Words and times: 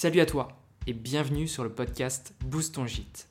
Salut 0.00 0.20
à 0.20 0.26
toi 0.26 0.46
et 0.86 0.92
bienvenue 0.92 1.48
sur 1.48 1.64
le 1.64 1.70
podcast 1.70 2.32
Boost 2.44 2.76
ton 2.76 2.86
gîte. 2.86 3.28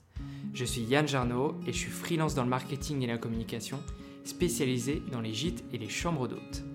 Je 0.53 0.65
suis 0.65 0.81
Yann 0.81 1.07
Jarno 1.07 1.55
et 1.65 1.71
je 1.71 1.77
suis 1.77 1.89
freelance 1.89 2.35
dans 2.35 2.43
le 2.43 2.49
marketing 2.49 3.01
et 3.03 3.07
la 3.07 3.17
communication, 3.17 3.79
spécialisé 4.25 5.01
dans 5.09 5.21
les 5.21 5.33
gîtes 5.33 5.63
et 5.71 5.77
les 5.77 5.87
chambres 5.87 6.27
d'hôtes. 6.27 6.65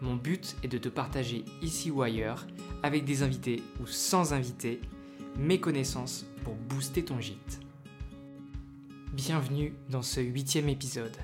Mon 0.00 0.14
but 0.14 0.56
est 0.62 0.68
de 0.68 0.78
te 0.78 0.88
partager 0.88 1.44
ici 1.60 1.90
ou 1.90 2.00
ailleurs, 2.00 2.46
avec 2.82 3.04
des 3.04 3.22
invités 3.22 3.62
ou 3.82 3.86
sans 3.86 4.32
invités, 4.32 4.80
mes 5.36 5.60
connaissances 5.60 6.24
pour 6.42 6.54
booster 6.54 7.04
ton 7.04 7.20
gîte. 7.20 7.60
Bienvenue 9.12 9.74
dans 9.90 10.00
ce 10.00 10.22
huitième 10.22 10.70
épisode. 10.70 11.18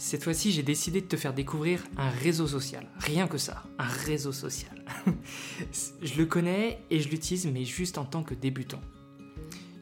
Cette 0.00 0.24
fois-ci, 0.24 0.50
j'ai 0.50 0.62
décidé 0.62 1.02
de 1.02 1.06
te 1.06 1.16
faire 1.18 1.34
découvrir 1.34 1.84
un 1.98 2.08
réseau 2.08 2.46
social. 2.46 2.86
Rien 3.00 3.28
que 3.28 3.36
ça, 3.36 3.64
un 3.78 3.84
réseau 3.84 4.32
social. 4.32 4.82
je 6.02 6.14
le 6.14 6.24
connais 6.24 6.78
et 6.88 7.00
je 7.00 7.10
l'utilise, 7.10 7.46
mais 7.46 7.66
juste 7.66 7.98
en 7.98 8.06
tant 8.06 8.22
que 8.22 8.32
débutant. 8.32 8.80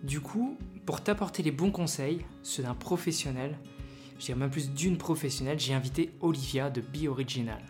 Du 0.02 0.18
coup, 0.20 0.58
pour 0.86 1.04
t'apporter 1.04 1.44
les 1.44 1.52
bons 1.52 1.70
conseils, 1.70 2.26
ceux 2.42 2.64
d'un 2.64 2.74
professionnel, 2.74 3.56
je 4.18 4.24
dirais 4.24 4.38
même 4.40 4.50
plus 4.50 4.72
d'une 4.72 4.98
professionnelle, 4.98 5.60
j'ai 5.60 5.72
invité 5.72 6.10
Olivia 6.20 6.68
de 6.68 6.80
Be 6.80 7.06
Original. 7.06 7.62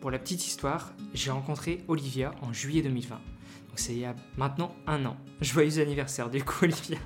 Pour 0.00 0.10
la 0.10 0.18
petite 0.18 0.44
histoire, 0.44 0.92
j'ai 1.14 1.30
rencontré 1.30 1.84
Olivia 1.86 2.32
en 2.42 2.52
juillet 2.52 2.82
2020. 2.82 3.14
Donc 3.14 3.22
c'est 3.76 3.92
il 3.92 4.00
y 4.00 4.04
a 4.04 4.16
maintenant 4.36 4.74
un 4.88 5.06
an. 5.06 5.16
Joyeux 5.40 5.78
anniversaire 5.78 6.30
du 6.30 6.42
coup 6.42 6.64
Olivia. 6.64 6.98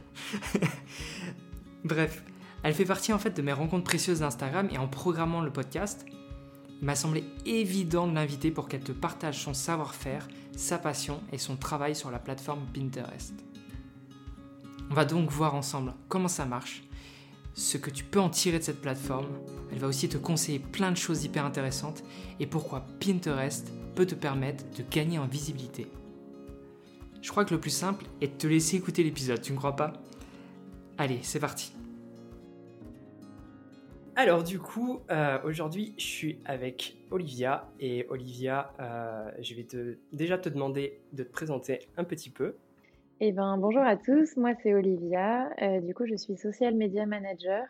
Bref, 1.84 2.24
elle 2.64 2.72
fait 2.72 2.86
partie 2.86 3.12
en 3.12 3.18
fait 3.18 3.36
de 3.36 3.42
mes 3.42 3.52
rencontres 3.52 3.84
précieuses 3.84 4.20
d'Instagram 4.20 4.68
et 4.72 4.78
en 4.78 4.88
programmant 4.88 5.42
le 5.42 5.52
podcast, 5.52 6.06
il 6.80 6.86
m'a 6.86 6.94
semblé 6.96 7.22
évident 7.44 8.06
de 8.08 8.14
l'inviter 8.14 8.50
pour 8.50 8.68
qu'elle 8.68 8.82
te 8.82 8.90
partage 8.90 9.38
son 9.38 9.52
savoir-faire, 9.52 10.26
sa 10.56 10.78
passion 10.78 11.20
et 11.30 11.36
son 11.36 11.56
travail 11.56 11.94
sur 11.94 12.10
la 12.10 12.18
plateforme 12.18 12.64
Pinterest. 12.72 13.34
On 14.90 14.94
va 14.94 15.04
donc 15.04 15.30
voir 15.30 15.54
ensemble 15.54 15.92
comment 16.08 16.28
ça 16.28 16.46
marche, 16.46 16.84
ce 17.52 17.76
que 17.76 17.90
tu 17.90 18.02
peux 18.02 18.18
en 18.18 18.30
tirer 18.30 18.60
de 18.60 18.64
cette 18.64 18.80
plateforme. 18.80 19.28
Elle 19.70 19.78
va 19.78 19.86
aussi 19.86 20.08
te 20.08 20.16
conseiller 20.16 20.58
plein 20.58 20.90
de 20.90 20.96
choses 20.96 21.22
hyper 21.22 21.44
intéressantes 21.44 22.02
et 22.40 22.46
pourquoi 22.46 22.86
Pinterest 22.98 23.70
peut 23.94 24.06
te 24.06 24.14
permettre 24.14 24.64
de 24.74 24.82
gagner 24.90 25.18
en 25.18 25.26
visibilité. 25.26 25.86
Je 27.20 27.30
crois 27.30 27.44
que 27.44 27.52
le 27.52 27.60
plus 27.60 27.70
simple 27.70 28.06
est 28.22 28.28
de 28.28 28.38
te 28.38 28.46
laisser 28.46 28.76
écouter 28.76 29.02
l'épisode, 29.02 29.42
tu 29.42 29.52
ne 29.52 29.58
crois 29.58 29.76
pas? 29.76 29.92
Allez, 30.96 31.18
c'est 31.22 31.40
parti. 31.40 31.74
Alors 34.16 34.44
du 34.44 34.60
coup, 34.60 35.00
euh, 35.10 35.38
aujourd'hui, 35.44 35.92
je 35.98 36.04
suis 36.04 36.38
avec 36.44 36.96
Olivia 37.10 37.68
et 37.80 38.06
Olivia, 38.08 38.72
euh, 38.78 39.28
je 39.40 39.54
vais 39.54 39.66
déjà 40.12 40.38
te 40.38 40.48
demander 40.48 41.00
de 41.12 41.24
te 41.24 41.32
présenter 41.32 41.80
un 41.96 42.04
petit 42.04 42.30
peu. 42.30 42.54
Eh 43.18 43.32
ben, 43.32 43.58
bonjour 43.58 43.82
à 43.82 43.96
tous, 43.96 44.36
moi 44.36 44.52
c'est 44.62 44.72
Olivia, 44.72 45.50
euh, 45.62 45.80
du 45.80 45.94
coup 45.94 46.06
je 46.06 46.14
suis 46.14 46.36
social 46.36 46.74
media 46.74 47.06
manager 47.06 47.64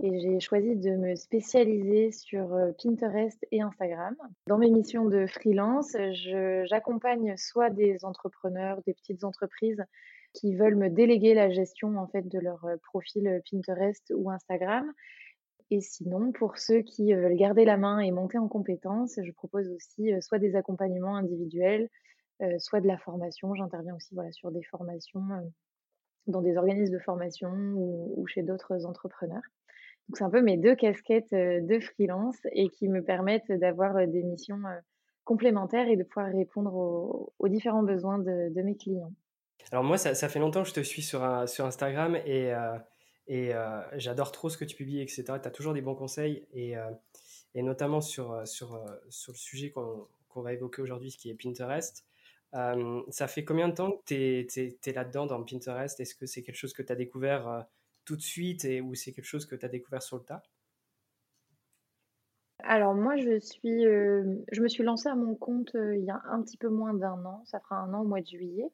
et 0.00 0.20
j'ai 0.20 0.38
choisi 0.38 0.76
de 0.76 0.90
me 0.90 1.16
spécialiser 1.16 2.12
sur 2.12 2.56
Pinterest 2.80 3.44
et 3.50 3.60
Instagram. 3.60 4.14
Dans 4.46 4.58
mes 4.58 4.70
missions 4.70 5.06
de 5.06 5.26
freelance, 5.26 5.96
j'accompagne 6.66 7.36
soit 7.36 7.70
des 7.70 8.04
entrepreneurs, 8.04 8.80
des 8.86 8.94
petites 8.94 9.24
entreprises 9.24 9.84
qui 10.34 10.54
veulent 10.54 10.76
me 10.76 10.88
déléguer 10.88 11.34
la 11.34 11.50
gestion 11.50 11.96
en 11.98 12.06
fait 12.06 12.28
de 12.28 12.38
leur 12.38 12.64
profil 12.84 13.42
Pinterest 13.50 14.12
ou 14.16 14.30
Instagram 14.30 14.90
et 15.70 15.80
sinon, 15.80 16.32
pour 16.32 16.58
ceux 16.58 16.80
qui 16.80 17.14
veulent 17.14 17.36
garder 17.36 17.64
la 17.64 17.76
main 17.76 18.00
et 18.00 18.10
monter 18.10 18.38
en 18.38 18.48
compétences, 18.48 19.18
je 19.22 19.32
propose 19.32 19.68
aussi 19.70 20.10
soit 20.20 20.40
des 20.40 20.56
accompagnements 20.56 21.16
individuels, 21.16 21.88
soit 22.58 22.80
de 22.80 22.88
la 22.88 22.98
formation. 22.98 23.54
J'interviens 23.54 23.94
aussi 23.94 24.14
voilà, 24.14 24.32
sur 24.32 24.50
des 24.50 24.64
formations 24.64 25.22
dans 26.26 26.42
des 26.42 26.56
organismes 26.56 26.92
de 26.92 26.98
formation 26.98 27.50
ou, 27.52 28.26
chez 28.26 28.42
d'autres 28.42 28.84
entrepreneurs. 28.84 29.42
Donc 30.08 30.16
c'est 30.16 30.24
un 30.24 30.30
peu 30.30 30.42
mes 30.42 30.56
deux 30.56 30.74
casquettes 30.74 31.32
de 31.32 31.80
freelance 31.80 32.38
et 32.52 32.68
qui 32.68 32.88
me 32.88 33.02
permettent 33.04 33.52
d'avoir 33.52 33.94
des 34.08 34.24
missions 34.24 34.60
complémentaires 35.22 35.88
et 35.88 35.96
de 35.96 36.02
pouvoir 36.02 36.32
répondre 36.32 36.74
aux, 36.74 37.48
différents 37.48 37.84
besoins 37.84 38.18
de, 38.18 38.62
mes 38.62 38.76
clients. 38.76 39.12
Alors 39.70 39.84
moi, 39.84 39.98
ça, 39.98 40.28
fait 40.28 40.40
longtemps 40.40 40.64
que 40.64 40.68
je 40.68 40.74
te 40.74 40.80
suis 40.80 41.02
sur 41.02 41.22
Instagram 41.22 42.16
et 42.26 42.52
et 43.26 43.54
euh, 43.54 43.80
j'adore 43.98 44.32
trop 44.32 44.48
ce 44.48 44.58
que 44.58 44.64
tu 44.64 44.76
publies, 44.76 45.00
etc. 45.00 45.24
Tu 45.40 45.48
as 45.48 45.50
toujours 45.50 45.72
des 45.72 45.82
bons 45.82 45.94
conseils, 45.94 46.46
et, 46.52 46.76
euh, 46.76 46.90
notamment 47.54 48.00
sur, 48.00 48.32
euh, 48.32 48.44
sur, 48.44 48.84
sur 49.08 49.32
le 49.32 49.38
sujet 49.38 49.70
qu'on 49.70 50.08
va 50.42 50.52
évoquer 50.52 50.82
aujourd'hui, 50.82 51.10
ce 51.10 51.18
qui 51.18 51.30
est 51.30 51.34
Pinterest. 51.34 52.04
ça 52.52 53.28
fait 53.28 53.44
combien 53.44 53.68
de 53.68 53.74
temps 53.74 53.92
que 53.92 54.42
tu 54.42 54.78
es, 54.84 54.92
là-dedans 54.92 55.26
dans 55.26 55.42
Pinterest? 55.42 55.98
Est-ce 56.00 56.14
que 56.14 56.26
c'est 56.26 56.42
quelque 56.42 56.56
chose 56.56 56.72
que 56.72 56.82
tu 56.82 56.92
as 56.92 56.96
découvert 56.96 57.66
tout 58.04 58.16
de 58.16 58.22
suite 58.22 58.66
ou 58.82 58.94
c'est 58.94 59.12
quelque 59.12 59.24
chose 59.24 59.46
que 59.46 59.54
tu 59.54 59.64
as 59.64 59.68
découvert 59.68 60.02
sur 60.02 60.16
le 60.16 60.24
tas? 60.24 60.42
Alors 62.62 62.94
moi, 62.94 63.16
je 63.16 63.38
suis, 63.38 63.84
je 63.84 64.60
me 64.60 64.68
suis 64.68 64.82
lancée 64.82 65.08
à 65.08 65.14
mon 65.14 65.34
compte 65.34 65.70
il 65.74 66.04
y 66.04 66.10
a 66.10 66.20
un 66.26 66.42
petit 66.42 66.56
peu 66.56 66.68
moins 66.68 66.94
d'un 66.94 67.24
an. 67.24 67.42
Ça 67.46 67.60
fera 67.60 67.76
un 67.76 67.94
an 67.94 68.00
au 68.02 68.06
mois 68.06 68.20
de 68.20 68.26
juillet. 68.26 68.70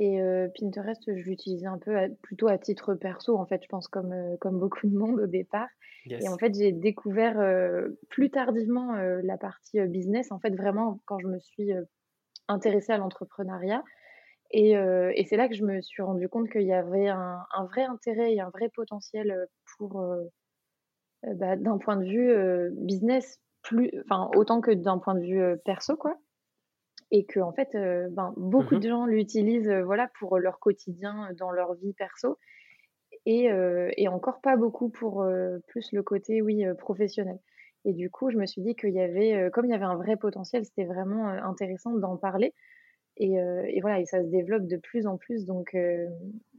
Et 0.00 0.20
Pinterest, 0.54 1.02
je 1.08 1.24
l'utilisais 1.24 1.66
un 1.66 1.76
peu 1.76 1.92
plutôt 2.22 2.46
à 2.46 2.56
titre 2.56 2.94
perso, 2.94 3.36
en 3.36 3.46
fait, 3.46 3.60
je 3.64 3.68
pense 3.68 3.88
comme, 3.88 4.14
comme 4.40 4.60
beaucoup 4.60 4.86
de 4.86 4.96
monde 4.96 5.18
au 5.18 5.26
départ. 5.26 5.66
Et 6.06 6.28
en 6.28 6.38
fait, 6.38 6.54
j'ai 6.54 6.70
découvert 6.70 7.36
plus 8.08 8.30
tardivement 8.30 8.94
la 8.94 9.36
partie 9.36 9.80
business, 9.88 10.30
en 10.30 10.38
fait, 10.38 10.54
vraiment 10.54 11.00
quand 11.04 11.18
je 11.18 11.26
me 11.26 11.40
suis 11.40 11.72
intéressée 12.46 12.92
à 12.92 12.98
l'entrepreneuriat. 12.98 13.82
Et, 14.52 14.74
et 14.74 15.26
c'est 15.28 15.36
là 15.36 15.48
que 15.48 15.56
je 15.56 15.64
me 15.64 15.80
suis 15.82 16.00
rendu 16.00 16.28
compte 16.28 16.48
qu'il 16.48 16.62
y 16.62 16.72
avait 16.72 17.08
un, 17.08 17.40
un, 17.52 17.64
vrai 17.64 17.82
intérêt 17.82 18.32
et 18.32 18.40
un 18.40 18.50
vrai 18.50 18.68
potentiel 18.68 19.48
pour, 19.76 20.00
bah, 21.24 21.56
d'un 21.56 21.78
point 21.78 21.96
de 21.96 22.04
vue 22.04 22.70
business, 22.76 23.40
plus, 23.62 23.90
autant 24.36 24.60
que 24.60 24.70
d'un 24.70 24.98
point 24.98 25.16
de 25.16 25.24
vue 25.24 25.58
perso, 25.64 25.96
quoi 25.96 26.16
et 27.10 27.24
que 27.24 27.40
en 27.40 27.52
fait, 27.52 27.74
euh, 27.74 28.08
ben, 28.10 28.34
beaucoup 28.36 28.76
mmh 28.76 28.80
de 28.80 28.88
gens 28.88 29.06
l'utilisent 29.06 29.68
euh, 29.68 29.82
voilà, 29.82 30.10
pour 30.18 30.38
leur 30.38 30.58
quotidien 30.60 31.28
euh, 31.30 31.34
dans 31.34 31.50
leur 31.50 31.74
vie 31.74 31.94
perso 31.94 32.38
et, 33.24 33.48
et 33.98 34.08
encore 34.08 34.40
pas 34.40 34.56
beaucoup 34.56 34.88
pour 34.88 35.26
plus 35.66 35.92
le 35.92 36.02
côté 36.02 36.40
oui, 36.40 36.64
professionnel. 36.78 37.38
Et 37.84 37.92
du 37.92 38.08
coup, 38.10 38.30
je 38.30 38.38
me 38.38 38.46
suis 38.46 38.62
dit 38.62 38.74
qu'il 38.74 38.94
y 38.94 39.00
avait, 39.00 39.50
comme 39.52 39.66
il 39.66 39.70
y 39.70 39.74
avait 39.74 39.84
un 39.84 39.96
vrai 39.96 40.16
potentiel, 40.16 40.64
c'était 40.64 40.86
vraiment 40.86 41.26
intéressant 41.26 41.92
d'en 41.92 42.16
parler. 42.16 42.54
Et, 43.18 43.34
et, 43.34 43.80
voilà, 43.82 44.00
et 44.00 44.06
ça 44.06 44.22
se 44.22 44.28
développe 44.28 44.66
de 44.66 44.78
plus 44.78 45.06
en 45.06 45.18
plus. 45.18 45.44
Donc, 45.44 45.76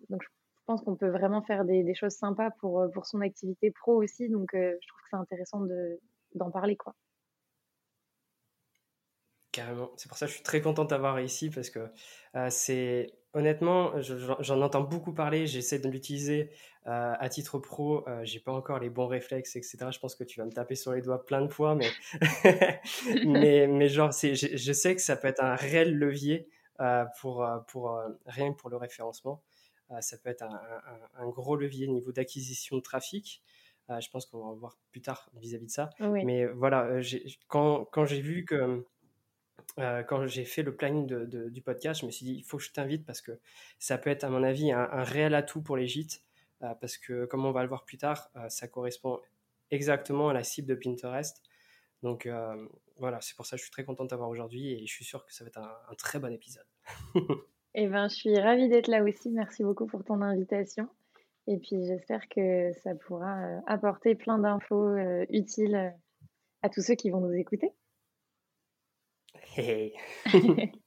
donc 0.09 0.21
je 0.21 0.27
pense 0.67 0.81
qu'on 0.81 0.95
peut 0.95 1.09
vraiment 1.09 1.41
faire 1.41 1.65
des, 1.65 1.83
des, 1.83 1.95
choses 1.95 2.13
sympas 2.13 2.51
pour, 2.59 2.85
pour 2.93 3.07
son 3.07 3.21
activité 3.21 3.71
pro 3.71 3.95
aussi. 4.03 4.29
Donc, 4.29 4.49
je 4.53 4.87
trouve 4.87 5.01
que 5.01 5.07
c'est 5.09 5.17
intéressant 5.17 5.61
d'en 6.35 6.51
parler. 6.51 6.75
quoi. 6.75 6.93
Carrément. 9.59 9.91
C'est 9.97 10.07
pour 10.07 10.17
ça 10.17 10.25
que 10.25 10.29
je 10.29 10.35
suis 10.35 10.43
très 10.43 10.61
content 10.61 10.85
d'avoir 10.85 11.19
ici 11.19 11.49
parce 11.49 11.69
que 11.69 11.79
euh, 12.35 12.47
c'est 12.49 13.11
honnêtement, 13.33 13.91
j'en 13.99 14.61
entends 14.61 14.83
beaucoup 14.83 15.13
parler. 15.13 15.47
J'essaie 15.47 15.79
de 15.79 15.89
l'utiliser 15.89 16.49
euh, 16.87 17.13
à 17.19 17.27
titre 17.27 17.59
pro. 17.59 18.07
Euh, 18.07 18.21
j'ai 18.23 18.39
pas 18.39 18.53
encore 18.53 18.79
les 18.79 18.89
bons 18.89 19.07
réflexes, 19.07 19.57
etc. 19.57 19.77
Je 19.91 19.99
pense 19.99 20.15
que 20.15 20.23
tu 20.23 20.39
vas 20.39 20.45
me 20.45 20.51
taper 20.51 20.75
sur 20.75 20.93
les 20.93 21.01
doigts 21.01 21.25
plein 21.25 21.41
de 21.41 21.49
fois, 21.49 21.75
mais 21.75 21.89
mais, 23.25 23.67
mais 23.67 23.89
genre, 23.89 24.13
je, 24.13 24.33
je, 24.33 24.73
sais 24.73 24.95
que 24.95 25.01
ça 25.01 25.17
peut 25.17 25.27
être 25.27 25.43
un 25.43 25.55
réel 25.55 25.93
levier 25.93 26.47
pour 27.19 27.45
pour 27.67 27.99
rien 28.25 28.53
que 28.53 28.57
pour 28.57 28.69
le 28.69 28.77
référencement. 28.77 29.43
ça 29.99 30.17
peut 30.17 30.29
être 30.29 30.43
un, 30.43 30.61
un, 31.15 31.27
gros 31.27 31.57
levier 31.57 31.89
au 31.89 31.91
niveau 31.91 32.13
d'acquisition 32.13 32.77
de 32.77 32.81
trafic. 32.81 33.43
je 33.89 34.09
pense 34.09 34.25
qu'on 34.25 34.51
va 34.51 34.53
voir 34.53 34.77
plus 34.91 35.01
tard 35.01 35.29
vis-à-vis 35.35 35.65
de 35.65 35.71
ça. 35.71 35.89
Mais 35.99 36.45
voilà, 36.45 37.01
quand, 37.49 37.83
quand 37.91 38.05
j'ai 38.05 38.21
vu 38.21 38.45
que 38.45 38.85
euh, 39.77 40.03
quand 40.03 40.25
j'ai 40.27 40.45
fait 40.45 40.63
le 40.63 40.75
planning 40.75 41.07
du 41.07 41.61
podcast, 41.61 42.01
je 42.01 42.05
me 42.05 42.11
suis 42.11 42.25
dit, 42.25 42.33
il 42.33 42.43
faut 42.43 42.57
que 42.57 42.63
je 42.63 42.71
t'invite 42.71 43.05
parce 43.05 43.21
que 43.21 43.39
ça 43.79 43.97
peut 43.97 44.09
être, 44.09 44.23
à 44.23 44.29
mon 44.29 44.43
avis, 44.43 44.71
un, 44.71 45.03
réel 45.03 45.35
atout 45.35 45.61
pour 45.61 45.77
les 45.77 45.87
gîtes. 45.87 46.23
Euh, 46.61 46.73
parce 46.81 46.97
que, 46.97 47.25
comme 47.25 47.45
on 47.45 47.51
va 47.51 47.63
le 47.63 47.69
voir 47.69 47.85
plus 47.85 47.97
tard, 47.97 48.29
euh, 48.35 48.49
ça 48.49 48.67
correspond 48.67 49.21
exactement 49.71 50.29
à 50.29 50.33
la 50.33 50.43
cible 50.43 50.67
de 50.67 50.75
Pinterest. 50.75 51.41
Donc 52.03 52.29
voilà, 52.97 53.19
c'est 53.19 53.35
pour 53.35 53.45
ça 53.45 53.55
que 53.55 53.59
je 53.59 53.63
suis 53.63 53.71
très 53.71 53.83
content 53.83 54.05
de 54.05 54.09
t'avoir 54.09 54.29
aujourd'hui 54.29 54.71
et 54.71 54.87
je 54.87 54.93
suis 54.93 55.03
sûr 55.03 55.25
que 55.25 55.33
ça 55.33 55.43
va 55.43 55.49
être 55.49 55.59
un, 55.59 55.95
très 55.97 56.17
bon 56.17 56.31
épisode. 56.31 56.65
eh 57.75 57.87
ben, 57.87 58.07
je 58.07 58.15
suis 58.15 58.39
ravie 58.39 58.69
d'être 58.69 58.87
là 58.87 59.03
aussi. 59.03 59.29
Merci 59.29 59.63
beaucoup 59.63 59.85
pour 59.85 60.05
ton 60.05 60.21
invitation. 60.21 60.87
Et 61.47 61.57
puis, 61.57 61.83
j'espère 61.85 62.29
que 62.29 62.71
ça 62.83 62.95
pourra 62.95 63.59
apporter 63.67 64.15
plein 64.15 64.39
d'infos 64.39 64.95
utiles 65.29 65.93
à 66.61 66.69
tous 66.69 66.81
ceux 66.81 66.95
qui 66.95 67.09
vont 67.09 67.19
nous 67.19 67.33
écouter. 67.33 67.73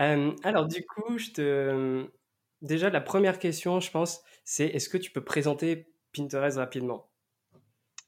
Euh, 0.00 0.32
alors 0.44 0.66
du 0.66 0.84
coup, 0.86 1.18
je 1.18 1.30
te... 1.32 2.06
déjà 2.62 2.88
la 2.88 3.00
première 3.00 3.38
question, 3.38 3.80
je 3.80 3.90
pense, 3.90 4.22
c'est 4.44 4.66
est-ce 4.66 4.88
que 4.88 4.96
tu 4.96 5.10
peux 5.10 5.24
présenter 5.24 5.92
Pinterest 6.16 6.56
rapidement? 6.56 7.10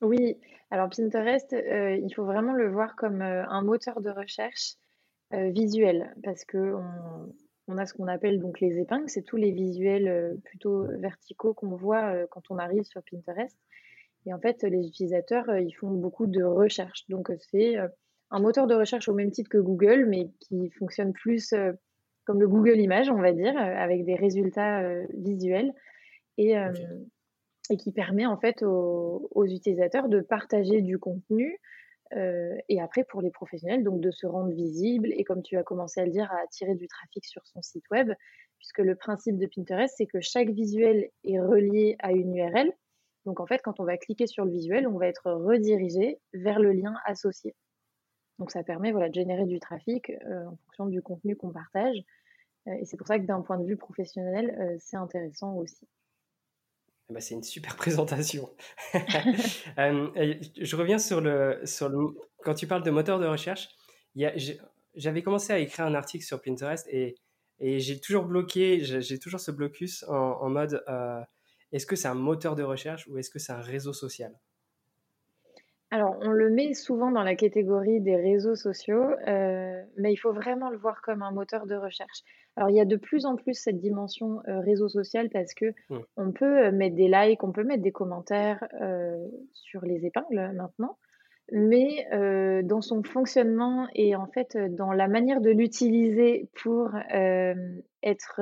Oui, 0.00 0.38
alors 0.70 0.88
Pinterest, 0.88 1.52
euh, 1.52 1.96
il 1.96 2.14
faut 2.14 2.24
vraiment 2.24 2.52
le 2.52 2.70
voir 2.70 2.94
comme 2.94 3.22
euh, 3.22 3.44
un 3.48 3.62
moteur 3.62 4.00
de 4.00 4.10
recherche 4.10 4.74
visuel 5.32 6.12
parce 6.24 6.44
que 6.44 6.74
on 7.68 7.78
a 7.78 7.86
ce 7.86 7.94
qu'on 7.94 8.08
appelle 8.08 8.40
donc 8.40 8.58
les 8.58 8.80
épingles, 8.80 9.08
c'est 9.08 9.22
tous 9.22 9.36
les 9.36 9.52
visuels 9.52 10.36
plutôt 10.44 10.86
verticaux 10.98 11.54
qu'on 11.54 11.76
voit 11.76 12.26
quand 12.32 12.50
on 12.50 12.58
arrive 12.58 12.82
sur 12.82 13.00
Pinterest. 13.08 13.56
Et 14.26 14.34
en 14.34 14.40
fait, 14.40 14.64
les 14.64 14.88
utilisateurs, 14.88 15.56
ils 15.56 15.70
font 15.70 15.92
beaucoup 15.92 16.26
de 16.26 16.42
recherches. 16.42 17.04
Donc, 17.08 17.30
c'est 17.50 17.76
un 18.30 18.40
moteur 18.40 18.66
de 18.66 18.74
recherche 18.74 19.08
au 19.08 19.14
même 19.14 19.30
titre 19.30 19.50
que 19.50 19.58
Google, 19.58 20.06
mais 20.06 20.28
qui 20.40 20.70
fonctionne 20.70 21.12
plus 21.12 21.54
comme 22.24 22.40
le 22.40 22.48
Google 22.48 22.78
Images, 22.78 23.10
on 23.10 23.20
va 23.20 23.32
dire, 23.32 23.56
avec 23.56 24.04
des 24.04 24.14
résultats 24.14 24.82
visuels. 25.14 25.72
Et, 26.38 26.56
et 27.70 27.76
qui 27.76 27.92
permet 27.92 28.26
en 28.26 28.36
fait 28.36 28.62
aux, 28.62 29.46
utilisateurs 29.46 30.08
de 30.08 30.20
partager 30.20 30.82
du 30.82 30.98
contenu 30.98 31.58
euh, 32.14 32.54
et 32.68 32.80
après 32.80 33.04
pour 33.04 33.22
les 33.22 33.30
professionnels 33.30 33.84
donc 33.84 34.00
de 34.00 34.10
se 34.10 34.26
rendre 34.26 34.52
visible 34.52 35.12
et 35.12 35.24
comme 35.24 35.42
tu 35.42 35.56
as 35.56 35.62
commencé 35.62 36.00
à 36.00 36.04
le 36.04 36.10
dire 36.10 36.30
à 36.32 36.42
attirer 36.42 36.74
du 36.74 36.88
trafic 36.88 37.24
sur 37.24 37.46
son 37.46 37.62
site 37.62 37.84
web 37.90 38.12
puisque 38.58 38.80
le 38.80 38.96
principe 38.96 39.38
de 39.38 39.46
Pinterest 39.46 39.94
c'est 39.96 40.06
que 40.06 40.20
chaque 40.20 40.50
visuel 40.50 41.08
est 41.24 41.40
relié 41.40 41.96
à 42.00 42.12
une 42.12 42.34
URL 42.34 42.70
donc 43.24 43.38
en 43.38 43.46
fait 43.46 43.60
quand 43.62 43.78
on 43.78 43.84
va 43.84 43.96
cliquer 43.96 44.26
sur 44.26 44.44
le 44.44 44.50
visuel 44.50 44.88
on 44.88 44.98
va 44.98 45.06
être 45.06 45.30
redirigé 45.30 46.18
vers 46.34 46.58
le 46.58 46.72
lien 46.72 46.94
associé 47.06 47.54
donc 48.40 48.50
ça 48.50 48.64
permet 48.64 48.90
voilà 48.90 49.08
de 49.08 49.14
générer 49.14 49.46
du 49.46 49.60
trafic 49.60 50.10
euh, 50.10 50.46
en 50.46 50.56
fonction 50.66 50.86
du 50.86 51.00
contenu 51.00 51.36
qu'on 51.36 51.52
partage 51.52 51.96
euh, 52.66 52.72
et 52.72 52.84
c'est 52.84 52.96
pour 52.96 53.06
ça 53.06 53.18
que 53.20 53.24
d'un 53.24 53.40
point 53.42 53.58
de 53.58 53.64
vue 53.64 53.76
professionnel 53.76 54.76
c'est 54.80 54.96
intéressant 54.96 55.54
aussi 55.54 55.86
ben, 57.10 57.20
c'est 57.20 57.34
une 57.34 57.42
super 57.42 57.76
présentation. 57.76 58.48
Euh, 59.78 60.34
je 60.60 60.76
reviens 60.76 60.98
sur 60.98 61.20
le, 61.20 61.60
sur 61.64 61.88
le. 61.88 61.98
Quand 62.44 62.54
tu 62.54 62.66
parles 62.66 62.82
de 62.82 62.90
moteur 62.90 63.18
de 63.18 63.26
recherche, 63.26 63.68
j'avais 64.94 65.22
commencé 65.22 65.52
à 65.52 65.58
écrire 65.58 65.86
un 65.86 65.94
article 65.94 66.24
sur 66.24 66.42
Pinterest 66.42 66.86
et, 66.90 67.16
et 67.60 67.78
j'ai 67.80 68.00
toujours 68.00 68.24
bloqué, 68.24 68.80
j'ai 68.82 69.18
toujours 69.18 69.40
ce 69.40 69.50
blocus 69.50 70.04
en, 70.08 70.48
mode 70.50 70.82
euh, 70.88 71.20
est-ce 71.72 71.86
que 71.86 71.96
c'est 71.96 72.08
un 72.08 72.14
moteur 72.14 72.56
de 72.56 72.62
recherche 72.62 73.06
ou 73.08 73.18
est-ce 73.18 73.30
que 73.30 73.38
c'est 73.38 73.52
un 73.52 73.60
réseau 73.60 73.92
social? 73.92 74.34
Alors, 75.92 76.16
on 76.20 76.30
le 76.30 76.50
met 76.50 76.72
souvent 76.72 77.10
dans 77.10 77.24
la 77.24 77.34
catégorie 77.34 78.00
des 78.00 78.14
réseaux 78.14 78.54
sociaux, 78.54 79.10
euh, 79.26 79.82
mais 79.96 80.12
il 80.12 80.16
faut 80.16 80.32
vraiment 80.32 80.70
le 80.70 80.76
voir 80.76 81.02
comme 81.02 81.22
un 81.22 81.32
moteur 81.32 81.66
de 81.66 81.74
recherche. 81.74 82.22
Alors, 82.54 82.70
il 82.70 82.76
y 82.76 82.80
a 82.80 82.84
de 82.84 82.96
plus 82.96 83.26
en 83.26 83.34
plus 83.34 83.54
cette 83.54 83.80
dimension 83.80 84.40
euh, 84.46 84.60
réseau 84.60 84.88
social 84.88 85.28
parce 85.30 85.52
que 85.52 85.66
mmh. 85.88 85.98
on 86.16 86.30
peut 86.30 86.66
euh, 86.66 86.70
mettre 86.70 86.94
des 86.94 87.08
likes, 87.08 87.42
on 87.42 87.50
peut 87.50 87.64
mettre 87.64 87.82
des 87.82 87.90
commentaires 87.90 88.64
sur 89.52 89.84
les 89.84 90.06
épingles 90.06 90.52
maintenant, 90.54 90.96
mais 91.52 92.06
dans 92.62 92.80
son 92.80 93.02
fonctionnement 93.02 93.88
et 93.94 94.14
en 94.14 94.26
fait 94.26 94.56
dans 94.56 94.92
la 94.92 95.08
manière 95.08 95.40
de 95.40 95.50
l'utiliser 95.50 96.48
pour 96.62 96.90
être 98.02 98.40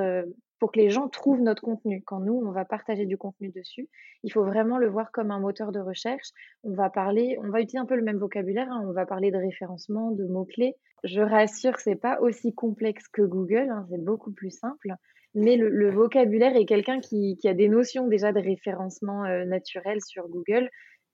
pour 0.58 0.72
que 0.72 0.78
les 0.78 0.90
gens 0.90 1.08
trouvent 1.08 1.40
notre 1.40 1.62
contenu. 1.62 2.02
Quand 2.04 2.20
nous, 2.20 2.42
on 2.44 2.50
va 2.50 2.64
partager 2.64 3.06
du 3.06 3.16
contenu 3.16 3.50
dessus, 3.50 3.88
il 4.22 4.32
faut 4.32 4.44
vraiment 4.44 4.78
le 4.78 4.88
voir 4.88 5.12
comme 5.12 5.30
un 5.30 5.40
moteur 5.40 5.72
de 5.72 5.80
recherche. 5.80 6.28
On 6.64 6.72
va 6.72 6.90
parler, 6.90 7.38
on 7.42 7.50
va 7.50 7.60
utiliser 7.60 7.78
un 7.78 7.86
peu 7.86 7.96
le 7.96 8.02
même 8.02 8.18
vocabulaire, 8.18 8.68
hein. 8.70 8.84
on 8.86 8.92
va 8.92 9.06
parler 9.06 9.30
de 9.30 9.38
référencement, 9.38 10.10
de 10.10 10.24
mots-clés. 10.24 10.74
Je 11.04 11.20
rassure 11.20 11.78
c'est 11.78 11.96
pas 11.96 12.20
aussi 12.20 12.54
complexe 12.54 13.06
que 13.08 13.22
Google, 13.22 13.68
hein, 13.70 13.86
c'est 13.90 14.02
beaucoup 14.02 14.32
plus 14.32 14.50
simple. 14.50 14.94
Mais 15.34 15.56
le, 15.56 15.90
vocabulaire 15.90 16.56
est 16.56 16.64
quelqu'un 16.64 17.00
qui, 17.00 17.38
a 17.44 17.54
des 17.54 17.68
notions 17.68 18.08
déjà 18.08 18.32
de 18.32 18.40
référencement 18.40 19.24
euh, 19.24 19.44
naturel 19.44 20.00
sur 20.02 20.26
Google. 20.28 20.68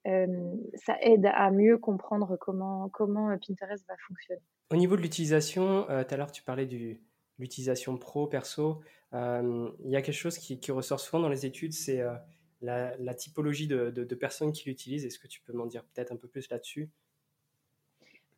Euh, 0.07 0.27
ça 0.75 0.97
aide 1.01 1.27
à 1.27 1.51
mieux 1.51 1.79
comprendre 1.79 2.37
comment, 2.41 2.91
euh, 3.31 3.37
Pinterest 3.47 3.85
va 3.89 3.95
fonctionner. 4.07 4.41
Au 4.71 4.77
niveau 4.77 4.97
de 4.97 5.03
l'utilisation, 5.03 5.85
tout 5.85 6.15
à 6.15 6.17
l'heure 6.17 6.33
tu 6.33 6.43
parlais 6.43 6.67
de 6.67 6.97
l'utilisation 7.39 7.97
pro, 7.97 8.27
perso. 8.27 8.81
Euh, 9.13 9.71
il 9.85 9.91
y 9.91 9.97
a 9.97 10.03
quelque 10.03 10.15
chose 10.15 10.39
qui, 10.39 10.59
ressort 10.71 11.01
souvent 11.01 11.23
dans 11.23 11.29
les 11.29 11.47
études, 11.47 11.73
c'est 11.73 12.01
euh, 12.01 12.15
la, 12.61 13.15
typologie 13.15 13.67
de, 13.67 14.15
personnes 14.15 14.53
qui 14.53 14.69
l'utilisent. 14.69 15.05
Est-ce 15.05 15.19
que 15.19 15.29
tu 15.29 15.41
peux 15.43 15.53
m'en 15.53 15.67
dire 15.67 15.85
peut-être 15.85 16.13
un 16.13 16.17
peu 16.17 16.29
plus 16.29 16.49
là-dessus? 16.51 16.91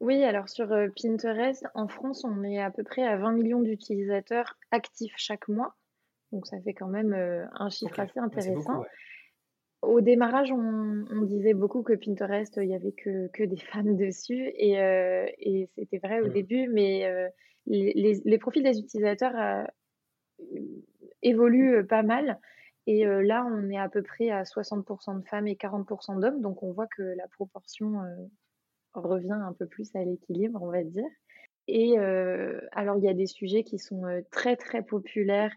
Oui, 0.01 0.23
alors 0.25 0.49
sur 0.49 0.73
euh, 0.73 0.89
Pinterest, 1.01 1.65
en 1.75 1.89
France, 1.89 2.25
on 2.25 2.45
est 2.45 2.61
à 2.61 2.71
peu 2.71 2.85
près 2.85 3.07
à 3.07 3.17
20 3.17 3.33
millions 3.33 3.63
d'utilisateurs 3.63 4.59
actifs 4.71 5.15
chaque 5.17 5.49
mois. 5.49 5.75
Donc 6.33 6.47
ça 6.47 6.61
fait 6.61 6.75
quand 6.75 6.89
même 6.89 7.15
un 7.15 7.71
chiffre 7.71 7.99
assez 8.01 8.19
intéressant. 8.19 8.85
Au 9.83 10.01
démarrage, 10.01 10.53
on, 10.53 11.23
disait 11.23 11.55
beaucoup 11.55 11.83
que 11.83 11.93
Pinterest, 11.93 12.57
il 12.57 12.69
n'y 12.69 12.75
avait 12.75 12.93
que, 12.93 13.29
que, 13.29 13.43
des 13.43 13.57
femmes 13.73 13.97
dessus. 13.97 14.53
Et, 14.57 15.69
c'était 15.75 15.99
vrai 15.99 16.21
au 16.21 16.27
mmh. 16.27 16.33
début, 16.33 16.69
mais 16.69 17.31
les, 17.67 18.21
les, 18.25 18.39
profils 18.39 18.63
des 18.63 18.79
utilisateurs 18.79 19.67
évolue 21.23 21.85
pas 21.87 22.03
mal. 22.03 22.39
Et 22.87 23.05
là, 23.05 23.45
on 23.45 23.69
est 23.69 23.79
à 23.79 23.89
peu 23.89 24.03
près 24.03 24.31
à 24.31 24.45
60% 24.45 25.21
de 25.21 25.27
femmes 25.27 25.49
et 25.49 25.55
40% 25.55 26.21
d'hommes. 26.21 26.41
Donc, 26.41 26.63
on 26.63 26.73
voit 26.73 26.87
que 26.87 27.03
la 27.03 27.27
proportion 27.29 28.01
revient 28.95 29.33
un 29.33 29.53
peu 29.53 29.67
plus 29.67 29.95
à 29.97 30.05
l'équilibre, 30.05 30.63
on 30.63 30.71
va 30.71 30.85
dire. 30.85 31.09
Et 31.69 31.99
alors, 32.73 32.97
il 32.97 33.05
y 33.05 33.09
a 33.09 33.15
des 33.15 33.27
sujets 33.27 33.65
qui 33.65 33.79
sont 33.79 34.05
très, 34.31 34.57
très 34.57 34.83
populaires. 34.83 35.53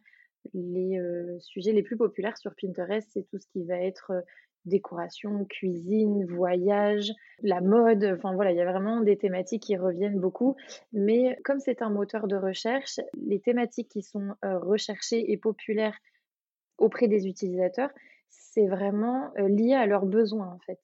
Les 0.53 0.99
sujets 1.39 1.71
les 1.71 1.83
plus 1.83 1.97
populaires 1.97 2.37
sur 2.37 2.53
Pinterest, 2.59 3.07
c'est 3.11 3.27
tout 3.29 3.37
ce 3.37 3.47
qui 3.47 3.63
va 3.63 3.79
être 3.79 4.11
décoration, 4.65 5.45
cuisine, 5.45 6.25
voyage, 6.25 7.11
la 7.41 7.61
mode. 7.61 8.03
Enfin 8.03 8.33
voilà, 8.35 8.51
il 8.51 8.57
y 8.57 8.61
a 8.61 8.69
vraiment 8.69 9.01
des 9.01 9.17
thématiques 9.17 9.63
qui 9.63 9.77
reviennent 9.77 10.19
beaucoup. 10.19 10.55
Mais 10.91 11.37
comme 11.45 11.59
c'est 11.59 11.81
un 11.81 11.89
moteur 11.89 12.27
de 12.27 12.35
recherche, 12.35 12.99
les 13.25 13.39
thématiques 13.39 13.89
qui 13.89 14.01
sont 14.01 14.33
recherchées 14.43 15.31
et 15.31 15.37
populaires 15.37 15.97
auprès 16.77 17.07
des 17.07 17.27
utilisateurs, 17.27 17.89
c'est 18.29 18.67
vraiment 18.67 19.31
lié 19.37 19.73
à 19.73 19.85
leurs 19.85 20.05
besoins 20.05 20.51
en 20.53 20.59
fait. 20.59 20.79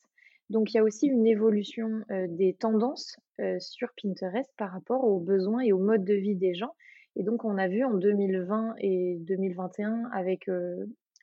Donc 0.50 0.74
il 0.74 0.78
y 0.78 0.80
a 0.80 0.84
aussi 0.84 1.08
une 1.08 1.26
évolution 1.26 2.04
des 2.30 2.54
tendances 2.54 3.18
sur 3.60 3.90
Pinterest 4.02 4.50
par 4.58 4.72
rapport 4.72 5.04
aux 5.04 5.20
besoins 5.20 5.62
et 5.62 5.74
au 5.74 5.80
mode 5.80 6.06
de 6.06 6.14
vie 6.14 6.36
des 6.36 6.54
gens. 6.54 6.76
Et 7.16 7.24
donc 7.24 7.46
on 7.46 7.58
a 7.58 7.68
vu 7.68 7.84
en 7.84 7.94
2020 7.94 8.76
et 8.80 9.18
2021 9.22 10.10
avec 10.14 10.50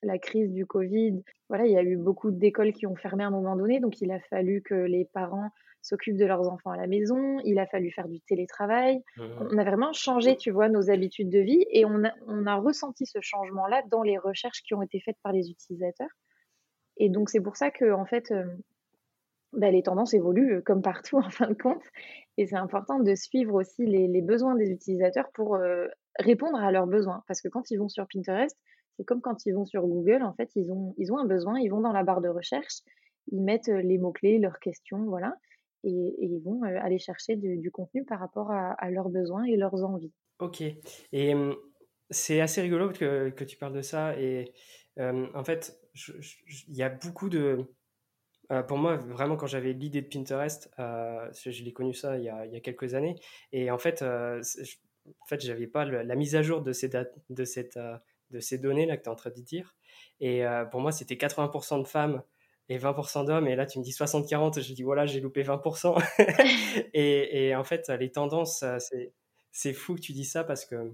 la 0.02 0.18
crise 0.18 0.50
du 0.52 0.66
Covid, 0.66 1.22
voilà, 1.48 1.66
il 1.66 1.72
y 1.72 1.76
a 1.76 1.82
eu 1.82 1.96
beaucoup 1.96 2.30
d'écoles 2.30 2.72
qui 2.72 2.86
ont 2.86 2.96
fermé 2.96 3.24
à 3.24 3.28
un 3.28 3.30
moment 3.30 3.56
donné, 3.56 3.78
donc 3.80 4.00
il 4.00 4.10
a 4.10 4.20
fallu 4.20 4.62
que 4.62 4.74
les 4.74 5.04
parents 5.04 5.50
s'occupent 5.80 6.16
de 6.16 6.24
leurs 6.24 6.48
enfants 6.48 6.70
à 6.70 6.76
la 6.76 6.86
maison, 6.86 7.38
il 7.44 7.58
a 7.58 7.66
fallu 7.66 7.90
faire 7.90 8.08
du 8.08 8.20
télétravail. 8.20 9.02
Mmh. 9.16 9.22
On 9.50 9.58
a 9.58 9.64
vraiment 9.64 9.92
changé, 9.92 10.36
tu 10.36 10.50
vois, 10.50 10.68
nos 10.68 10.90
habitudes 10.90 11.28
de 11.28 11.40
vie 11.40 11.66
et 11.70 11.84
on 11.84 12.04
a, 12.04 12.12
on 12.26 12.46
a 12.46 12.54
ressenti 12.54 13.04
ce 13.04 13.20
changement-là 13.20 13.82
dans 13.90 14.02
les 14.02 14.16
recherches 14.16 14.62
qui 14.62 14.74
ont 14.74 14.82
été 14.82 15.00
faites 15.00 15.18
par 15.22 15.32
les 15.32 15.50
utilisateurs. 15.50 16.10
Et 16.98 17.08
donc 17.08 17.30
c'est 17.30 17.40
pour 17.40 17.56
ça 17.56 17.70
que, 17.70 17.92
en 17.92 18.04
fait, 18.04 18.32
bah, 19.52 19.70
les 19.70 19.82
tendances 19.82 20.14
évoluent 20.14 20.56
euh, 20.56 20.60
comme 20.62 20.82
partout 20.82 21.18
en 21.18 21.30
fin 21.30 21.48
de 21.48 21.54
compte. 21.54 21.82
Et 22.38 22.46
c'est 22.46 22.56
important 22.56 23.00
de 23.00 23.14
suivre 23.14 23.54
aussi 23.54 23.84
les, 23.84 24.22
besoins 24.22 24.54
des 24.54 24.70
utilisateurs 24.70 25.30
pour 25.34 25.56
euh, 25.56 25.86
répondre 26.18 26.58
à 26.58 26.72
leurs 26.72 26.86
besoins. 26.86 27.22
Parce 27.26 27.40
que 27.40 27.48
quand 27.48 27.70
ils 27.70 27.76
vont 27.76 27.88
sur 27.88 28.06
Pinterest, 28.08 28.56
c'est 28.96 29.04
comme 29.04 29.20
quand 29.20 29.44
ils 29.46 29.52
vont 29.52 29.66
sur 29.66 29.86
Google, 29.86 30.22
en 30.22 30.32
fait, 30.34 30.50
ils 30.56 30.70
ont, 30.70 30.94
ils 30.96 31.12
ont 31.12 31.18
un 31.18 31.26
besoin, 31.26 31.58
ils 31.58 31.68
vont 31.68 31.80
dans 31.80 31.92
la 31.92 32.04
barre 32.04 32.20
de 32.20 32.28
recherche, 32.28 32.80
ils 33.30 33.42
mettent 33.42 33.68
euh, 33.68 33.82
les 33.82 33.98
mots-clés, 33.98 34.38
leurs 34.38 34.58
questions, 34.58 35.04
voilà, 35.04 35.36
et, 35.84 36.14
ils 36.20 36.40
vont 36.42 36.62
aller 36.62 36.98
chercher 36.98 37.36
du, 37.36 37.70
contenu 37.70 38.04
par 38.04 38.20
rapport 38.20 38.52
à, 38.52 38.90
leurs 38.90 39.08
besoins 39.08 39.44
et 39.44 39.56
leurs 39.56 39.82
envies. 39.82 40.12
Ok. 40.38 40.62
Et 41.12 41.34
c'est 42.08 42.40
assez 42.40 42.60
rigolo 42.60 42.90
que, 42.90 43.30
que, 43.30 43.42
tu 43.42 43.56
parles 43.56 43.72
de 43.72 43.82
ça. 43.82 44.16
Et 44.16 44.52
en 45.00 45.42
fait, 45.42 45.76
il 46.68 46.76
y 46.76 46.84
a 46.84 46.88
beaucoup 46.88 47.28
de. 47.28 47.66
Euh, 48.50 48.62
pour 48.62 48.76
moi, 48.76 48.96
vraiment, 48.96 49.36
quand 49.36 49.46
j'avais 49.46 49.72
l'idée 49.72 50.02
de 50.02 50.08
Pinterest, 50.08 50.70
je 50.78 51.62
l'ai 51.62 51.72
connu 51.72 51.94
ça 51.94 52.18
il 52.18 52.24
y, 52.24 52.28
a, 52.28 52.44
il 52.44 52.52
y, 52.52 52.56
a, 52.56 52.60
quelques 52.60 52.94
années. 52.94 53.14
Et 53.52 53.70
en 53.70 53.78
fait, 53.78 54.00
je, 54.00 54.74
en 55.20 55.26
fait, 55.26 55.40
j'avais 55.40 55.66
pas 55.66 55.84
la 55.84 56.14
mise 56.14 56.34
à 56.36 56.42
jour 56.42 56.60
de, 56.60 56.72
ces 56.72 56.90
de 57.30 57.44
cette 57.44 57.78
de 58.32 58.40
ces 58.40 58.58
données-là 58.58 58.96
que 58.96 59.02
tu 59.02 59.08
es 59.08 59.12
en 59.12 59.16
train 59.16 59.30
de 59.30 59.40
dire. 59.40 59.76
Et 60.20 60.44
euh, 60.44 60.64
pour 60.64 60.80
moi, 60.80 60.90
c'était 60.90 61.14
80% 61.14 61.82
de 61.82 61.86
femmes 61.86 62.22
et 62.68 62.78
20% 62.78 63.26
d'hommes. 63.26 63.46
Et 63.46 63.54
là, 63.54 63.66
tu 63.66 63.78
me 63.78 63.84
dis 63.84 63.92
60-40. 63.92 64.60
Je 64.60 64.72
dis, 64.72 64.82
voilà, 64.82 65.06
j'ai 65.06 65.20
loupé 65.20 65.42
20%. 65.42 66.02
et, 66.94 67.54
en 67.54 67.64
fait, 67.64 67.88
les 67.88 68.10
tendances, 68.10 68.64
c'est 69.52 69.72
fou 69.72 69.94
que 69.94 70.00
tu 70.00 70.12
dis 70.12 70.24
ça 70.24 70.44
parce 70.44 70.64
que 70.64 70.92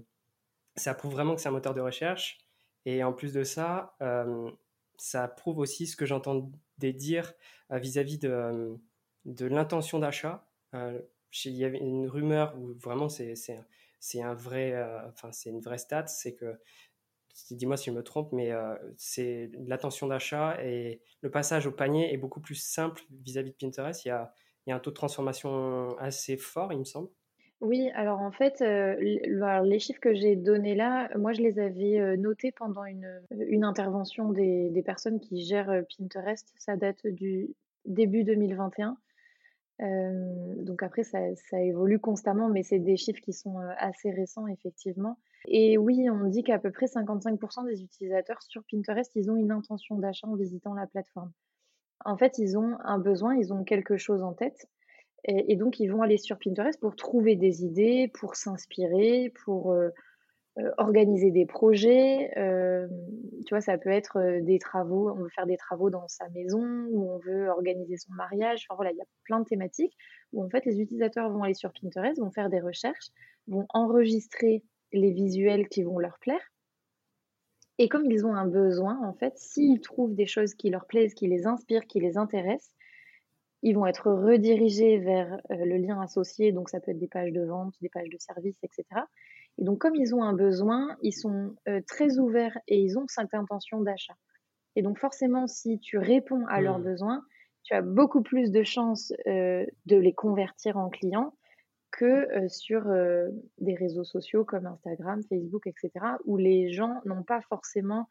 ça 0.75 0.93
prouve 0.93 1.13
vraiment 1.13 1.35
que 1.35 1.41
c'est 1.41 1.49
un 1.49 1.53
moteur 1.53 1.73
de 1.73 1.81
recherche. 1.81 2.39
Et 2.85 3.03
en 3.03 3.13
plus 3.13 3.33
de 3.33 3.43
ça, 3.43 3.95
euh, 4.01 4.51
ça 4.97 5.27
prouve 5.27 5.59
aussi 5.59 5.87
ce 5.87 5.95
que 5.95 6.05
j'entendais 6.05 6.47
dire 6.87 7.33
euh, 7.71 7.77
vis-à-vis 7.77 8.17
de, 8.17 8.77
de 9.25 9.45
l'intention 9.45 9.99
d'achat. 9.99 10.47
il 10.73 11.55
y 11.55 11.65
avait 11.65 11.79
une 11.79 12.07
rumeur 12.07 12.57
où 12.57 12.73
vraiment 12.73 13.09
c'est 13.09 14.21
un 14.21 14.33
vrai, 14.33 14.73
enfin 15.07 15.31
c'est 15.31 15.49
une 15.49 15.61
vraie 15.61 15.77
stat, 15.77 16.07
c'est 16.07 16.35
que 16.35 16.59
dis-moi 17.51 17.77
si 17.77 17.89
je 17.89 17.95
me 17.95 18.03
trompe, 18.03 18.31
mais 18.31 18.51
euh, 18.51 18.75
c'est 18.97 19.51
l'attention 19.65 20.07
d'achat 20.07 20.61
et 20.63 21.01
le 21.21 21.31
passage 21.31 21.67
au 21.67 21.71
panier 21.71 22.13
est 22.13 22.17
beaucoup 22.17 22.41
plus 22.41 22.55
simple 22.55 23.01
vis-à-vis 23.23 23.51
de 23.51 23.55
Pinterest. 23.55 24.05
Il 24.05 24.09
y, 24.09 24.11
a, 24.11 24.33
un 24.67 24.79
taux 24.79 24.91
de 24.91 24.95
transformation 24.95 25.97
assez 25.97 26.37
fort, 26.37 26.71
il 26.71 26.79
me 26.79 26.83
semble. 26.83 27.09
Oui, 27.61 27.89
alors 27.93 28.21
en 28.21 28.31
fait, 28.31 28.61
alors 28.61 29.63
les 29.63 29.79
chiffres 29.79 29.99
que 29.99 30.13
j'ai 30.13 30.37
donnés 30.37 30.75
là, 30.75 31.09
moi 31.17 31.33
je 31.33 31.41
les 31.41 31.59
avais, 31.59 31.99
heu, 31.99 32.15
notés 32.15 32.53
pendant 32.53 32.85
une, 32.85 33.21
une 33.31 33.65
intervention 33.65 34.31
des 34.31 34.83
personnes 34.85 35.19
qui 35.19 35.43
gèrent, 35.43 35.83
Pinterest. 35.97 36.53
Ça 36.57 36.77
date 36.77 37.05
du 37.05 37.53
début 37.85 38.23
2021. 38.23 38.97
Hem, 39.79 40.63
donc 40.63 40.83
après 40.83 41.03
ça 41.03 41.19
ça 41.49 41.61
évolue 41.61 41.99
constamment, 41.99 42.49
mais 42.49 42.63
c'est 42.63 42.79
des 42.79 42.97
chiffres 42.97 43.21
qui 43.21 43.33
sont, 43.33 43.57
assez 43.77 44.11
récents 44.11 44.47
effectivement. 44.47 45.17
Et 45.45 45.77
oui, 45.77 46.09
on 46.09 46.27
dit 46.27 46.43
qu'à 46.43 46.59
peu 46.59 46.71
près 46.71 46.85
55% 46.85 47.65
des 47.65 47.83
utilisateurs 47.83 48.41
sur 48.41 48.63
Pinterest, 48.71 49.11
ils 49.15 49.31
ont 49.31 49.35
une 49.35 49.51
intention 49.51 49.97
d'achat 49.97 50.27
en 50.27 50.35
visitant 50.35 50.73
la 50.73 50.87
plateforme. 50.87 51.31
En 52.05 52.17
fait, 52.17 52.37
ils 52.37 52.57
ont 52.57 52.77
un 52.83 52.99
besoin, 52.99 53.35
ils 53.35 53.53
ont 53.53 53.63
quelque 53.65 53.97
chose 53.97 54.23
en 54.23 54.33
tête 54.33 54.69
et 55.25 55.55
donc 55.55 55.79
ils 55.79 55.87
vont 55.87 56.01
aller 56.01 56.17
sur 56.17 56.37
Pinterest 56.39 56.79
pour 56.79 56.95
trouver 56.95 57.35
des 57.35 57.63
idées, 57.63 58.09
pour 58.13 58.35
s'inspirer, 58.35 59.33
pour, 59.43 59.73
heu 59.73 59.91
heu, 60.59 60.71
organiser 60.77 61.31
des 61.31 61.45
projets. 61.45 62.31
Hem, 62.35 62.89
tu 63.45 63.53
vois, 63.53 63.61
ça 63.61 63.77
peut 63.77 63.89
être, 63.91 64.41
des 64.41 64.59
travaux, 64.59 65.11
on 65.11 65.15
veut 65.23 65.29
faire 65.29 65.47
des 65.47 65.57
travaux 65.57 65.89
dans 65.89 66.07
sa 66.07 66.29
maison 66.29 66.63
ou 66.91 67.09
on 67.11 67.17
veut 67.19 67.49
organiser 67.49 67.97
son 67.97 68.13
mariage. 68.13 68.65
Enfin 68.69 68.75
voilà, 68.77 68.91
il 68.91 68.97
y 68.97 69.01
a 69.01 69.05
plein 69.25 69.39
de 69.41 69.45
thématiques 69.45 69.97
où 70.33 70.43
en 70.43 70.49
fait 70.49 70.65
les 70.65 70.81
utilisateurs 70.81 71.31
vont 71.31 71.43
aller 71.43 71.53
sur 71.55 71.71
Pinterest, 71.73 72.19
vont 72.19 72.31
faire 72.31 72.49
des 72.49 72.61
recherches, 72.61 73.09
vont 73.47 73.65
enregistrer 73.69 74.63
les 74.93 75.11
visuels 75.11 75.67
qui 75.69 75.83
vont 75.83 75.99
leur 75.99 76.19
plaire 76.19 76.41
et 77.79 77.87
comme 77.87 78.11
ils 78.11 78.25
ont 78.25 78.35
un 78.35 78.45
besoin, 78.45 78.99
en 79.07 79.13
fait, 79.13 79.37
s'ils 79.37 79.79
trouvent 79.79 80.13
des 80.13 80.25
choses 80.27 80.53
qui 80.53 80.69
leur 80.69 80.85
plaisent, 80.85 81.13
qui 81.13 81.27
les 81.27 81.47
inspirent, 81.47 81.87
qui 81.87 81.99
les 82.01 82.17
intéressent, 82.17 82.75
ils 83.63 83.73
vont 83.75 83.85
être 83.87 84.11
redirigés 84.11 84.99
vers, 84.99 85.35
heu, 85.51 85.65
le 85.65 85.77
lien 85.77 86.01
associé, 86.01 86.51
donc 86.53 86.69
ça 86.69 86.79
peut 86.79 86.91
être 86.91 86.99
des 86.99 87.07
pages 87.07 87.31
de 87.33 87.43
vente, 87.45 87.75
des 87.81 87.89
pages 87.89 88.09
de 88.09 88.17
service 88.19 88.57
et 88.63 88.69
cetera 88.71 89.07
et 89.57 89.63
donc 89.65 89.79
comme 89.79 89.95
ils 89.95 90.15
ont 90.15 90.23
un 90.23 90.33
besoin, 90.33 90.97
ils 91.03 91.13
sont, 91.13 91.55
heu, 91.67 91.81
très 91.87 92.19
ouverts 92.19 92.57
et 92.67 92.79
ils 92.79 92.97
ont 92.99 93.05
cette 93.07 93.33
intention 93.33 93.81
d'achat 93.81 94.15
et 94.75 94.81
donc 94.81 94.99
forcément, 94.99 95.47
si 95.47 95.79
tu 95.79 95.97
réponds 95.97 96.45
à 96.47 96.61
leurs 96.61 96.79
Mmh. 96.79 96.81
besoins, 96.81 97.23
tu 97.63 97.73
as 97.75 97.81
beaucoup 97.81 98.21
plus 98.23 98.51
de 98.51 98.63
chances, 98.63 99.13
heu, 99.27 99.65
de 99.85 99.97
les 99.97 100.13
convertir 100.13 100.77
en 100.77 100.89
clients 100.89 101.35
que, 101.91 102.27
sur, 102.49 102.83
des 103.59 103.75
réseaux 103.75 104.03
sociaux 104.05 104.45
comme 104.45 104.65
Instagram, 104.67 105.21
Facebook 105.29 105.67
et 105.67 105.73
cetera, 105.81 106.17
où 106.25 106.37
les 106.37 106.71
gens 106.71 107.01
n'ont 107.05 107.23
pas 107.23 107.41
forcément, 107.41 108.07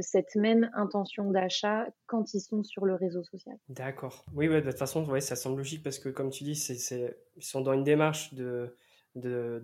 cette 0.00 0.36
même 0.36 0.70
intention 0.74 1.30
d'achat 1.30 1.88
quand 2.06 2.34
ils 2.34 2.40
sont 2.40 2.62
sur 2.64 2.84
le 2.84 2.94
réseau 2.94 3.22
social. 3.24 3.58
D'accord. 3.68 4.24
Oui, 4.32 4.48
ouais, 4.48 4.62
de 4.62 4.70
toute 4.70 4.78
façon, 4.78 5.20
ça 5.20 5.36
semble 5.36 5.58
logique 5.58 5.82
parce 5.82 5.98
que 5.98 6.08
comme 6.08 6.30
tu 6.30 6.42
dis, 6.42 6.52
ils 6.52 7.14
sont 7.42 7.60
dans 7.60 7.74
une 7.74 7.84
démarche 7.84 8.32
de 8.32 8.74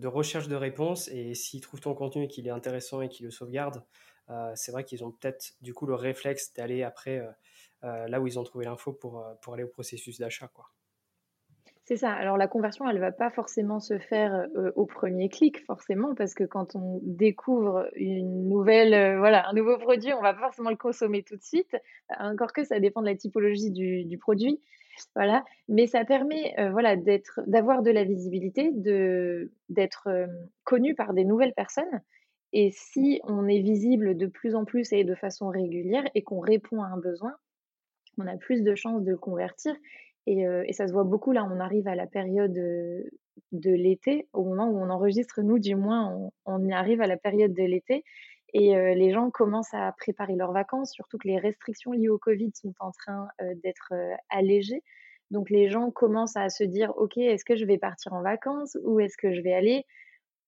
recherche 0.07 0.47
de 0.49 0.57
réponses 0.57 1.09
et 1.09 1.35
s'ils 1.35 1.63
trouvent 1.63 1.81
ton 1.81 1.95
contenu 1.95 2.25
et 2.25 2.29
qu'il 2.29 2.47
est 2.47 2.51
intéressant 2.51 3.01
et 3.01 3.09
qu'ils 3.09 3.25
le 3.25 3.31
sauvegardent, 3.31 3.87
heu, 4.29 4.53
c'est 4.57 4.73
vrai 4.73 4.85
qu'ils 4.85 5.05
ont 5.05 5.11
peut-être, 5.13 5.55
du 5.63 5.73
coup, 5.73 5.87
le 5.87 5.95
réflexe 5.95 6.53
d'aller 6.53 6.83
après, 6.83 7.19
heu, 7.19 7.31
là 7.83 8.21
où 8.21 8.27
ils 8.27 8.39
ont 8.39 8.45
trouvé 8.45 8.67
l'info 8.67 8.93
pour, 8.93 9.25
pour 9.41 9.55
aller 9.55 9.65
au 9.65 9.69
processus 9.69 10.19
d'achat. 10.19 10.51
C'est 11.87 11.97
ça. 11.99 12.13
Alors 12.13 12.39
la 12.39 12.49
conversion, 12.49 12.89
elle 12.89 12.99
va 12.99 13.13
pas 13.13 13.29
forcément 13.31 13.79
se 13.79 13.99
faire, 13.99 14.47
heu, 14.57 14.73
au 14.75 14.87
premier 14.87 15.29
clic 15.29 15.63
forcément 15.67 16.15
parce 16.15 16.33
que 16.35 16.45
quand 16.45 16.75
on 16.77 16.99
découvre 17.03 17.87
une 17.95 18.49
nouvelle, 18.49 18.95
heu, 18.95 19.19
voilà, 19.19 19.47
un 19.49 19.53
nouveau 19.53 19.77
produit, 19.77 20.15
on 20.15 20.23
va 20.23 20.33
pas 20.33 20.41
forcément 20.41 20.71
le 20.71 20.77
consommer 20.77 21.23
tout 21.23 21.37
de 21.37 21.43
suite. 21.43 21.77
Encore 22.19 22.55
que 22.55 22.65
ça 22.65 22.81
dépend 22.81 23.03
de 23.03 23.07
la 23.09 23.15
typologie 23.17 23.71
du 23.71 24.05
du 24.07 24.17
produit, 24.17 24.63
voilà. 25.15 25.45
Mais 25.69 25.87
ça 25.87 26.05
permet, 26.07 26.55
heu, 26.59 26.71
voilà, 26.71 26.97
d'être 26.97 27.41
d'avoir 27.47 27.83
de 27.83 27.91
la 27.91 28.05
visibilité, 28.05 28.71
de 28.73 29.53
d'être, 29.69 30.09
connu 30.65 30.95
par 30.95 31.13
des 31.13 31.25
nouvelles 31.25 31.53
personnes 31.55 32.01
et 32.55 32.71
si 32.73 33.21
on 33.25 33.47
est 33.49 33.61
visible 33.61 34.17
de 34.17 34.27
plus 34.27 34.55
en 34.55 34.65
plus 34.65 34.91
et 34.93 35.05
de 35.05 35.15
façon 35.17 35.49
régulière 35.49 36.05
et 36.15 36.23
qu'on 36.23 36.41
répond 36.41 36.83
à 36.83 36.87
un 36.87 36.97
besoin, 36.99 37.35
on 38.19 38.27
a 38.27 38.37
plus 38.37 38.63
de 38.63 38.75
chances 38.75 39.03
de 39.05 39.15
convertir 39.15 39.75
et 40.27 40.73
ça 40.73 40.89
se 40.89 40.93
voit 40.93 41.05
beaucoup 41.05 41.33
là, 41.33 41.45
on 41.51 41.61
arrive 41.61 41.89
à 41.89 41.95
la 41.95 42.07
période, 42.07 42.53
de 43.53 43.71
l'été, 43.71 44.29
au 44.33 44.45
moment 44.45 44.69
où 44.69 44.79
on 44.79 44.91
enregistre, 44.91 45.43
nous 45.43 45.59
du 45.59 45.75
moins, 45.77 46.31
on 46.45 46.65
y 46.65 46.73
arrive 46.73 47.01
à 47.01 47.07
la 47.07 47.17
période 47.17 47.53
de 47.53 47.63
l'été 47.63 48.05
et 48.53 48.75
les 48.95 49.11
gens 49.11 49.31
commencent 49.31 49.75
à 49.75 49.93
préparer 49.99 50.37
leurs 50.37 50.53
vacances, 50.53 50.93
surtout 50.93 51.19
que 51.19 51.29
les 51.29 51.39
restrictions 51.39 51.93
liées 51.93 52.09
au 52.09 52.19
covid 52.19 52.53
sont 52.55 52.75
en 52.81 52.93
train, 52.93 53.29
d'être, 53.63 53.93
allégées. 54.31 54.83
Donc 55.31 55.51
les 55.51 55.69
gens 55.69 55.91
commencent 55.91 56.37
à 56.37 56.49
se 56.49 56.65
dire: 56.65 56.93
«OK, 56.97 57.17
est-ce 57.17 57.45
que 57.45 57.57
je 57.57 57.65
vais 57.65 57.79
partir 57.79 58.13
en 58.13 58.23
vacances? 58.23 58.77
Où 58.85 59.01
est-ce 59.01 59.17
que 59.17 59.35
je 59.35 59.41
vais 59.41 59.53
aller?» 59.55 59.85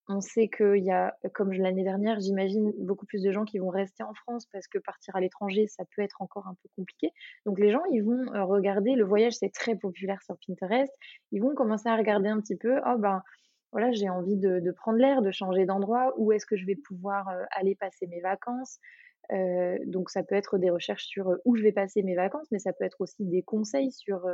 On 0.08 0.20
sait 0.20 0.48
qu'il 0.48 0.84
y 0.84 0.92
a, 0.92 1.16
comme 1.34 1.52
l'année 1.52 1.82
dernière, 1.82 2.20
j'imagine, 2.20 2.72
beaucoup 2.78 3.06
plus 3.06 3.22
de 3.24 3.32
gens 3.32 3.44
qui 3.44 3.58
vont 3.58 3.70
rester 3.70 4.04
en 4.04 4.14
France 4.14 4.46
parce 4.52 4.68
que 4.68 4.78
partir 4.78 5.16
à 5.16 5.20
l'étranger, 5.20 5.66
ça 5.66 5.84
peut 5.96 6.02
être 6.02 6.22
encore 6.22 6.46
un 6.46 6.54
peu 6.62 6.68
compliqué. 6.76 7.10
Donc 7.44 7.58
les 7.58 7.72
gens, 7.72 7.82
ils 7.90 8.02
vont, 8.02 8.32
heu, 8.34 8.42
regarder 8.44 8.94
le 8.94 9.04
voyage, 9.04 9.32
c'est 9.34 9.52
très 9.52 9.74
populaire 9.76 10.22
sur 10.22 10.36
Pinterest. 10.46 10.92
Ils 11.32 11.42
vont 11.42 11.54
commencer 11.56 11.88
à 11.88 11.96
regarder 11.96 12.28
un 12.28 12.40
petit 12.40 12.56
peu: 12.56 12.78
«Oh 12.86 12.96
ben, 12.98 13.22
voilà, 13.72 13.90
j'ai 13.92 14.08
envie 14.08 14.36
de 14.36 14.60
de 14.60 14.70
prendre 14.70 14.98
l'air, 14.98 15.22
de 15.22 15.32
changer 15.32 15.66
d'endroit. 15.66 16.12
Où 16.18 16.30
est-ce 16.32 16.46
que 16.46 16.56
je 16.56 16.66
vais 16.66 16.76
pouvoir, 16.76 17.28
heu, 17.30 17.44
aller 17.50 17.74
passer 17.74 18.06
mes 18.06 18.20
vacances?» 18.20 18.78
heu, 19.32 19.78
donc 19.86 20.10
ça 20.10 20.22
peut 20.24 20.34
être 20.36 20.58
des 20.58 20.70
recherches 20.70 21.04
sur, 21.06 21.32
où 21.44 21.56
je 21.56 21.62
vais 21.64 21.72
passer 21.72 22.02
mes 22.02 22.16
vacances, 22.16 22.48
mais 22.52 22.58
ça 22.60 22.72
peut 22.72 22.84
être 22.84 23.00
aussi 23.00 23.24
des 23.26 23.42
conseils 23.42 23.92
sur, 23.92 24.26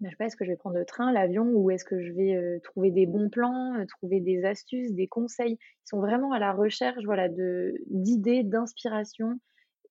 bah, 0.00 0.08
je 0.08 0.10
sais 0.10 0.16
pas, 0.16 0.26
est-ce 0.26 0.36
que 0.36 0.44
je 0.44 0.50
vais 0.50 0.56
prendre 0.56 0.76
le 0.76 0.84
train, 0.84 1.12
l'avion 1.12 1.44
ou 1.44 1.70
est-ce 1.70 1.84
que 1.84 2.00
je 2.00 2.12
vais, 2.12 2.60
trouver 2.62 2.90
des 2.90 3.06
bons 3.06 3.30
plans, 3.30 3.74
trouver 3.88 4.20
des 4.20 4.44
astuces, 4.44 4.92
des 4.92 5.08
conseils? 5.08 5.54
Ils 5.60 5.88
sont 5.88 6.00
vraiment 6.00 6.32
à 6.32 6.38
la 6.38 6.52
recherche, 6.52 7.04
voilà, 7.04 7.28
de 7.28 7.74
d'idées, 7.88 8.42
d'inspiration 8.44 9.40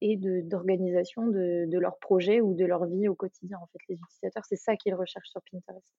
et 0.01 0.17
de 0.17 0.41
d'organisation 0.41 1.27
de 1.27 1.65
de 1.69 1.79
leur 1.79 1.99
projet 1.99 2.41
ou 2.41 2.53
de 2.55 2.65
leur 2.65 2.85
vie 2.87 3.07
au 3.07 3.15
quotidien, 3.15 3.57
en 3.61 3.67
fait, 3.67 3.79
les 3.89 3.95
utilisateurs, 3.95 4.45
c'est 4.45 4.55
ça 4.57 4.75
qu'ils 4.77 4.95
recherchent 4.95 5.29
sur 5.29 5.41
Pinterest. 5.51 5.93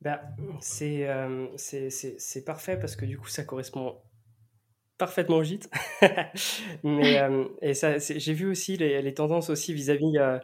Bah, 0.00 0.22
c'est, 0.60 1.00
hem, 1.00 1.50
c'est 1.56 1.90
c'est 1.90 2.18
c'est 2.18 2.44
parfait 2.44 2.76
parce 2.78 2.96
que 2.96 3.04
du 3.04 3.18
coup, 3.18 3.28
ça 3.28 3.44
correspond 3.44 3.98
parfaitement 4.98 5.36
au 5.38 5.42
gîte. 5.44 5.70
Mais, 6.84 7.16
et 7.62 7.74
ça 7.74 7.98
j'ai 7.98 8.32
vu 8.34 8.46
aussi 8.46 8.76
les 8.76 9.02
les 9.02 9.14
tendances 9.14 9.50
aussi 9.50 9.74
vis-à-vis, 9.74 10.18
heu, 10.18 10.40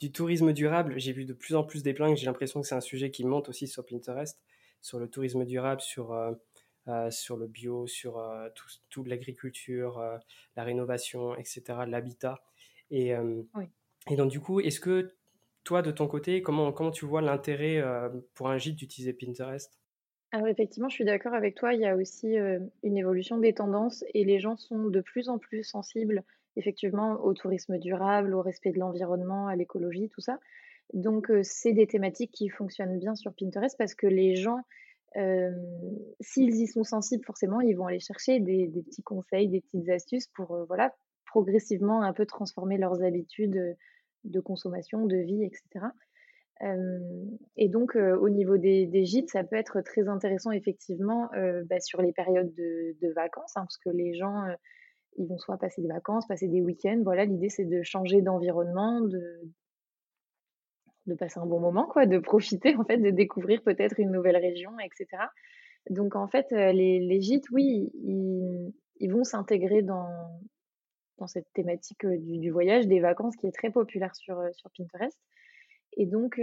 du 0.00 0.12
tourisme 0.12 0.52
durable. 0.52 0.98
J'ai 0.98 1.12
vu 1.12 1.24
de 1.24 1.32
plus 1.34 1.54
en 1.56 1.64
plus 1.64 1.82
des 1.82 1.94
J'ai 2.16 2.26
l'impression 2.26 2.60
que 2.60 2.66
c'est 2.66 2.74
un 2.74 2.80
sujet 2.80 3.10
qui 3.10 3.24
monte 3.24 3.48
aussi 3.48 3.66
sur 3.68 3.84
Pinterest, 3.86 4.40
sur 4.80 4.98
le 4.98 5.08
tourisme 5.08 5.44
durable, 5.44 5.80
sur, 5.80 6.12
heu 6.14 6.40
heu, 6.88 7.10
sur 7.10 7.36
le 7.36 7.46
bio, 7.48 7.86
sur, 7.86 8.18
heu, 8.18 8.50
tout 8.54 9.04
l'agriculture, 9.10 9.98
heu, 10.00 10.18
la 10.56 10.64
rénovation 10.64 11.36
et 11.36 11.44
cetera, 11.44 11.86
l'habitat 11.86 12.42
et 12.90 13.12
Oui. 13.54 13.70
et 14.10 14.16
donc 14.16 14.30
du 14.30 14.40
coup, 14.40 14.60
est-ce 14.60 14.80
que 14.80 15.16
toi, 15.64 15.82
de 15.82 15.90
ton 15.92 16.08
côté, 16.08 16.42
comment 16.42 16.72
comment 16.72 16.90
tu 16.90 17.04
vois 17.06 17.22
l'intérêt, 17.22 17.78
pour 18.34 18.48
un 18.50 18.58
gîte 18.58 18.76
d'utiliser 18.76 19.12
Pinterest? 19.14 19.78
Alors 20.30 20.48
effectivement, 20.48 20.88
je 20.88 20.94
suis 20.94 21.04
d'accord 21.04 21.34
avec 21.34 21.54
toi, 21.54 21.72
il 21.74 21.80
y 21.80 21.86
a 21.86 21.94
aussi, 21.96 22.36
une 22.82 22.96
évolution 22.96 23.38
des 23.38 23.54
tendances 23.54 24.04
et 24.14 24.24
les 24.24 24.40
gens 24.40 24.56
sont 24.56 24.84
de 24.88 25.00
plus 25.00 25.28
en 25.28 25.38
plus 25.38 25.64
sensibles, 25.64 26.24
effectivement, 26.56 27.20
au 27.22 27.34
tourisme 27.34 27.78
durable, 27.78 28.34
au 28.34 28.42
respect 28.42 28.72
de 28.72 28.78
l'environnement, 28.78 29.46
à 29.46 29.56
l'écologie, 29.56 30.08
tout 30.08 30.20
ça. 30.20 30.38
Donc 30.94 31.30
c'est 31.42 31.72
des 31.72 31.86
thématiques 31.86 32.32
qui 32.32 32.48
fonctionnent 32.48 32.98
bien 32.98 33.14
sur 33.14 33.34
Pinterest 33.34 33.76
parce 33.76 33.94
que 33.94 34.06
les 34.06 34.36
gens, 34.36 34.60
s'ils 36.20 36.54
y 36.54 36.66
sont 36.66 36.84
sensibles, 36.84 37.24
forcément, 37.24 37.60
ils 37.60 37.74
vont 37.74 37.86
aller 37.86 38.00
chercher 38.00 38.40
des 38.40 38.70
petits 38.86 39.02
conseils, 39.02 39.48
des 39.48 39.60
petites 39.60 39.88
astuces 39.90 40.28
pour, 40.28 40.64
voilà, 40.66 40.94
progressivement 41.26 42.02
un 42.02 42.12
peu 42.12 42.24
transformer 42.24 42.78
leurs 42.78 43.02
habitudes, 43.02 43.76
de 44.24 44.40
consommation, 44.40 45.06
de 45.06 45.16
vie 45.16 45.44
et 45.44 45.50
cetera. 45.52 45.92
Hem 46.60 47.38
et 47.56 47.68
donc 47.68 47.94
au 47.94 48.28
niveau 48.28 48.56
des 48.56 48.86
des 48.86 49.04
gîtes, 49.04 49.30
ça 49.30 49.44
peut 49.44 49.56
être 49.56 49.80
très 49.82 50.08
intéressant 50.08 50.50
effectivement, 50.50 51.28
bah, 51.66 51.80
sur 51.80 52.02
les 52.02 52.12
périodes 52.12 52.52
de 52.54 53.12
vacances, 53.12 53.56
hein, 53.56 53.60
parce 53.60 53.78
que 53.78 53.90
les 53.90 54.14
gens, 54.14 54.42
ils 55.18 55.26
vont 55.28 55.38
soit 55.38 55.58
passer 55.58 55.82
des 55.82 55.88
vacances, 55.88 56.26
passer 56.26 56.48
des 56.48 56.62
week-ends. 56.62 57.00
Voilà, 57.04 57.24
l'idée 57.26 57.50
c'est 57.50 57.64
de 57.66 57.82
changer 57.82 58.22
d'environnement, 58.22 59.00
de 59.02 59.22
de 61.06 61.14
passer 61.14 61.40
un 61.40 61.46
bon 61.46 61.58
moment 61.60 61.86
quoi, 61.86 62.06
de 62.06 62.18
profiter 62.18 62.76
en 62.76 62.84
fait, 62.84 62.98
de 62.98 63.10
découvrir 63.10 63.62
peut-être 63.62 63.98
une 63.98 64.10
nouvelle 64.10 64.36
région 64.36 64.78
et 64.78 64.88
cetera. 64.96 65.30
Donc 65.90 66.16
en 66.16 66.28
fait, 66.28 66.46
heu, 66.52 66.72
les 66.72 67.00
les 67.00 67.20
gîtes, 67.22 67.50
oui, 67.50 67.90
ils 69.00 69.12
vont 69.12 69.24
s'intégrer 69.24 69.82
dans 69.82 70.08
dans 71.18 71.26
cette 71.28 71.52
thématique, 71.54 72.04
heu, 72.04 72.16
du 72.18 72.50
voyage, 72.50 72.86
des 72.88 73.00
vacances 73.00 73.36
qui 73.36 73.46
est 73.48 73.52
très 73.52 73.70
populaire 73.70 74.14
sur, 74.16 74.40
heu, 74.40 74.50
sur 74.54 74.70
Pinterest 74.76 75.18
et 75.96 76.06
donc 76.06 76.38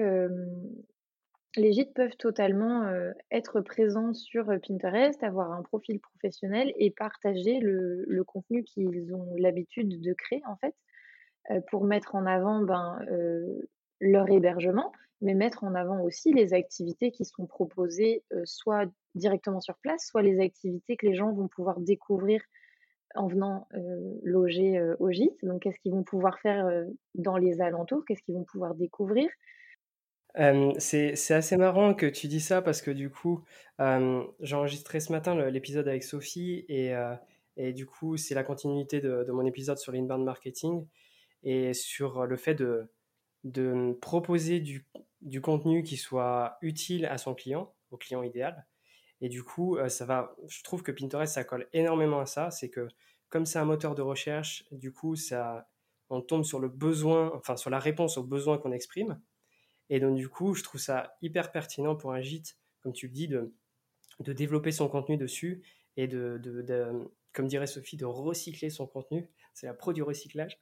Les 1.58 1.72
gîtes 1.74 1.94
peuvent 1.94 2.16
totalement, 2.18 2.84
heu, 2.88 3.14
être 3.32 3.62
présents 3.62 4.14
sur, 4.14 4.50
heu, 4.52 4.60
Pinterest, 4.60 5.24
avoir 5.24 5.52
un 5.54 5.64
profil 5.64 6.00
professionnel 6.00 6.74
et 6.78 6.92
partager 6.92 7.60
le 7.60 8.24
contenu 8.24 8.64
qu'ils 8.64 9.14
ont 9.14 9.34
l'habitude 9.38 10.02
de 10.02 10.14
créer, 10.14 10.42
en 10.48 10.56
fait, 10.58 10.76
heu, 11.52 11.62
pour 11.72 11.86
mettre 11.86 12.16
en 12.16 12.26
avant, 12.26 12.62
ben, 12.62 13.00
leur 14.02 14.30
hébergement, 14.32 14.92
mais 15.22 15.34
mettre 15.36 15.64
en 15.64 15.76
avant 15.76 16.02
aussi 16.02 16.34
les 16.34 16.54
activités 16.54 17.12
qui 17.12 17.26
sont 17.26 17.46
proposées 17.48 18.24
soit 18.46 18.86
directement 19.16 19.62
sur 19.62 19.78
place, 19.80 20.06
soit 20.08 20.22
les 20.24 20.40
activités 20.42 20.98
que 20.98 21.08
les 21.08 21.16
gens 21.16 21.34
vont 21.34 21.48
pouvoir 21.48 21.80
découvrir 21.80 22.42
en 23.16 23.28
venant 23.28 23.68
loger 24.24 24.82
au 25.00 25.12
gîte. 25.12 25.38
Donc, 25.44 25.64
qu'est-ce 25.64 25.80
qu'ils 25.80 25.94
vont 25.94 26.04
pouvoir 26.04 26.40
faire 26.40 26.70
dans 27.16 27.38
les 27.38 27.62
alentours? 27.62 28.04
Qu'est-ce 28.06 28.24
qu'ils 28.24 28.36
vont 28.36 28.46
pouvoir 28.46 28.76
découvrir? 28.76 29.30
C'est 30.80 31.32
assez 31.32 31.58
marrant 31.58 31.94
que 31.94 32.06
tu 32.06 32.28
dis 32.28 32.42
ça 32.42 32.62
parce 32.62 32.82
que 32.82 32.92
du 32.92 33.10
coup, 33.10 33.44
j'ai 33.80 34.56
enregistré 34.56 35.00
ce 35.00 35.12
matin 35.12 35.36
l'épisode 35.50 35.88
avec 35.88 36.04
Sophie 36.04 36.66
et, 36.68 37.74
du 37.74 37.86
coup, 37.86 38.18
c'est 38.18 38.36
la 38.36 38.44
continuité 38.44 39.02
de, 39.02 39.26
mon 39.32 39.46
épisode 39.46 39.78
sur 39.78 39.92
l'inbound 39.92 40.24
marketing 40.24 40.88
et 41.44 41.74
sur 41.74 42.26
le 42.26 42.38
fait 42.38 42.56
de, 42.56 42.90
proposer 44.02 44.60
du, 44.60 44.86
du, 45.22 45.42
contenu 45.42 45.84
qui 45.84 45.98
soit 45.98 46.58
utile 46.62 47.06
à 47.06 47.18
son 47.18 47.34
client, 47.34 47.74
au 47.92 47.98
client 47.98 48.24
idéal. 48.24 48.66
Et 49.22 49.30
du 49.30 49.44
coup, 49.44 49.78
ça 49.88 50.06
va, 50.06 50.36
je 50.48 50.62
trouve 50.64 50.84
que 50.84 50.92
Pinterest, 50.92 51.34
ça 51.34 51.44
colle 51.44 51.68
énormément 51.74 52.20
à 52.20 52.26
ça. 52.26 52.52
C'est 52.52 52.70
que 52.70 52.88
comme 53.30 53.46
c'est 53.46 53.60
un 53.60 53.66
moteur 53.66 53.96
de 53.96 54.02
recherche, 54.02 54.66
du 54.72 54.92
coup, 54.92 55.16
ça, 55.16 55.68
on 56.10 56.22
tombe 56.22 56.44
sur 56.44 56.60
le 56.60 56.70
besoin, 56.70 57.32
enfin 57.36 57.58
sur 57.58 57.70
la 57.70 57.80
réponse 57.80 58.18
aux 58.18 58.24
besoins 58.24 58.58
qu'on 58.58 58.72
exprime. 58.72 59.20
Et 59.90 60.00
donc, 60.00 60.16
du 60.16 60.30
coup, 60.30 60.54
je 60.54 60.64
trouve 60.64 60.82
ça 60.82 61.18
hyper 61.22 61.52
pertinent 61.52 61.96
pour 61.96 62.12
un 62.14 62.22
gîte, 62.22 62.58
comme 62.82 62.94
tu 62.94 63.08
le 63.08 63.14
dis, 63.14 63.28
de, 63.28 63.54
développer 64.20 64.72
son 64.72 64.88
contenu 64.88 65.18
dessus 65.18 65.64
et 65.98 66.08
de, 66.08 66.40
comme 67.34 67.48
dirait 67.48 67.68
Sophie, 67.68 67.98
de 67.98 68.06
recycler 68.06 68.70
son 68.70 68.88
contenu. 68.88 69.28
C'est 69.54 69.68
la 69.68 69.74
pro 69.74 69.94
du 69.94 70.04
recyclage. 70.04 70.60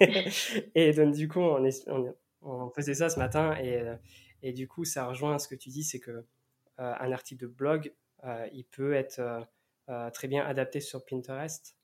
et 0.74 0.92
donc, 0.92 1.14
du 1.14 1.28
coup, 1.28 1.40
on, 1.40 2.70
faisait 2.70 2.94
ça 2.94 3.08
ce 3.10 3.18
matin 3.18 3.56
et, 3.60 3.82
et, 4.42 4.52
du 4.52 4.68
coup, 4.68 4.84
ça 4.84 5.06
rejoint 5.06 5.38
ce 5.38 5.48
que 5.48 5.54
tu 5.54 5.68
dis, 5.68 5.84
c'est 5.84 6.00
que 6.00 6.24
euh, 6.80 6.94
un 6.98 7.12
article 7.12 7.42
de 7.42 7.46
blog, 7.46 7.92
euh, 8.24 8.48
il 8.52 8.64
peut 8.64 8.94
être 8.94 9.20
euh, 9.88 10.10
très 10.10 10.28
bien 10.28 10.44
adapté 10.44 10.80
sur 10.80 11.04
Pinterest 11.04 11.76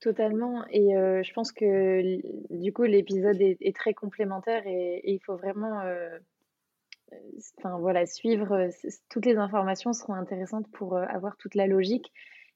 Totalement. 0.00 0.64
Et 0.70 0.92
je 0.94 1.32
pense 1.34 1.52
que 1.52 2.00
du 2.50 2.72
coup, 2.72 2.84
l'épisode 2.84 3.40
est, 3.40 3.76
très 3.76 3.92
complémentaire 3.92 4.66
et, 4.66 5.02
il 5.04 5.20
faut 5.20 5.36
vraiment 5.36 5.82
enfin, 7.58 7.78
voilà, 7.78 8.06
suivre. 8.06 8.68
toutes 9.10 9.26
les 9.26 9.36
informations 9.36 9.92
seront 9.92 10.14
intéressantes 10.14 10.70
pour 10.72 10.96
avoir 10.96 11.36
toute 11.36 11.54
la 11.54 11.66
logique. 11.66 12.12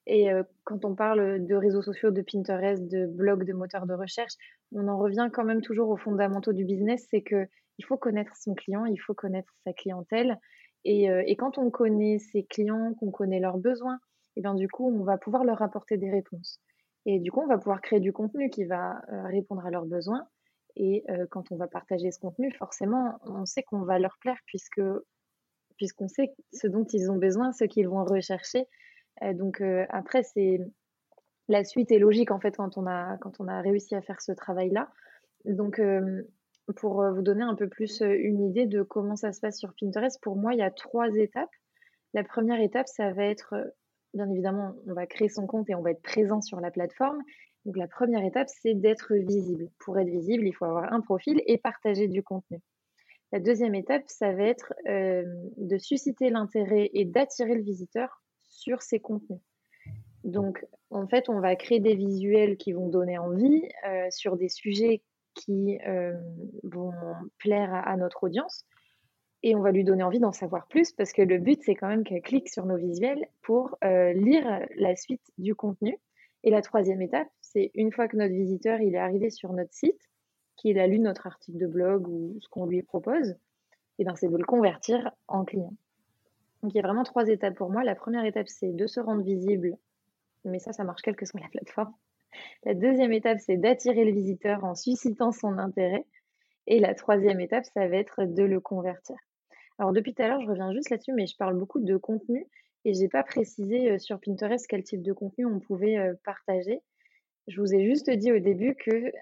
Et 0.07 0.29
quand 0.65 0.85
on 0.85 0.95
parle 0.95 1.47
de 1.47 1.55
réseaux 1.55 1.83
sociaux, 1.83 2.11
de 2.11 2.23
Pinterest, 2.23 2.83
de 2.87 3.07
blogs, 3.07 3.45
de 3.45 3.53
moteurs 3.53 3.87
de 3.87 3.95
recherche, 3.95 4.35
on 4.73 4.89
en 4.89 4.99
revient 4.99 5.29
quand 5.33 5.45
même 5.45 5.61
toujours 5.61 5.91
aux 5.91 5.97
fondamentaux 5.97 6.53
du 6.53 6.65
business, 6.65 7.07
c'est 7.11 7.23
que 7.23 7.47
il 7.79 7.85
faut 7.85 7.97
connaître 7.97 8.37
son 8.37 8.55
client, 8.55 8.87
il 8.87 8.99
faut 8.99 9.15
connaître 9.15 9.53
sa 9.65 9.73
clientèle. 9.73 10.39
Et, 10.85 11.09
et 11.27 11.37
quand 11.37 11.59
on 11.59 11.71
connaît 11.71 12.19
ses 12.19 12.45
clients, 12.45 12.95
qu'on 12.95 13.11
connaît 13.11 13.41
leurs 13.41 13.59
besoins, 13.59 13.99
et 14.37 14.41
bien 14.41 14.55
du 14.55 14.69
coup, 14.69 14.89
on 14.89 15.05
va 15.05 15.19
pouvoir 15.19 15.45
leur 15.45 15.63
apporter 15.63 15.97
des 15.97 16.11
réponses. 16.11 16.61
Et 17.07 17.19
du 17.19 17.31
coup, 17.31 17.41
on 17.41 17.47
va 17.47 17.59
pouvoir 17.59 17.81
créer 17.81 18.01
du 18.01 18.13
contenu 18.13 18.51
qui 18.51 18.65
va 18.65 19.03
euh, 19.13 19.27
répondre 19.27 19.65
à 19.67 19.71
leurs 19.71 19.85
besoins. 19.85 20.27
Et 20.77 21.05
euh, 21.11 21.27
quand 21.31 21.53
on 21.53 21.57
va 21.57 21.69
partager 21.69 22.11
ce 22.11 22.19
contenu, 22.19 22.51
forcément, 22.53 23.19
on 23.23 23.45
sait 23.45 23.63
qu'on 23.63 23.83
va 23.83 23.99
leur 23.99 24.17
plaire 24.21 24.39
puisque 24.47 24.81
puisqu'on 25.77 26.07
sait 26.07 26.33
ce 26.53 26.69
dont 26.69 26.85
ils 26.85 27.11
ont 27.11 27.17
besoin, 27.17 27.53
ce 27.53 27.65
qu'ils 27.65 27.89
vont 27.89 28.05
rechercher. 28.05 28.67
Euh, 29.23 29.35
donc 29.35 29.63
après, 29.91 30.23
c'est 30.23 30.61
la 31.49 31.63
suite 31.63 31.93
est 31.93 31.99
logique 31.99 32.31
en 32.31 32.41
fait 32.41 32.57
quand 32.57 32.79
on 32.79 32.87
a 32.87 33.19
quand 33.19 33.39
on 33.39 33.49
a 33.49 33.61
réussi 33.61 33.95
à 33.95 34.01
faire 34.01 34.21
ce 34.21 34.33
travail-là. 34.33 34.89
Donc 35.45 35.81
pour 36.77 37.05
vous 37.13 37.23
donner 37.23 37.43
un 37.43 37.55
peu 37.55 37.69
plus 37.69 38.01
une 38.01 38.43
idée 38.43 38.67
de 38.67 38.83
comment 38.83 39.17
ça 39.17 39.33
se 39.33 39.41
passe 39.41 39.59
sur 39.59 39.75
Pinterest, 39.79 40.19
pour 40.23 40.37
moi, 40.37 40.55
il 40.55 40.61
y 40.61 40.63
a 40.63 40.71
trois 40.71 41.09
étapes. 41.15 41.51
La 42.15 42.25
première 42.25 42.61
étape, 42.61 42.89
ça 42.89 43.13
va 43.13 43.25
être 43.25 43.55
bien 44.15 44.31
évidemment, 44.31 44.75
on 44.87 44.95
va 44.95 45.07
créer 45.07 45.29
son 45.29 45.47
compte 45.47 45.69
et 45.69 45.75
on 45.75 45.83
va 45.83 45.91
être 45.91 46.03
présent 46.03 46.41
sur 46.41 46.61
la 46.61 46.71
plateforme. 46.71 47.23
Donc 47.65 47.77
la 47.77 47.89
première 47.89 48.25
étape, 48.25 48.49
c'est 48.49 48.75
d'être 48.75 49.15
visible. 49.15 49.69
Pour 49.79 49.99
être 49.99 50.09
visible, 50.09 50.47
il 50.47 50.53
faut 50.53 50.65
avoir 50.65 50.93
un 50.93 51.01
profil 51.01 51.43
et 51.47 51.59
partager 51.59 52.09
du 52.09 52.23
contenu. 52.23 52.61
La 53.33 53.41
deuxième 53.41 53.75
étape, 53.75 54.05
ça 54.07 54.33
va 54.33 54.45
être 54.45 54.73
euh, 54.87 55.25
de 55.57 55.79
susciter 55.79 56.31
l'intérêt 56.31 56.91
et 56.93 57.05
d'attirer 57.05 57.55
le 57.55 57.63
visiteur 57.63 58.23
sur 58.43 58.83
ces 58.83 59.01
contenus. 59.01 59.41
Donc, 60.23 60.65
en 60.91 61.07
fait, 61.07 61.29
on 61.29 61.41
va 61.41 61.57
créer 61.57 61.81
des 61.81 61.97
visuels 61.97 62.57
qui 62.57 62.73
vont 62.73 62.89
donner 62.89 63.19
envie 63.19 63.63
euh, 63.87 64.07
sur 64.11 64.37
des 64.37 64.49
sujets 64.49 65.03
qui 65.35 65.79
euh, 65.87 66.15
vont 66.63 66.93
plaire 67.39 67.75
à, 67.75 67.97
notre 67.97 68.25
audience 68.25 68.65
et 69.45 69.55
on 69.55 69.61
va 69.61 69.73
lui 69.73 69.85
donner 69.85 70.03
envie 70.03 70.21
d'en 70.21 70.33
savoir 70.33 70.67
plus 70.69 70.93
parce 70.93 71.13
que 71.13 71.21
le 71.21 71.37
but, 71.37 71.61
c'est 71.63 71.75
quand 71.75 71.87
même 71.87 72.03
qu'elle 72.03 72.23
clique 72.23 72.49
sur 72.49 72.65
nos 72.65 72.79
visuels 72.79 73.29
pour 73.43 73.77
euh, 73.85 74.15
lire 74.15 74.67
la 74.77 74.97
suite 74.97 75.21
du 75.37 75.55
contenu. 75.55 75.99
Et 76.45 76.51
la 76.51 76.63
troisième 76.63 77.03
étape, 77.03 77.29
c'est 77.43 77.71
une 77.75 77.93
fois 77.93 78.09
que 78.09 78.17
notre 78.17 78.33
visiteur 78.33 78.81
il 78.81 78.95
est 78.95 78.99
arrivé 78.99 79.29
sur 79.29 79.53
notre 79.53 79.73
site, 79.75 80.01
qu'il 80.57 80.79
a 80.79 80.87
lu 80.87 80.99
notre 80.99 81.27
article 81.27 81.59
de 81.59 81.67
blog 81.67 82.09
ou 82.09 82.39
ce 82.41 82.49
qu'on 82.49 82.65
lui 82.65 82.83
propose, 82.83 83.37
eh 83.99 84.05
ben 84.05 84.15
c'est 84.17 84.29
de 84.29 84.37
le 84.37 84.45
convertir 84.45 85.11
en 85.29 85.45
client. 85.45 85.75
Donc 86.63 86.73
il 86.73 86.79
y 86.79 86.81
a 86.81 86.83
vraiment 86.83 87.05
trois 87.05 87.29
étapes 87.29 87.55
pour 87.55 87.69
moi. 87.69 87.85
La 87.85 87.95
première 87.95 88.25
étape, 88.25 88.49
c'est 88.49 88.73
de 88.73 88.87
se 88.87 88.99
rendre 88.99 89.23
visible, 89.23 89.77
mais 90.47 90.59
ça, 90.59 90.73
ça 90.73 90.85
marche 90.85 91.03
quelle 91.03 91.17
que 91.17 91.27
soit 91.27 91.41
la 91.41 91.49
plateforme. 91.49 91.93
La 92.65 92.73
deuxième 92.73 93.13
étape, 93.13 93.41
c'est 93.41 93.59
d'attirer 93.59 94.07
le 94.07 94.13
visiteur 94.13 94.65
en 94.65 94.75
suscitant 94.75 95.33
son 95.33 95.59
intérêt. 95.59 96.07
Et 96.67 96.81
la 96.81 96.95
troisième 96.95 97.41
étape, 97.41 97.67
ça 97.67 97.87
va 97.87 97.97
être 97.97 98.25
de 98.25 98.43
le 98.43 98.59
convertir. 98.59 99.17
Alors 99.79 99.93
depuis 99.93 100.15
tout 100.15 100.23
à 100.23 100.29
l'heure, 100.29 100.41
je 100.41 100.49
reviens 100.49 100.73
juste 100.73 100.91
là-dessus, 100.91 101.13
mais 101.13 101.27
je 101.27 101.37
parle 101.37 101.57
beaucoup 101.59 101.81
de 101.81 101.97
contenu 101.97 102.47
et 102.85 102.95
j'ai 102.95 103.09
pas 103.09 103.23
précisé 103.23 103.99
sur 103.99 104.21
Pinterest 104.21 104.67
quel 104.69 104.83
type 104.85 105.03
de 105.03 105.13
contenu 105.13 105.47
on 105.47 105.59
pouvait 105.59 105.99
partager. 106.25 106.81
Je 107.49 107.61
vous 107.61 107.75
ai 107.75 107.85
juste 107.85 108.09
dit 108.11 108.33
au 108.33 108.39
début 108.39 108.75
que 108.75 109.13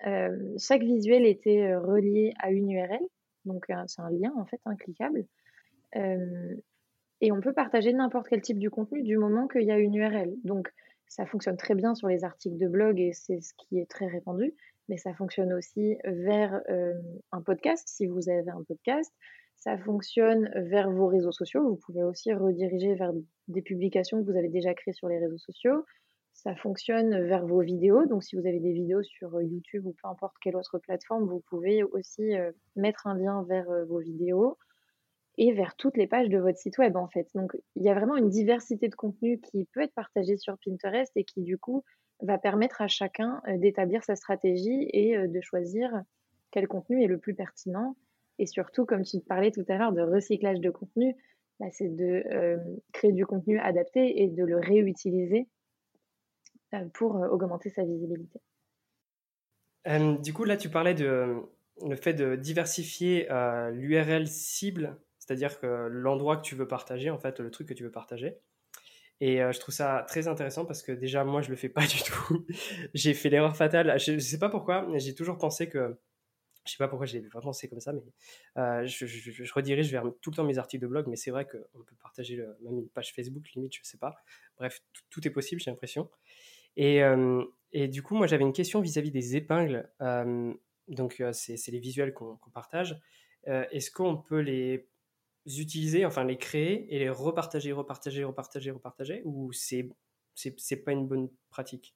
chaque 0.59 0.83
visuel 0.83 1.27
était 1.27 1.75
relié 1.77 2.35
à 2.39 2.51
une 2.51 2.71
URL, 2.71 3.01
donc 3.45 3.67
c'est 3.87 4.03
un 4.03 4.11
lien 4.11 4.33
en 4.37 4.45
fait, 4.45 4.61
un 4.67 4.77
cliquable. 4.77 5.25
et 5.95 7.33
on 7.33 7.41
peut 7.41 7.53
partager 7.53 7.93
n'importe 7.93 8.29
quel 8.29 8.43
type 8.43 8.59
de 8.59 8.69
contenu 8.69 9.03
du 9.03 9.17
moment 9.17 9.49
qu'il 9.49 9.63
y 9.63 9.71
a 9.71 9.79
une 9.79 9.95
URL. 9.95 10.35
Donc 10.45 10.73
ça 11.07 11.25
fonctionne 11.27 11.57
très 11.57 11.75
bien 11.75 11.95
sur 11.95 12.09
les 12.09 12.25
articles 12.25 12.59
de 12.59 12.69
blog 12.69 13.01
et 13.01 13.13
c'est 13.13 13.41
ce 13.41 13.55
qui 13.55 13.79
est 13.79 13.89
très 13.89 14.07
répandu, 14.07 14.55
mais 14.89 14.97
ça 14.99 15.15
fonctionne 15.15 15.53
aussi 15.53 15.97
vers 16.05 16.61
un 17.33 17.43
podcast 17.43 17.85
si 17.89 18.07
vous 18.07 18.29
avez 18.29 18.51
un 18.51 18.63
podcast. 18.65 19.13
Ça 19.65 19.79
fonctionne 19.79 20.51
vers 20.57 20.91
vos 20.91 21.07
réseaux 21.07 21.31
sociaux. 21.31 21.63
Vous 21.63 21.77
pouvez 21.77 22.03
aussi 22.03 22.33
rediriger 22.33 22.97
vers 22.97 23.13
des 23.47 23.63
publications 23.63 24.21
que 24.21 24.29
vous 24.29 24.37
avez 24.37 24.49
déjà 24.49 24.75
créées 24.75 24.93
sur 24.93 25.07
les 25.07 25.21
réseaux 25.21 25.39
sociaux. 25.39 25.85
Ça 26.33 26.57
fonctionne 26.57 27.23
vers 27.29 27.47
vos 27.47 27.61
vidéos. 27.61 28.05
Donc, 28.07 28.25
si 28.25 28.35
vous 28.35 28.45
avez 28.45 28.59
des 28.59 28.73
vidéos 28.73 29.05
sur 29.05 29.37
euh, 29.37 29.45
YouTube 29.45 29.87
ou 29.87 29.95
peu 30.03 30.09
importe 30.09 30.35
quelle 30.43 30.57
autre 30.57 30.81
plateforme, 30.81 31.29
vous 31.29 31.45
pouvez 31.49 31.85
aussi 31.85 32.35
euh, 32.35 32.51
mettre 32.75 33.07
un 33.07 33.17
lien 33.17 33.45
vers 33.45 33.71
euh, 33.71 33.85
vos 33.85 34.01
vidéos 34.01 34.59
et 35.39 35.53
vers 35.53 35.77
toutes 35.77 35.97
les 35.97 36.09
pages 36.09 36.29
de 36.29 36.39
votre 36.39 36.59
site 36.59 36.79
web, 36.79 36.97
en 36.97 37.07
fait. 37.07 37.29
Donc, 37.37 37.57
il 37.77 37.85
y 37.85 37.89
a 37.89 37.95
vraiment 37.95 38.17
une 38.17 38.31
diversité 38.31 38.89
de 38.89 38.97
contenu 38.97 39.39
qui 39.39 39.69
peut 39.73 39.83
être 39.83 39.95
partagé 39.95 40.39
sur 40.39 40.59
Pinterest 40.59 41.13
et 41.15 41.23
qui, 41.23 41.41
du 41.41 41.57
coup, 41.57 41.85
va 42.21 42.37
permettre 42.37 42.83
à 42.83 42.89
chacun 42.89 43.41
d'établir 43.47 44.03
sa 44.03 44.17
stratégie 44.17 44.89
et 44.93 45.17
de 45.29 45.41
choisir 45.41 46.03
quel 46.51 46.67
contenu 46.67 47.05
est 47.05 47.07
le 47.07 47.19
plus 47.19 47.35
pertinent 47.35 47.95
et 48.39 48.47
surtout, 48.47 48.87
comme 48.87 49.03
tu 49.03 49.21
parlais 49.21 49.51
tout 49.51 49.65
à 49.69 49.77
l'heure 49.77 49.93
de 49.93 50.03
recyclage 50.03 50.61
de 50.61 50.71
contenu, 50.71 51.15
bah, 51.61 51.67
c'est 51.71 51.95
de 51.95 52.25
euh, 52.33 52.57
créer 52.93 53.13
du 53.13 53.27
contenu 53.27 53.59
adapté 53.61 54.23
et 54.23 54.29
de 54.29 54.45
le 54.45 54.59
réutiliser 54.59 55.49
euh, 56.75 56.85
pour 56.95 57.17
euh, 57.17 57.29
augmenter 57.29 57.71
sa 57.71 57.85
visibilité. 57.85 58.41
du 59.87 60.33
coup, 60.33 60.45
là, 60.45 60.57
tu 60.57 60.71
parlais 60.71 60.95
de 60.95 61.37
le 61.87 61.97
fait 61.97 62.15
de 62.15 62.37
diversifier 62.37 63.29
l'URL 63.73 64.27
cible, 64.27 64.97
c'est-à-dire 65.19 65.59
que 65.59 65.89
l'endroit 65.89 66.37
que 66.37 66.43
tu 66.43 66.55
veux 66.55 66.69
partager, 66.69 67.11
en 67.11 67.19
fait, 67.19 67.41
le 67.41 67.51
truc 67.51 67.69
que 67.69 67.75
tu 67.75 67.83
veux 67.83 67.91
partager. 67.91 68.39
Et 69.21 69.39
je 69.39 69.59
trouve 69.59 69.75
ça 69.75 70.05
très 70.07 70.29
intéressant 70.29 70.65
parce 70.65 70.83
que 70.83 70.93
déjà, 70.93 71.25
moi, 71.25 71.41
je 71.41 71.51
le 71.51 71.57
fais 71.57 71.69
pas 71.69 71.81
du 71.87 72.03
tout. 72.03 72.45
j'ai 72.95 73.15
fait 73.15 73.31
l'erreur 73.31 73.57
fatale. 73.57 73.99
Je 73.99 74.13
ne 74.13 74.19
sais 74.19 74.39
pas 74.39 74.49
pourquoi, 74.49 74.87
mais 74.87 75.01
j'ai 75.01 75.15
toujours 75.15 75.39
pensé 75.39 75.69
que 75.69 75.97
je 76.65 76.73
sais 76.73 76.79
pas 76.79 76.89
pourquoi 76.89 77.07
j'ai 77.07 77.21
vraiment 77.21 77.47
pensé 77.47 77.69
comme 77.69 77.81
ça, 77.81 77.93
mais 77.93 78.03
euh, 78.57 78.87
je, 78.87 79.07
je, 79.07 79.53
redirige 79.53 79.91
vers 79.91 80.05
tout 80.21 80.31
le 80.31 80.37
temps 80.37 80.45
mes 80.45 80.59
articles 80.59 80.83
de 80.83 80.87
blog, 80.87 81.07
mais 81.09 81.17
c'est 81.17 81.31
vrai 81.31 81.47
qu'on 81.47 81.83
peut 81.83 81.97
partager 82.01 82.37
même 82.61 82.79
une 82.79 82.89
page 82.89 83.13
Facebook, 83.13 83.51
limite, 83.55 83.75
je 83.75 83.81
sais 83.83 83.99
pas. 83.99 84.15
Bref, 84.57 84.81
tout, 85.11 85.27
est 85.27 85.31
possible, 85.31 85.61
j'ai 85.61 85.71
l'impression. 85.71 86.09
Et, 86.77 87.03
euh, 87.03 87.45
et, 87.73 87.89
du 87.89 88.03
coup, 88.03 88.15
moi, 88.15 88.27
j'avais 88.27 88.45
une 88.45 88.53
question 88.53 88.81
vis-à-vis 88.81 89.11
des 89.11 89.37
épingles. 89.37 89.91
Euh, 90.01 90.55
donc, 90.89 91.23
c'est 91.33 91.69
les 91.69 91.81
visuels 91.81 92.13
qu'on 92.13 92.39
partage. 92.53 93.01
Est-ce 93.47 93.91
qu'on 93.91 94.17
peut 94.17 94.41
les 94.41 94.89
utiliser, 95.47 96.07
enfin 96.07 96.25
les 96.25 96.39
créer 96.39 96.95
et 96.95 96.99
les 97.01 97.11
repartager, 97.11 97.73
repartager, 97.73 98.25
repartager, 98.25 98.71
repartager, 98.71 99.23
ou 99.25 99.53
c'est 99.53 99.89
c'est 100.35 100.77
pas 100.77 100.93
une 100.93 101.07
bonne 101.07 101.29
pratique? 101.51 101.95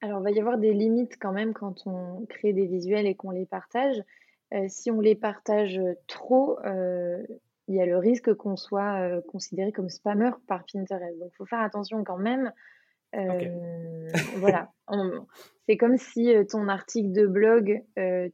Alors, 0.00 0.20
il 0.20 0.24
va 0.24 0.30
y 0.30 0.40
avoir 0.40 0.58
des 0.58 0.72
limites 0.72 1.16
quand 1.20 1.32
même 1.32 1.52
quand 1.52 1.86
on 1.86 2.24
crée 2.26 2.52
des 2.52 2.66
visuels 2.66 3.06
et 3.06 3.14
qu'on 3.14 3.30
les 3.30 3.46
partage. 3.46 4.00
Euh, 4.54 4.64
si 4.68 4.90
on 4.90 5.00
les 5.00 5.14
partage 5.14 5.80
trop, 6.06 6.58
euh, 6.64 7.22
il 7.66 7.74
y 7.74 7.82
a 7.82 7.86
le 7.86 7.98
risque 7.98 8.32
qu'on 8.34 8.56
soit 8.56 9.00
euh, 9.00 9.20
considéré 9.28 9.72
comme 9.72 9.88
spammer 9.88 10.30
par 10.46 10.64
Pinterest. 10.72 11.18
Donc, 11.18 11.30
il 11.32 11.36
faut 11.36 11.46
faire 11.46 11.60
attention 11.60 12.04
quand 12.04 12.16
même. 12.16 12.52
voilà. 14.36 14.70
C'est 15.66 15.78
comme 15.78 15.96
si 15.96 16.30
ton 16.50 16.68
article 16.68 17.10
de 17.12 17.26
blog, 17.26 17.82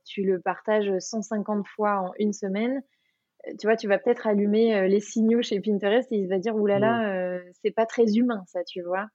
tu 0.05 0.25
le 0.25 0.41
partages 0.41 0.99
150 0.99 1.67
fois 1.69 2.01
en 2.01 2.13
une 2.19 2.33
semaine. 2.33 2.83
Tu 3.61 3.69
vois, 3.69 3.77
tu 3.77 3.87
vas 3.87 3.99
peut-être 3.99 4.27
allumer 4.27 4.89
les 4.89 4.99
signaux 4.99 5.43
chez 5.43 5.61
Pinterest 5.61 6.11
et 6.11 6.17
il 6.17 6.29
va 6.29 6.39
dire, 6.39 6.57
oulala, 6.57 7.03
là 7.03 7.37
là, 7.37 7.43
c'est 7.63 7.71
pas 7.71 7.87
très 7.87 8.17
humain, 8.17 8.43
ça, 8.49 8.65
tu 8.65 8.83
vois. 8.83 9.07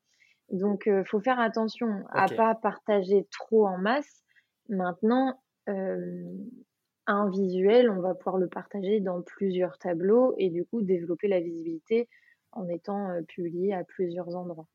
Donc, 0.52 0.84
il 0.88 1.04
faut 1.06 1.20
faire 1.20 1.40
attention 1.40 2.06
à 2.10 2.28
pas 2.28 2.56
partager 2.56 3.28
trop 3.32 3.68
en 3.68 3.78
masse. 3.78 4.24
Maintenant, 4.70 5.40
un 5.68 7.30
visuel, 7.30 7.90
on 7.90 8.02
va 8.02 8.14
pouvoir 8.14 8.38
le 8.38 8.48
partager 8.48 9.00
dans 9.00 9.22
plusieurs 9.22 9.78
tableaux 9.78 10.36
et 10.38 10.50
du 10.50 10.66
coup 10.66 10.82
développer 10.82 11.28
la 11.28 11.40
visibilité 11.40 12.08
en 12.52 12.68
étant 12.68 13.10
publié 13.28 13.74
à 13.74 13.84
plusieurs 13.84 14.36
endroits. 14.36 14.68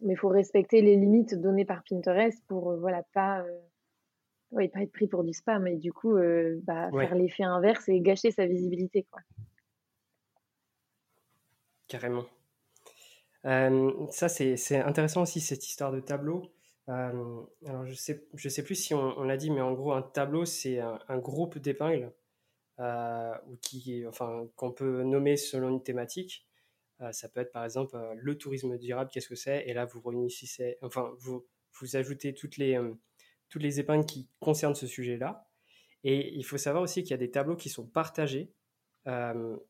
Mais 0.00 0.14
il 0.14 0.16
faut 0.16 0.28
respecter 0.28 0.80
les 0.80 0.96
limites 0.96 1.40
données 1.40 1.64
par 1.64 1.82
Pinterest 1.88 2.42
pour 2.48 2.76
voilà 2.76 3.02
pas 3.12 3.44
pas 4.50 4.82
être 4.82 4.92
pris 4.92 5.06
pour 5.06 5.24
du 5.24 5.32
spam 5.32 5.66
et 5.66 5.76
du 5.76 5.92
coup 5.92 6.14
bah, 6.62 6.90
faire 6.90 7.14
l'effet 7.14 7.44
inverse 7.44 7.88
et 7.88 8.00
gâcher 8.00 8.30
sa 8.30 8.46
visibilité 8.46 9.06
quoi. 9.10 9.20
Carrément. 11.88 12.24
Ça 13.44 14.28
c'est 14.28 14.76
intéressant 14.76 15.22
aussi 15.22 15.40
cette 15.40 15.66
histoire 15.66 15.92
de 15.92 16.00
tableau. 16.00 16.52
Euh, 16.88 17.42
alors 17.66 17.86
je 17.86 17.94
sais, 17.94 18.26
je 18.34 18.48
sais 18.48 18.64
plus 18.64 18.74
si 18.74 18.94
on, 18.94 19.22
l'a 19.22 19.36
dit, 19.36 19.50
mais 19.50 19.60
en 19.60 19.72
gros 19.72 19.92
un 19.92 20.02
tableau 20.02 20.44
c'est 20.44 20.80
un, 20.80 21.18
groupe 21.18 21.58
d'épingles 21.58 22.12
euh, 22.80 23.34
qui, 23.60 24.04
enfin, 24.06 24.48
qu'on 24.56 24.72
peut 24.72 25.02
nommer 25.02 25.36
selon 25.36 25.70
une 25.70 25.82
thématique. 25.82 26.46
Euh, 27.00 27.12
ça 27.12 27.28
peut 27.28 27.40
être 27.40 27.52
par 27.52 27.64
exemple 27.64 27.96
le 28.16 28.38
tourisme 28.38 28.78
durable, 28.78 29.10
qu'est-ce 29.12 29.28
que 29.28 29.34
c'est? 29.36 29.64
Et 29.66 29.74
là 29.74 29.84
vous 29.86 30.00
réunissez, 30.00 30.78
enfin 30.82 31.12
vous, 31.18 31.46
vous 31.80 31.96
ajoutez 31.96 32.34
toutes 32.34 32.56
les, 32.56 32.78
toutes 33.48 33.62
les 33.62 33.80
épingles 33.80 34.06
qui 34.06 34.28
concernent 34.40 34.74
ce 34.74 34.86
sujet-là. 34.86 35.48
Et 36.04 36.34
il 36.34 36.44
faut 36.44 36.58
savoir 36.58 36.82
aussi 36.82 37.02
qu'il 37.02 37.12
y 37.12 37.14
a 37.14 37.18
des 37.18 37.30
tableaux 37.30 37.56
qui 37.56 37.68
sont 37.68 37.86
partagés. 37.86 38.52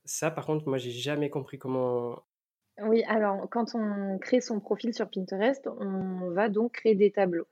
ça 0.05 0.31
par 0.31 0.47
contre 0.47 0.69
moi 0.69 0.79
j'ai 0.79 0.91
jamais 0.91 1.31
compris 1.31 1.59
comment 1.59 2.25
oui, 2.81 3.03
alors 3.07 3.49
quand 3.51 3.75
on 3.75 4.19
crée 4.19 4.41
son 4.41 4.61
profil 4.61 4.95
sur 4.95 5.09
Pinterest, 5.11 5.69
on 5.79 6.31
va 6.31 6.49
donc 6.49 6.73
créer 6.73 6.95
des 6.95 7.11
tableaux. 7.11 7.47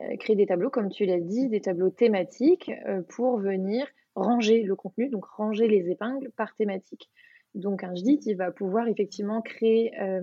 Euh, 0.00 0.16
créer 0.18 0.36
des 0.36 0.46
tableaux, 0.46 0.70
comme 0.70 0.90
tu 0.90 1.06
l'as 1.06 1.20
dit, 1.20 1.48
des 1.48 1.60
tableaux 1.60 1.90
thématiques 1.90 2.70
euh, 2.86 3.00
pour 3.08 3.38
venir 3.38 3.86
ranger 4.14 4.62
le 4.62 4.76
contenu, 4.76 5.08
donc 5.08 5.24
ranger 5.24 5.68
les 5.68 5.90
épingles 5.90 6.30
par 6.36 6.54
thématique. 6.54 7.10
Donc 7.54 7.82
un 7.82 7.94
JDIT, 7.94 8.20
il 8.26 8.36
va 8.36 8.50
pouvoir 8.50 8.88
effectivement 8.88 9.40
créer 9.40 9.98
euh, 10.00 10.20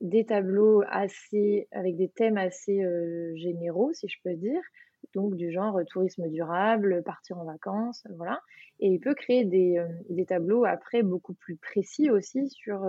des 0.00 0.24
tableaux 0.24 0.82
assez, 0.88 1.68
avec 1.70 1.96
des 1.96 2.08
thèmes 2.08 2.36
assez 2.36 2.82
généraux, 3.36 3.92
si 3.92 4.08
je 4.08 4.16
peux 4.24 4.34
dire, 4.34 4.60
donc 5.14 5.36
du 5.36 5.52
genre 5.52 5.80
tourisme 5.88 6.28
durable, 6.28 7.02
partir 7.04 7.38
en 7.38 7.44
vacances, 7.44 8.04
voilà. 8.16 8.40
Et 8.80 8.88
il 8.88 8.98
peut 8.98 9.14
créer 9.14 9.44
des, 9.44 9.80
des 10.08 10.26
tableaux 10.26 10.64
après 10.64 11.02
beaucoup 11.02 11.34
plus 11.34 11.56
précis 11.56 12.10
aussi 12.10 12.48
sur 12.48 12.84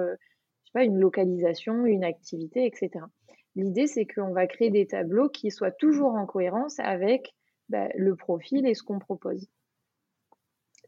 pas, 0.74 0.84
une 0.84 1.00
localisation, 1.00 1.86
une 1.86 2.04
activité, 2.04 2.66
etc. 2.66 3.06
L'idée, 3.56 3.88
c'est 3.88 4.06
qu'on 4.06 4.34
va 4.34 4.48
créer 4.48 4.72
des 4.72 4.88
tableaux 4.88 5.30
qui 5.30 5.52
soient 5.52 5.72
toujours 5.72 6.16
en 6.16 6.26
cohérence 6.26 6.80
avec 6.80 7.34
bah, 7.70 7.88
le 7.96 8.16
profil 8.16 8.66
et 8.66 8.74
ce 8.74 8.84
qu'on 8.84 9.00
propose. 9.00 9.48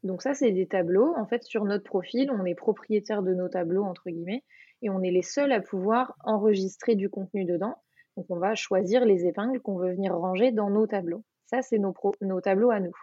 Donc 0.04 0.22
ça, 0.22 0.34
c'est 0.34 0.52
des 0.52 0.68
tableaux. 0.68 1.14
En 1.18 1.26
fait, 1.26 1.44
sur 1.44 1.64
notre 1.66 1.84
profil, 1.84 2.32
on 2.32 2.46
est 2.46 2.56
propriétaire 2.56 3.24
de 3.24 3.34
nos 3.34 3.50
tableaux, 3.50 3.84
entre 3.84 4.10
guillemets, 4.10 4.44
et 4.82 4.90
on 4.90 5.02
est 5.02 5.12
les 5.12 5.24
seuls 5.24 5.52
à 5.52 5.62
pouvoir 5.62 6.16
enregistrer 6.24 6.96
du 6.96 7.10
contenu 7.10 7.46
dedans. 7.46 7.76
Donc 8.18 8.28
on 8.30 8.38
va 8.38 8.56
choisir 8.56 9.04
les 9.06 9.26
épingles 9.26 9.62
qu'on 9.62 9.78
veut 9.78 9.94
venir 9.94 10.16
ranger 10.16 10.52
dans 10.52 10.70
nos 10.70 10.88
tableaux. 10.88 11.24
Ça, 11.46 11.62
c'est 11.62 11.80
nos, 11.80 11.94
nos 12.22 12.42
tableaux 12.42 12.72
à 12.72 12.80
nous. 12.80 12.96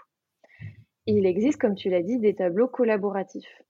il 1.07 1.27
existe, 1.27 1.61
comme 1.61 1.75
tu 1.75 1.91
l'as 1.91 2.03
dit, 2.03 2.19
des 2.19 2.35
tableaux 2.35 2.69
collaboratifs. 2.69 3.63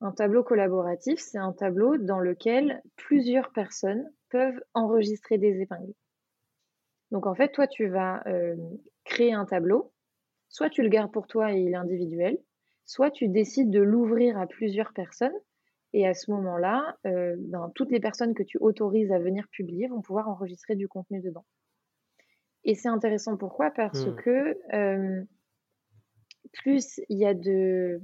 Un 0.00 0.12
tableau 0.12 0.42
collaboratif, 0.42 1.18
c'est 1.18 1.38
un 1.38 1.52
tableau 1.52 1.96
dans 1.96 2.20
lequel 2.20 2.82
plusieurs 2.96 3.52
personnes 3.52 4.10
peuvent 4.28 4.60
enregistrer 4.74 5.38
des 5.38 5.60
épingles. 5.60 5.94
Donc 7.10 7.26
en 7.26 7.34
fait, 7.34 7.52
toi, 7.52 7.66
tu 7.66 7.86
vas 7.86 8.22
euh, 8.26 8.56
créer 9.04 9.32
un 9.32 9.44
tableau, 9.44 9.92
soit 10.48 10.70
tu 10.70 10.82
le 10.82 10.88
gardes 10.88 11.12
pour 11.12 11.26
toi 11.26 11.52
et 11.52 11.60
il 11.60 11.70
est 11.70 11.76
individuel, 11.76 12.38
soit 12.84 13.10
tu 13.10 13.28
décides 13.28 13.70
de 13.70 13.80
l'ouvrir 13.80 14.38
à 14.38 14.46
plusieurs 14.46 14.92
personnes. 14.92 15.34
Et 15.92 16.08
à 16.08 16.14
ce 16.14 16.30
moment-là, 16.32 16.98
euh, 17.06 17.36
ben, 17.38 17.70
toutes 17.76 17.92
les 17.92 18.00
personnes 18.00 18.34
que 18.34 18.42
tu 18.42 18.58
autorises 18.58 19.12
à 19.12 19.20
venir 19.20 19.46
publier 19.48 19.86
vont 19.86 20.02
pouvoir 20.02 20.28
enregistrer 20.28 20.74
du 20.74 20.88
contenu 20.88 21.20
dedans. 21.20 21.44
Et 22.64 22.74
c'est 22.74 22.88
intéressant 22.88 23.36
pourquoi? 23.36 23.70
Parce 23.70 24.04
mmh. 24.04 24.16
que 24.16 24.58
euh, 24.74 25.22
plus 26.52 27.00
il 27.08 27.18
y 27.18 27.26
a 27.26 27.34
de 27.34 28.00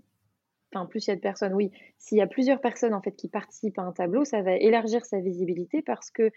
enfin 0.73 0.87
plus 0.87 1.07
il 1.07 1.11
y 1.11 1.13
a 1.13 1.17
de 1.17 1.21
personnes, 1.21 1.55
oui, 1.55 1.71
s'il 1.99 2.19
y 2.19 2.23
a 2.23 2.27
plusieurs 2.27 2.61
personnes 2.61 2.95
en 2.95 3.03
fait 3.03 3.13
qui 3.13 3.29
participent 3.29 3.79
à 3.79 3.83
un 3.83 3.93
tableau, 3.93 4.25
ça 4.25 4.43
va 4.43 4.57
élargir 4.57 5.05
sa 5.05 5.21
visibilité 5.21 5.83
parce 5.83 6.11
que 6.11 6.31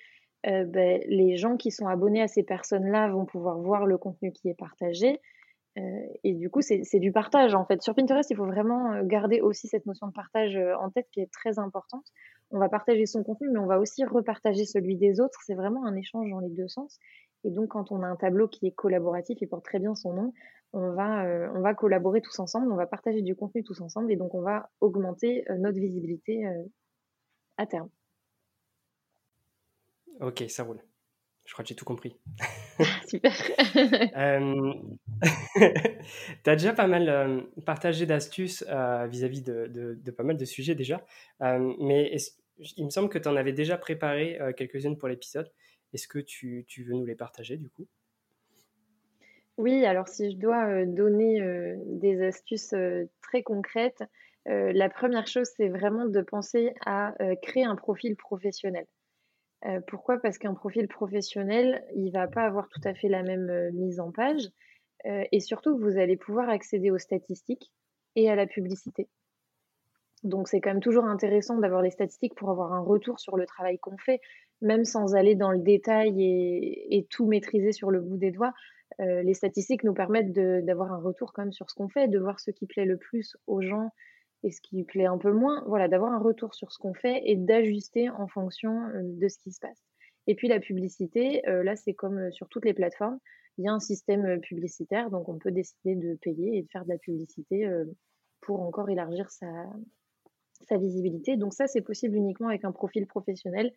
euh, 0.46 0.66
ben, 0.66 1.02
les 1.08 1.38
gens 1.38 1.56
qui 1.56 1.72
sont 1.72 1.88
abonnés 1.88 2.22
à 2.22 2.28
ces 2.28 2.44
personnes-là 2.44 3.10
vont 3.10 3.26
pouvoir 3.26 3.60
voir 3.60 3.86
le 3.86 3.98
contenu 3.98 4.32
qui 4.32 4.50
est 4.50 4.58
partagé. 4.58 5.22
Euh, 5.78 5.82
et 6.24 6.34
du 6.34 6.50
coup, 6.50 6.62
c'est 6.62 7.00
du 7.00 7.12
partage 7.12 7.56
en 7.56 7.66
fait. 7.66 7.82
Sur 7.82 7.96
Pinterest, 7.96 8.30
il 8.30 8.38
faut 8.38 8.46
vraiment 8.46 8.94
euh, 8.94 9.04
garder 9.04 9.42
aussi 9.42 9.68
cette 9.68 9.86
notion 9.86 10.08
de 10.08 10.12
partage 10.12 10.58
en 10.80 10.90
tête 10.90 11.08
qui 11.12 11.22
est 11.22 11.32
très 11.32 11.60
importante. 11.60 12.06
On 12.52 12.60
va 12.60 12.70
partager 12.70 13.06
son 13.06 13.24
contenu, 13.24 13.50
mais 13.50 13.60
on 13.60 13.66
va 13.66 13.80
aussi 13.80 14.04
repartager 14.04 14.66
celui 14.66 14.98
des 14.98 15.20
autres. 15.20 15.40
C'est 15.46 15.56
vraiment 15.56 15.86
un 15.86 15.96
échange 15.96 16.30
dans 16.30 16.40
les 16.40 16.50
deux 16.50 16.68
sens. 16.68 17.00
Et 17.46 17.50
donc, 17.50 17.70
quand 17.70 17.92
on 17.92 18.04
a 18.04 18.08
un 18.08 18.16
tableau 18.16 18.48
qui 18.48 18.68
est 18.68 18.72
collaboratif, 18.72 19.38
il 19.42 19.48
porte 19.48 19.66
très 19.66 19.80
bien 19.80 19.96
son 19.96 20.14
nom, 20.14 20.34
on 20.74 20.94
va, 20.94 21.26
euh, 21.26 21.50
on 21.54 21.62
va 21.62 21.76
collaborer 21.76 22.22
tous 22.22 22.40
ensemble, 22.40 22.72
on 22.72 22.76
va 22.76 22.88
partager 22.88 23.22
du 23.22 23.36
contenu 23.36 23.64
tous 23.64 23.80
ensemble 23.82 24.12
et 24.12 24.16
donc 24.16 24.34
on 24.34 24.42
va 24.42 24.72
augmenter 24.82 25.50
euh, 25.50 25.58
notre 25.58 25.80
visibilité 25.80 26.46
euh, 26.46 26.64
à 27.58 27.68
terme. 27.68 27.90
Ok, 30.20 30.44
ça 30.50 30.64
roule. 30.64 30.82
Je 31.46 31.54
crois 31.54 31.64
que 31.64 31.70
j'ai 31.70 31.76
tout 31.76 31.86
compris. 31.86 32.20
Super. 33.08 33.32
tu 36.44 36.50
as 36.50 36.56
déjà 36.56 36.74
pas 36.74 36.88
mal 36.88 37.46
partagé 37.66 38.06
d'astuces 38.06 38.64
vis-à-vis 38.64 39.44
de, 39.44 39.68
de, 39.68 40.12
pas 40.12 40.24
mal 40.24 40.38
de 40.38 40.46
sujets 40.46 40.76
déjà, 40.76 41.06
mais 41.42 42.16
il 42.78 42.86
me 42.86 42.90
semble 42.90 43.10
que 43.10 43.18
tu 43.18 43.28
en 43.28 43.36
avais 43.36 43.52
déjà 43.52 43.78
préparé 43.78 44.40
quelques-unes 44.56 44.98
pour 44.98 45.10
l'épisode. 45.10 45.52
Est-ce 45.92 46.08
que 46.08 46.20
tu, 46.20 46.64
tu 46.68 46.86
veux 46.86 46.94
nous 46.94 47.06
les 47.06 47.16
partager 47.16 47.58
du 47.58 47.70
coup? 47.70 47.88
Oui, 49.58 49.86
alors 49.86 50.08
si 50.08 50.32
je 50.32 50.38
dois, 50.38 50.66
euh, 50.68 50.86
donner, 50.88 51.42
euh, 51.42 51.76
des 51.86 52.24
astuces, 52.24 52.74
euh, 52.74 53.06
très 53.22 53.44
concrètes, 53.44 54.04
la 54.46 54.90
première 54.90 55.26
chose, 55.26 55.48
c'est 55.56 55.70
vraiment 55.70 56.06
de 56.06 56.20
penser 56.20 56.74
à, 56.86 57.14
créer 57.42 57.64
un 57.64 57.78
profil 57.78 58.18
professionnel. 58.18 58.86
pourquoi? 59.88 60.18
Parce 60.18 60.38
qu'un 60.38 60.54
profil 60.54 60.90
professionnel, 60.90 61.82
il 61.96 62.12
va 62.12 62.28
pas 62.28 62.44
avoir 62.44 62.68
tout 62.68 62.82
à 62.84 62.94
fait 62.94 63.08
la 63.08 63.24
même, 63.24 63.72
mise 63.72 64.02
en 64.02 64.12
page, 64.12 64.50
et 65.06 65.40
surtout, 65.40 65.78
vous 65.78 65.98
allez 65.98 66.18
pouvoir 66.18 66.50
accéder 66.50 66.92
aux 66.92 66.98
statistiques 66.98 67.72
et 68.18 68.30
à 68.30 68.36
la 68.36 68.46
publicité. 68.46 69.08
Donc 70.24 70.50
c'est 70.50 70.60
quand 70.60 70.72
même 70.72 70.82
toujours 70.82 71.06
intéressant 71.06 71.58
d'avoir 71.58 71.82
les 71.82 71.92
statistiques 71.92 72.36
pour 72.36 72.50
avoir 72.50 72.74
un 72.74 72.82
retour 72.82 73.22
sur 73.22 73.38
le 73.38 73.46
travail 73.46 73.80
qu'on 73.80 73.98
fait, 73.98 74.20
même 74.60 74.84
sans 74.84 75.16
aller 75.16 75.36
dans 75.36 75.52
le 75.52 75.60
détail 75.60 76.22
et 76.22 77.08
tout 77.10 77.28
maîtriser 77.28 77.72
sur 77.72 77.92
le 77.92 78.02
bout 78.02 78.18
des 78.18 78.32
doigts. 78.32 78.54
Euh, 79.00 79.24
les 79.24 79.34
statistiques 79.34 79.84
nous 79.84 79.94
permettent 79.94 80.32
d'avoir 80.32 80.92
un 80.92 80.98
retour 80.98 81.34
quand 81.34 81.44
même 81.44 81.54
sur 81.54 81.70
ce 81.70 81.76
qu'on 81.76 81.90
fait, 81.90 82.08
de 82.08 82.20
voir 82.20 82.40
ce 82.40 82.52
qui 82.52 82.66
plaît 82.66 82.86
le 82.86 82.98
plus 82.98 83.36
aux 83.48 83.62
gens 83.62 83.90
et 84.44 84.52
ce 84.52 84.62
qui 84.62 84.84
plaît 84.84 85.06
un 85.06 85.18
peu 85.18 85.32
moins. 85.32 85.64
Voilà, 85.68 85.88
d'avoir 85.88 86.12
un 86.14 86.20
retour 86.20 86.54
sur 86.54 86.72
ce 86.72 86.78
qu'on 86.78 86.94
fait 86.94 87.22
et 87.26 87.36
d'ajuster 87.36 88.10
en 88.10 88.28
fonction 88.28 88.88
euh, 88.88 89.02
de 89.04 89.28
ce 89.28 89.38
qui 89.38 89.52
se 89.52 89.60
passe. 89.60 89.82
Et 90.28 90.36
puis 90.36 90.48
la 90.48 90.60
publicité, 90.60 91.48
euh, 91.50 91.64
là 91.64 91.76
c'est 91.76 91.94
comme 91.94 92.32
sur 92.32 92.48
toutes 92.50 92.66
les 92.66 92.74
plateformes, 92.74 93.20
il 93.58 93.66
y 93.66 93.68
a 93.68 93.74
un 93.74 93.80
système 93.80 94.40
publicitaire, 94.42 95.12
donc 95.12 95.30
on 95.30 95.38
peut 95.38 95.52
décider 95.52 95.96
de 95.96 96.16
payer 96.16 96.58
et 96.58 96.64
de 96.64 96.70
faire 96.70 96.86
de 96.86 96.90
la 96.90 96.98
publicité 96.98 97.70
pour 98.42 98.62
encore 98.62 98.90
élargir 98.90 99.30
sa, 99.30 99.46
sa 100.68 100.78
visibilité. 100.78 101.38
Donc 101.38 101.54
ça 101.54 101.68
c'est 101.68 101.82
possible 101.82 102.16
uniquement 102.16 102.48
avec 102.48 102.66
un 102.66 102.72
profil 102.72 103.06
professionnel. 103.06 103.72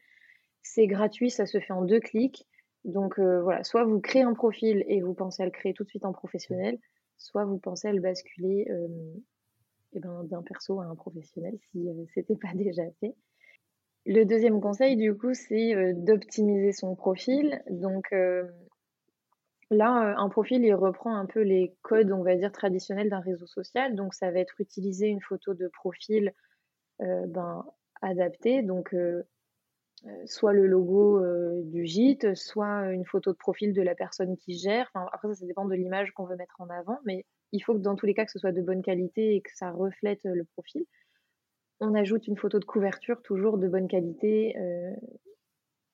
C'est 0.63 0.87
gratuit, 0.87 1.31
ça 1.31 1.47
se 1.47 1.61
fait 1.61 1.73
en 1.73 1.83
deux 1.83 2.01
clics. 2.01 2.47
Donc 2.87 3.19
euh, 3.19 3.43
voilà, 3.43 3.65
soit 3.65 3.85
vous 3.85 4.01
créez 4.01 4.23
un 4.23 4.33
profil 4.33 4.85
et 4.87 5.01
vous 5.01 5.13
pensez 5.13 5.43
à 5.43 5.47
le 5.47 5.51
créer 5.51 5.75
tout 5.75 5.83
de 5.83 5.89
suite 5.89 6.05
en 6.05 6.13
professionnel, 6.13 6.79
soit 7.19 7.45
vous 7.45 7.59
pensez 7.59 7.89
à 7.89 7.93
le 7.93 8.01
basculer 8.01 8.69
euh, 8.71 8.87
eh 9.93 9.99
ben, 9.99 10.23
d'un 10.25 10.43
perso 10.43 10.81
à 10.81 10.85
un 10.85 10.95
professionnel 10.95 11.59
si 11.71 11.89
euh, 11.89 12.05
ce 12.15 12.21
n'était 12.21 12.37
pas 12.37 12.55
déjà 12.55 12.85
fait. 13.01 13.15
Le 14.07 14.25
deuxième 14.25 14.61
conseil, 14.61 14.97
du 14.97 15.17
coup, 15.17 15.35
c'est 15.35 15.93
d'optimiser 15.95 16.73
son 16.73 16.95
profil. 16.95 17.61
Donc, 17.71 18.15
Là, 19.73 20.15
un 20.17 20.29
profil, 20.29 20.65
il 20.65 20.75
reprend 20.75 21.17
un 21.17 21.27
peu 21.27 21.41
les 21.41 21.75
codes, 21.83 22.13
on 22.13 22.23
va 22.23 22.37
dire, 22.37 22.53
traditionnels 22.53 23.11
d'un 23.11 23.19
réseau 23.19 23.49
social. 23.49 23.97
Donc 23.97 24.15
ça 24.15 24.31
va 24.31 24.39
être 24.39 24.61
utiliser 24.61 25.09
une 25.09 25.21
photo 25.21 25.55
de 25.55 25.67
profil, 25.67 26.33
ben, 27.01 27.65
adaptée, 28.01 28.63
donc 28.63 28.95
soit 30.27 30.53
le 30.53 30.67
logo, 30.67 31.19
heu, 31.19 31.63
du 31.65 31.87
gîte, 31.87 32.35
soit 32.35 32.93
une 32.93 33.05
photo 33.05 33.33
de 33.33 33.37
profil 33.37 33.73
de 33.73 33.83
la 33.83 33.95
personne 33.95 34.37
qui 34.37 34.59
gère. 34.59 34.91
Après 34.95 35.29
ça, 35.29 35.35
ça 35.35 35.47
dépend 35.47 35.65
de 35.65 35.75
l'image 35.75 36.13
qu'on 36.13 36.25
veut 36.25 36.37
mettre 36.37 36.61
en 36.61 36.69
avant, 36.69 36.99
mais 37.05 37.25
il 37.53 37.61
faut 37.61 37.75
que 37.75 37.79
dans 37.79 37.95
tous 37.95 38.07
les 38.07 38.15
cas, 38.15 38.25
que 38.25 38.31
ce 38.33 38.39
soit 38.39 38.53
de 38.53 38.63
bonne 38.63 38.83
qualité 38.83 39.35
et 39.35 39.41
que 39.41 39.51
ça 39.55 39.71
reflète, 39.71 40.21
le 40.25 40.45
profil. 40.45 40.85
On 41.81 41.95
ajoute 41.95 42.27
une 42.27 42.37
photo 42.37 42.59
de 42.59 42.65
couverture 42.65 43.21
toujours 43.23 43.59
de 43.59 43.69
bonne 43.69 43.89
qualité, 43.89 44.57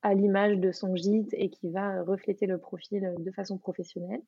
à 0.03 0.15
l'image 0.15 0.59
de 0.59 0.73
son 0.73 0.95
gîte 0.97 1.33
et 1.33 1.49
qui 1.49 1.71
va 1.71 2.03
refléter 2.03 2.47
le 2.47 2.59
profil, 2.59 3.15
de 3.19 3.31
façon 3.31 3.59
professionnelle. 3.59 4.23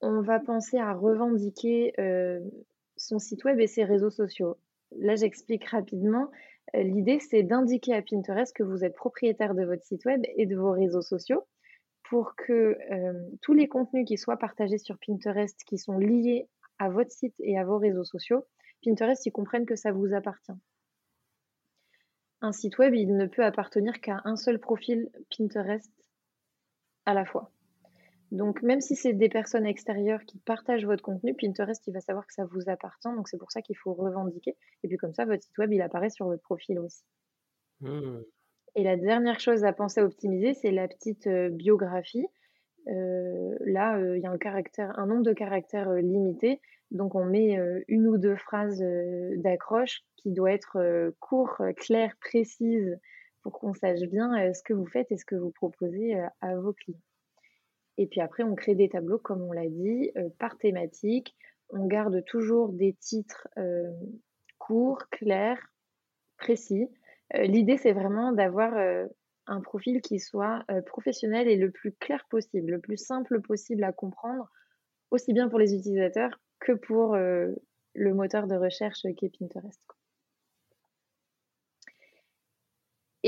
On 0.00 0.20
va 0.22 0.38
penser 0.40 0.78
à 0.78 0.92
revendiquer, 0.92 1.92
son 2.96 3.18
site 3.18 3.44
web 3.44 3.60
et 3.60 3.66
ses 3.66 3.84
réseaux 3.84 4.10
sociaux. 4.10 4.56
Là, 4.96 5.16
j'explique 5.16 5.64
rapidement. 5.66 6.30
Heu, 6.74 6.82
l'idée, 6.82 7.20
c'est 7.20 7.42
d'indiquer 7.42 7.94
à 7.94 8.02
Pinterest 8.02 8.54
que 8.54 8.62
vous 8.62 8.84
êtes 8.84 8.94
propriétaire 8.94 9.54
de 9.54 9.64
votre 9.64 9.84
site 9.84 10.04
web 10.04 10.22
et 10.36 10.46
de 10.46 10.56
vos 10.56 10.72
réseaux 10.72 11.02
sociaux 11.02 11.46
pour 12.04 12.36
que, 12.36 12.76
hem, 12.88 13.30
tous 13.42 13.54
les 13.54 13.68
contenus 13.68 14.06
qui 14.06 14.16
soient 14.16 14.38
partagés 14.38 14.78
sur 14.78 14.96
Pinterest, 14.98 15.58
qui 15.64 15.78
sont 15.78 15.98
liés 15.98 16.48
à 16.78 16.88
votre 16.88 17.10
site 17.10 17.34
et 17.40 17.58
à 17.58 17.64
vos 17.64 17.78
réseaux 17.78 18.04
sociaux, 18.04 18.46
Pinterest, 18.84 19.24
ils 19.26 19.32
comprennent 19.32 19.66
que 19.66 19.76
ça 19.76 19.92
vous 19.92 20.14
appartient. 20.14 20.52
Un 22.40 22.52
site 22.52 22.78
web, 22.78 22.94
il 22.94 23.16
ne 23.16 23.26
peut 23.26 23.44
appartenir 23.44 24.00
qu'à 24.00 24.20
un 24.24 24.36
seul 24.36 24.58
profil 24.58 25.10
Pinterest 25.36 25.92
à 27.06 27.14
la 27.14 27.24
fois. 27.24 27.50
Donc 28.32 28.62
même 28.62 28.80
si 28.80 28.96
c'est 28.96 29.12
des 29.12 29.28
personnes 29.28 29.66
extérieures 29.66 30.24
qui 30.24 30.38
partagent 30.38 30.84
votre 30.84 31.02
contenu, 31.02 31.34
Pinterest, 31.34 31.82
il 31.86 31.92
va 31.92 32.00
savoir 32.00 32.26
que 32.26 32.34
ça 32.34 32.44
vous 32.44 32.68
appartient, 32.68 33.08
donc 33.14 33.28
c'est 33.28 33.38
pour 33.38 33.52
ça 33.52 33.62
qu'il 33.62 33.76
faut 33.76 33.94
revendiquer 33.94 34.56
et 34.82 34.88
puis 34.88 34.96
comme 34.96 35.14
ça, 35.14 35.24
votre 35.24 35.42
site 35.42 35.56
web, 35.58 35.72
il 35.72 35.82
apparaît 35.82 36.10
sur 36.10 36.26
votre 36.26 36.42
profil 36.42 36.78
aussi. 36.80 37.02
Mmh. 37.80 38.22
Et 38.74 38.82
la 38.82 38.96
dernière 38.96 39.40
chose 39.40 39.64
à 39.64 39.72
penser 39.72 40.00
à 40.00 40.04
optimiser, 40.04 40.54
c'est 40.54 40.70
la 40.70 40.88
petite, 40.88 41.26
heu, 41.26 41.48
biographie. 41.50 42.26
Heu, 42.88 43.56
là, 43.60 43.98
heu, 43.98 44.16
il 44.16 44.22
y 44.22 44.26
a 44.26 44.30
un 44.30 44.38
caractère 44.38 44.98
un 44.98 45.06
nombre 45.06 45.22
de 45.22 45.32
caractères, 45.32 45.92
limité, 45.94 46.60
donc 46.90 47.14
on 47.14 47.24
met, 47.24 47.56
1 47.88 48.06
ou 48.06 48.18
2 48.18 48.36
phrases, 48.36 48.82
d'accroche 49.36 50.02
qui 50.16 50.32
doit 50.32 50.52
être, 50.52 51.12
court, 51.20 51.60
clair, 51.76 52.14
précise 52.20 52.98
pour 53.42 53.58
qu'on 53.58 53.74
sache 53.74 54.02
bien, 54.10 54.52
ce 54.54 54.62
que 54.62 54.72
vous 54.74 54.86
faites 54.86 55.10
et 55.10 55.16
ce 55.16 55.24
que 55.24 55.36
vous 55.36 55.50
proposez, 55.50 56.14
à 56.40 56.56
vos 56.56 56.72
clients. 56.72 57.00
Et 57.98 58.06
puis 58.06 58.20
après, 58.20 58.42
on 58.42 58.54
crée 58.54 58.74
des 58.74 58.88
tableaux, 58.88 59.18
comme 59.18 59.42
on 59.42 59.52
l'a 59.52 59.68
dit, 59.68 60.10
heu, 60.18 60.30
par 60.38 60.58
thématique. 60.58 61.36
On 61.70 61.86
garde 61.86 62.24
toujours 62.26 62.72
des 62.72 62.94
titres, 63.00 63.48
heu, 63.58 63.86
courts, 64.58 65.08
clairs, 65.10 65.60
précis. 66.38 66.88
Heu, 67.36 67.44
l'idée, 67.44 67.78
c'est 67.78 67.92
vraiment 67.94 68.32
d'avoir, 68.32 68.74
un 69.48 69.60
profil 69.60 70.00
qui 70.02 70.20
soit, 70.20 70.64
professionnel 70.86 71.48
et 71.48 71.56
le 71.56 71.70
plus 71.70 71.92
clair 71.92 72.26
possible, 72.30 72.72
le 72.72 72.80
plus 72.80 72.96
simple 72.98 73.40
possible 73.42 73.84
à 73.84 73.92
comprendre, 73.92 74.50
aussi 75.12 75.32
bien 75.34 75.48
pour 75.48 75.58
les 75.60 75.74
utilisateurs 75.74 76.40
que 76.60 76.72
pour, 76.72 77.16
le 77.16 78.14
moteur 78.14 78.46
de 78.48 78.56
recherche 78.56 79.02
qui 79.16 79.26
est 79.26 79.38
Pinterest. 79.38 79.80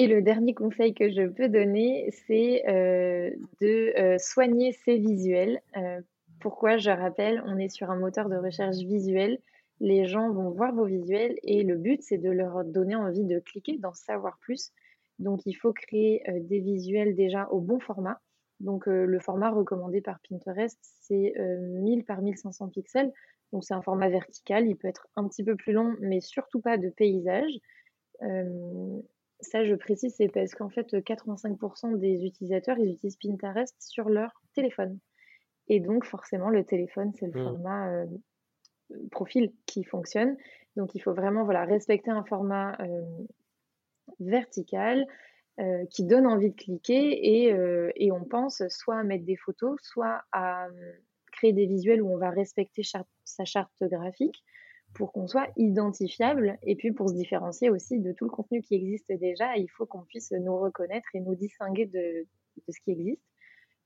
Et 0.01 0.07
le 0.07 0.23
dernier 0.23 0.55
conseil 0.55 0.95
que 0.95 1.11
je 1.11 1.27
peux 1.27 1.49
donner, 1.49 2.09
c'est, 2.27 2.63
heu, 2.69 3.35
de, 3.61 3.93
heu, 4.15 4.19
soigner 4.19 4.71
ses 4.73 4.97
visuels. 4.99 5.61
Heu, 5.77 6.05
pourquoi? 6.39 6.77
Je 6.77 6.91
rappelle, 6.91 7.43
on 7.47 7.59
est 7.59 7.69
sur 7.69 7.91
un 7.91 7.97
moteur 7.99 8.29
de 8.29 8.37
recherche 8.37 8.77
visuel. 8.77 9.41
Les 9.81 10.07
gens 10.07 10.31
vont 10.33 10.51
voir 10.51 10.73
vos 10.73 10.85
visuels 10.87 11.37
et 11.43 11.65
le 11.65 11.77
but, 11.77 12.01
c'est 12.03 12.19
de 12.19 12.31
leur 12.31 12.65
donner 12.65 12.95
envie 12.95 13.25
de 13.25 13.41
cliquer, 13.41 13.77
d'en 13.79 13.93
savoir 13.93 14.39
plus. 14.41 14.71
Donc 15.19 15.41
il 15.47 15.55
faut 15.55 15.73
créer, 15.73 16.23
des 16.43 16.61
visuels 16.61 17.17
déjà 17.17 17.49
au 17.51 17.61
bon 17.61 17.81
format. 17.81 18.21
Donc, 18.61 18.87
le 18.87 19.19
format 19.21 19.51
recommandé 19.51 20.01
par 20.01 20.21
Pinterest, 20.29 20.79
c'est, 21.03 21.33
heu, 21.39 21.59
1000 21.81 22.05
par 22.05 22.23
1500 22.23 22.69
pixels. 22.69 23.13
Donc 23.53 23.65
c'est 23.65 23.75
un 23.75 23.83
format 23.83 24.09
vertical, 24.11 24.69
il 24.69 24.77
peut 24.77 24.89
être 24.89 25.09
un 25.17 25.27
petit 25.29 25.43
peu 25.45 25.57
plus 25.57 25.73
long, 25.73 25.97
mais 26.01 26.21
surtout 26.21 26.61
pas 26.61 26.79
de 26.79 26.89
paysage. 26.91 27.53
Ça, 29.41 29.65
je 29.65 29.75
précise, 29.75 30.15
c'est 30.17 30.29
parce 30.29 30.55
qu'en 30.55 30.71
fait, 30.71 31.03
85% 31.05 31.93
des 31.93 32.25
utilisateurs, 32.25 32.79
ils 32.79 32.93
utilisent 32.93 33.17
Pinterest 33.19 33.75
sur 33.81 34.09
leur 34.09 34.33
téléphone 34.55 34.99
et 35.69 35.81
donc 35.81 36.05
forcément, 36.07 36.51
le 36.51 36.65
téléphone, 36.65 37.13
c'est 37.19 37.27
le 37.27 37.35
Mmh. 37.35 37.43
format, 37.43 37.91
heu, 38.05 38.09
profil 39.11 39.53
qui 39.67 39.85
fonctionne. 39.85 40.37
Donc 40.77 40.95
il 40.95 41.01
faut 41.01 41.15
vraiment, 41.15 41.45
voilà, 41.45 41.65
respecter 41.65 42.11
un 42.11 42.25
format, 42.25 42.77
hem, 42.81 43.27
vertical, 44.21 45.07
heu, 45.61 45.87
qui 45.91 46.05
donne 46.05 46.27
envie 46.27 46.51
de 46.51 46.57
cliquer 46.57 47.45
et 47.47 47.55
et 47.97 48.13
on 48.13 48.25
pense 48.25 48.63
soit 48.69 48.99
à 48.99 49.05
mettre 49.05 49.25
des 49.25 49.37
photos, 49.37 49.79
soit 49.83 50.23
à, 50.33 50.69
créer 51.33 51.53
des 51.53 51.67
visuels 51.67 52.03
où 52.03 52.13
on 52.13 52.19
va 52.19 52.31
respecter 52.31 52.83
sa 52.85 53.45
charte 53.45 53.73
graphique 53.83 54.45
pour 54.99 55.13
qu'on 55.13 55.29
soit 55.29 55.49
identifiable 55.57 56.59
et 56.65 56.77
puis 56.77 56.93
pour 56.93 57.09
se 57.11 57.15
différencier 57.15 57.71
aussi 57.71 58.01
de 58.01 58.13
tout 58.13 58.27
le 58.27 58.31
contenu 58.31 58.63
qui 58.63 58.75
existe 58.77 59.13
déjà, 59.13 59.57
il 59.57 59.69
faut 59.71 59.87
qu'on 59.87 60.03
puisse 60.05 60.33
nous 60.33 60.59
reconnaître 60.59 61.09
et 61.15 61.21
nous 61.21 61.37
distinguer 61.37 61.87
de 61.87 62.27
de 62.67 62.73
ce 62.73 62.81
qui 62.83 62.91
existe. 62.93 63.23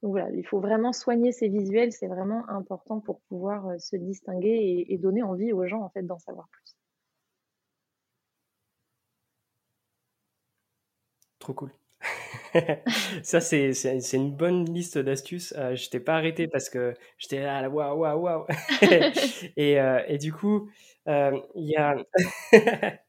Donc 0.03 0.13
voilà, 0.13 0.31
il 0.33 0.47
faut 0.47 0.61
vraiment 0.61 0.93
soigner 0.93 1.33
ces 1.33 1.49
visuels, 1.49 1.93
c'est 1.93 2.09
vraiment 2.09 2.49
important 2.51 3.01
pour 3.01 3.21
pouvoir, 3.23 3.71
heu, 3.71 3.79
se 3.79 3.97
distinguer 3.97 4.51
et 4.51 4.95
et 4.95 4.99
donner 4.99 5.23
envie 5.23 5.53
aux 5.53 5.67
gens, 5.67 5.83
en 5.83 5.91
fait, 5.91 6.03
d'en 6.05 6.19
savoir 6.19 6.49
plus. 6.51 6.77
Trop 11.39 11.55
cool. 11.55 11.73
Ça, 13.23 13.41
c'est 13.41 13.73
c'est 13.75 14.01
c'est 14.01 14.17
une 14.17 14.33
bonne 14.35 14.65
liste 14.73 14.99
d'astuces. 14.99 15.53
Heu, 15.57 15.75
je 15.77 15.89
t'ai 15.91 16.01
pas 16.01 16.17
arrêté 16.17 16.49
parce 16.49 16.69
que 16.71 16.95
j'étais 17.19 17.41
là: 17.41 17.69
«Waouh, 17.69 17.99
waouh, 18.01 18.21
waouh!» 18.23 18.47
et 19.57 19.79
heu 19.81 20.01
et 20.09 20.19
du 20.19 20.33
coup, 20.33 20.71
il 21.07 21.43
y 21.57 21.77
a 21.77 21.97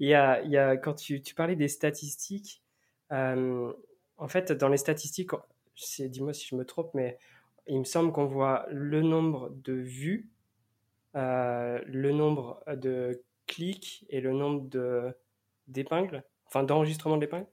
y 0.00 0.14
a 0.14 0.42
y 0.42 0.56
a 0.58 0.76
quand 0.76 0.94
tu 0.94 1.22
tu 1.22 1.34
parlais 1.34 1.56
des 1.56 1.68
statistiques, 1.68 2.62
hem, 3.10 3.72
en 4.18 4.28
fait, 4.28 4.52
dans 4.52 4.68
les 4.68 4.76
statistiques, 4.78 5.30
c'est 5.76 6.08
dis-moi 6.08 6.32
si 6.34 6.46
je 6.48 6.56
me 6.56 6.64
trompe, 6.64 6.90
mais 6.94 7.18
il 7.66 7.78
me 7.80 7.84
semble 7.84 8.12
qu'on 8.12 8.26
voit 8.26 8.66
le 8.70 9.02
nombre 9.02 9.50
de 9.64 9.72
vues, 9.74 10.30
le 11.14 12.10
nombre 12.12 12.62
de 12.76 13.22
clics 13.48 14.06
et 14.10 14.20
le 14.22 14.32
nombre 14.32 14.62
de 14.70 15.14
d'épingles, 15.68 16.24
enfin 16.46 16.64
d'enregistrements 16.64 17.18
d'épingles? 17.18 17.48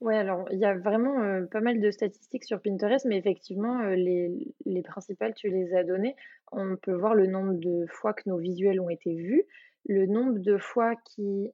Ouais, 0.00 0.16
alors 0.16 0.46
il 0.52 0.58
y 0.58 0.64
a 0.64 0.76
vraiment, 0.76 1.44
pas 1.46 1.60
mal 1.60 1.80
de 1.80 1.90
statistiques 1.90 2.44
sur 2.44 2.60
Pinterest, 2.62 3.04
mais 3.04 3.18
effectivement, 3.18 3.82
les 3.82 4.54
les 4.64 4.82
principales, 4.82 5.34
tu 5.34 5.48
les 5.50 5.74
as 5.74 5.82
données. 5.82 6.14
On 6.52 6.76
peut 6.76 6.94
voir 6.94 7.14
le 7.14 7.26
nombre 7.26 7.54
de 7.54 7.84
fois 7.88 8.14
que 8.14 8.28
nos 8.28 8.38
visuels 8.38 8.80
ont 8.80 8.90
été 8.90 9.14
vus, 9.14 9.44
le 9.86 10.06
nombre 10.06 10.38
de 10.38 10.56
fois 10.56 10.94
qui, 11.04 11.50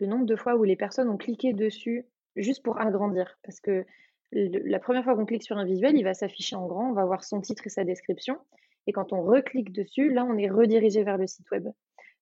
le 0.00 0.06
nombre 0.06 0.24
de 0.24 0.36
fois 0.36 0.56
où 0.56 0.64
les 0.64 0.76
personnes 0.76 1.10
ont 1.10 1.18
cliqué 1.18 1.52
dessus 1.52 2.06
juste 2.36 2.62
pour 2.62 2.80
agrandir. 2.80 3.38
Parce 3.42 3.60
que 3.60 3.84
la 4.32 4.78
première 4.78 5.04
fois 5.04 5.16
qu'on 5.16 5.26
clique 5.26 5.42
sur 5.42 5.58
un 5.58 5.64
visuel, 5.64 5.96
il 5.96 6.04
va 6.04 6.14
s'afficher 6.14 6.56
en 6.56 6.66
grand, 6.66 6.90
on 6.90 6.94
va 6.94 7.04
voir 7.04 7.22
son 7.22 7.40
titre 7.40 7.66
et 7.66 7.70
sa 7.70 7.84
description 7.84 8.38
et 8.86 8.92
quand 8.92 9.12
on 9.12 9.22
reclique 9.22 9.72
dessus, 9.72 10.10
là, 10.10 10.24
on 10.24 10.36
est 10.36 10.48
redirigé 10.48 11.04
vers 11.04 11.18
le 11.18 11.26
site 11.26 11.50
web. 11.50 11.68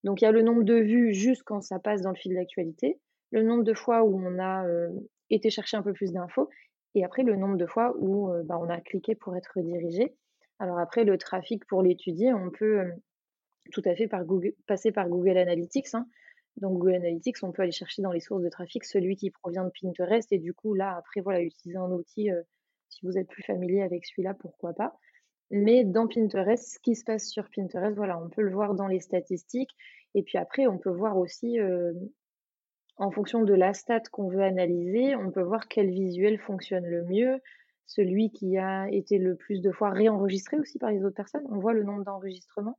Donc 0.05 0.21
il 0.21 0.25
y 0.25 0.29
a 0.29 0.33
le 0.33 0.43
nombre 0.43 0.63
de 0.65 0.75
vues 0.75 1.15
juste 1.15 1.43
quand 1.45 1.61
ça 1.61 1.79
passe 1.79 2.03
dans 2.03 2.11
le 2.11 2.17
fil 2.17 2.35
d'actualité, 2.35 2.99
le 3.31 3.43
nombre 3.43 3.65
de 3.65 3.75
fois 3.75 4.05
où 4.05 4.21
on 4.21 4.39
a, 4.39 4.65
été 5.31 5.51
chercher 5.51 5.77
un 5.77 5.83
peu 5.83 5.93
plus 5.93 6.13
d'infos 6.13 6.49
et 6.95 7.05
après 7.05 7.23
le 7.23 7.37
nombre 7.37 7.57
de 7.57 7.67
fois 7.67 7.95
où, 7.99 8.31
bah, 8.45 8.59
on 8.61 8.69
a 8.71 8.81
cliqué 8.81 9.15
pour 9.15 9.37
être 9.37 9.53
redirigé. 9.57 10.15
Alors 10.59 10.79
après 10.79 11.05
le 11.05 11.19
trafic 11.19 11.65
pour 11.67 11.83
l'étudier, 11.83 12.33
on 12.33 12.51
peut, 12.51 12.85
tout 13.73 13.83
à 13.85 13.95
fait 13.95 14.09
par 14.09 14.25
Google 14.25 14.53
passer 14.67 14.91
par 14.91 15.09
Google 15.09 15.37
Analytics, 15.37 15.95
hein. 15.95 16.07
Donc 16.57 16.79
Google 16.79 16.95
Analytics, 16.95 17.37
on 17.43 17.53
peut 17.53 17.63
aller 17.63 17.73
chercher 17.73 18.03
dans 18.03 18.11
les 18.11 18.21
sources 18.21 18.43
de 18.43 18.49
trafic 18.49 18.85
celui 18.85 19.15
qui 19.15 19.31
provient 19.31 19.65
de 19.65 19.71
Pinterest 19.81 20.33
et 20.33 20.39
du 20.39 20.53
coup 20.55 20.75
là, 20.75 20.97
après 20.97 21.21
voilà, 21.21 21.41
utiliser 21.43 21.79
un 21.79 21.91
outil, 21.93 22.31
si 22.89 23.07
vous 23.07 23.17
êtes 23.17 23.29
plus 23.29 23.45
familier 23.45 23.83
avec 23.83 24.05
celui-là, 24.07 24.35
pourquoi 24.35 24.73
pas. 24.73 24.99
Mais 25.51 25.85
dans 25.85 26.09
Pinterest, 26.09 26.75
ce 26.75 26.79
qui 26.81 26.97
se 26.97 27.05
passe 27.05 27.29
sur 27.29 27.49
Pinterest, 27.55 27.95
voilà, 27.97 28.21
on 28.21 28.29
peut 28.29 28.43
le 28.43 28.53
voir 28.53 28.75
dans 28.75 28.87
les 28.89 29.01
statistiques 29.01 29.75
et 30.15 30.23
puis 30.23 30.37
après 30.37 30.67
on 30.67 30.79
peut 30.79 30.91
voir 30.91 31.17
aussi, 31.17 31.59
en 32.99 33.11
fonction 33.11 33.43
de 33.43 33.55
la 33.55 33.75
stat 33.75 34.03
qu'on 34.13 34.29
veut 34.29 34.43
analyser, 34.43 35.17
on 35.17 35.31
peut 35.31 35.43
voir 35.43 35.69
quel 35.69 35.91
visuel 35.91 36.39
fonctionne 36.39 36.87
le 36.87 37.05
mieux, 37.05 37.41
celui 37.87 38.31
qui 38.31 38.59
a 38.59 38.89
été 38.91 39.19
le 39.19 39.37
plus 39.37 39.61
de 39.63 39.73
fois 39.73 39.91
réenregistré 39.91 40.59
aussi 40.59 40.79
par 40.79 40.91
les 40.91 41.05
autres 41.05 41.17
personnes. 41.17 41.45
On 41.51 41.59
voit 41.59 41.73
le 41.73 41.85
nombre 41.85 42.05
d'enregistrements. 42.05 42.79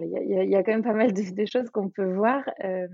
Il 0.00 0.48
y 0.48 0.56
a 0.56 0.62
quand 0.62 0.72
même 0.72 0.82
pas 0.82 0.94
mal 0.94 1.12
de 1.12 1.44
choses 1.44 1.68
qu'on 1.70 1.90
peut 1.90 2.10
voir, 2.10 2.48
hem, 2.60 2.88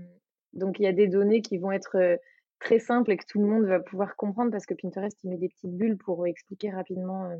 donc 0.51 0.79
il 0.79 0.83
y 0.83 0.87
a 0.87 0.91
des 0.91 1.07
données 1.07 1.41
qui 1.41 1.57
vont 1.57 1.71
être, 1.71 1.97
heu, 1.97 2.17
très 2.59 2.79
simple 2.79 3.11
et 3.11 3.17
que 3.17 3.25
tout 3.25 3.39
le 3.39 3.47
monde 3.47 3.65
va 3.65 3.79
pouvoir 3.79 4.15
comprendre 4.15 4.51
parce 4.51 4.65
que 4.65 4.73
Pinterest, 4.73 5.17
met 5.23 5.37
des 5.37 5.49
petites 5.49 5.75
bulles 5.75 5.97
pour 5.97 6.27
expliquer 6.27 6.69
rapidement 6.69 7.25
euh, 7.25 7.35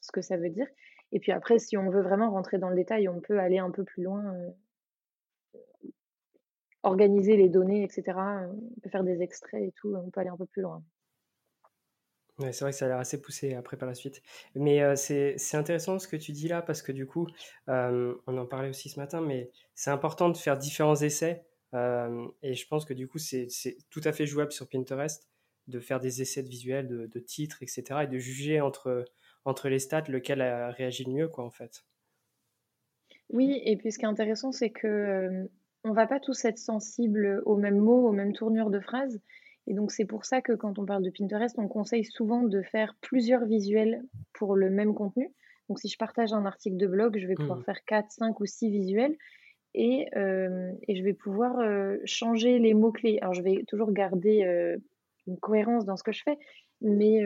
ce 0.00 0.10
que 0.10 0.22
ça 0.22 0.36
veut 0.36 0.48
dire. 0.48 0.66
Et 1.12 1.20
puis 1.20 1.30
après, 1.30 1.58
si 1.58 1.76
on 1.76 1.90
veut 1.90 2.02
vraiment 2.02 2.30
rentrer 2.30 2.58
dans 2.58 2.70
le 2.70 2.76
détail, 2.76 3.08
on 3.08 3.20
peut 3.20 3.38
aller 3.38 3.58
un 3.58 3.70
peu 3.70 3.84
plus 3.84 4.02
loin, 4.02 4.34
euh, 4.34 4.50
organiser 6.82 7.36
les 7.36 7.48
données, 7.48 7.84
etc. 7.84 8.02
On 8.50 8.80
peut 8.82 8.90
faire 8.90 9.04
des 9.04 9.22
extraits 9.22 9.62
et 9.62 9.72
tout, 9.72 9.94
on 9.94 10.10
peut 10.10 10.20
aller 10.20 10.30
un 10.30 10.36
peu 10.36 10.46
plus 10.46 10.62
loin. 10.62 10.82
Ouais, 12.38 12.52
c'est 12.52 12.64
vrai 12.64 12.72
que 12.72 12.78
ça 12.78 12.86
a 12.86 12.88
l'air 12.88 12.98
assez 12.98 13.20
poussé 13.20 13.54
après 13.54 13.76
par 13.76 13.86
la 13.86 13.94
suite. 13.94 14.22
Mais 14.54 14.82
euh, 14.82 14.96
c'est 14.96 15.54
intéressant 15.54 15.98
ce 15.98 16.08
que 16.08 16.16
tu 16.16 16.32
dis 16.32 16.48
là 16.48 16.62
parce 16.62 16.82
que 16.82 16.90
du 16.90 17.06
coup, 17.06 17.28
on 17.68 18.16
en 18.26 18.46
parlait 18.46 18.70
aussi 18.70 18.88
ce 18.88 18.98
matin, 18.98 19.20
mais 19.20 19.50
c'est 19.74 19.90
important 19.90 20.28
de 20.28 20.36
faire 20.36 20.56
différents 20.56 20.96
essais 20.96 21.44
euh, 21.74 22.26
et 22.42 22.54
je 22.54 22.66
pense 22.66 22.84
que 22.84 22.94
du 22.94 23.08
coup, 23.08 23.18
c'est 23.18 23.48
tout 23.90 24.00
à 24.04 24.12
fait 24.12 24.26
jouable 24.26 24.52
sur 24.52 24.68
Pinterest 24.68 25.28
de 25.68 25.80
faire 25.80 26.00
des 26.00 26.20
essais 26.22 26.42
de 26.42 26.48
visuels, 26.48 26.88
de, 26.88 27.20
titres, 27.20 27.62
etc. 27.62 28.00
et 28.02 28.06
de 28.06 28.18
juger 28.18 28.60
entre, 28.60 29.04
entre 29.44 29.68
les 29.68 29.78
stats 29.78 30.04
lequel 30.08 30.40
a 30.42 30.70
réagi 30.70 31.04
le 31.04 31.12
mieux, 31.12 31.28
quoi, 31.28 31.44
en 31.44 31.50
fait. 31.50 31.84
Oui, 33.30 33.62
et 33.64 33.76
puis 33.76 33.92
ce 33.92 33.98
qui 33.98 34.04
est 34.04 34.08
intéressant, 34.08 34.52
c'est 34.52 34.70
que 34.70 34.86
euh, 34.86 35.44
on 35.84 35.92
va 35.92 36.06
pas 36.06 36.20
tous 36.20 36.44
être 36.44 36.58
sensibles 36.58 37.42
aux 37.44 37.56
mêmes 37.56 37.78
mots, 37.78 38.08
aux 38.08 38.12
mêmes 38.12 38.32
tournures 38.32 38.70
de 38.70 38.80
phrases. 38.80 39.20
Et 39.66 39.74
donc, 39.74 39.92
c'est 39.92 40.04
pour 40.04 40.24
ça 40.24 40.40
que 40.40 40.52
quand 40.52 40.78
on 40.78 40.86
parle 40.86 41.02
de 41.02 41.10
Pinterest, 41.10 41.56
on 41.58 41.68
conseille 41.68 42.04
souvent 42.04 42.42
de 42.42 42.62
faire 42.62 42.96
plusieurs 43.00 43.44
visuels 43.44 44.02
pour 44.32 44.56
le 44.56 44.70
même 44.70 44.94
contenu. 44.94 45.30
Donc, 45.68 45.78
si 45.78 45.88
je 45.88 45.96
partage 45.96 46.32
un 46.32 46.44
article 46.44 46.76
de 46.76 46.86
blog, 46.86 47.18
je 47.18 47.26
vais 47.26 47.34
pouvoir 47.34 47.58
mmh. 47.58 47.64
faire 47.64 47.84
4, 47.84 48.10
5 48.10 48.40
ou 48.40 48.46
6 48.46 48.70
visuels 48.70 49.16
et, 49.74 50.08
euh, 50.16 50.72
et 50.88 50.96
je 50.96 51.02
vais 51.02 51.14
pouvoir 51.14 51.58
euh, 51.58 51.96
changer 52.04 52.58
les 52.58 52.74
mots-clés. 52.74 53.18
Alors, 53.22 53.34
je 53.34 53.42
vais 53.42 53.64
toujours 53.68 53.92
garder 53.92 54.44
euh, 54.44 54.76
une 55.26 55.38
cohérence 55.38 55.84
dans 55.84 55.96
ce 55.96 56.02
que 56.02 56.12
je 56.12 56.22
fais, 56.22 56.38
mais 56.80 57.22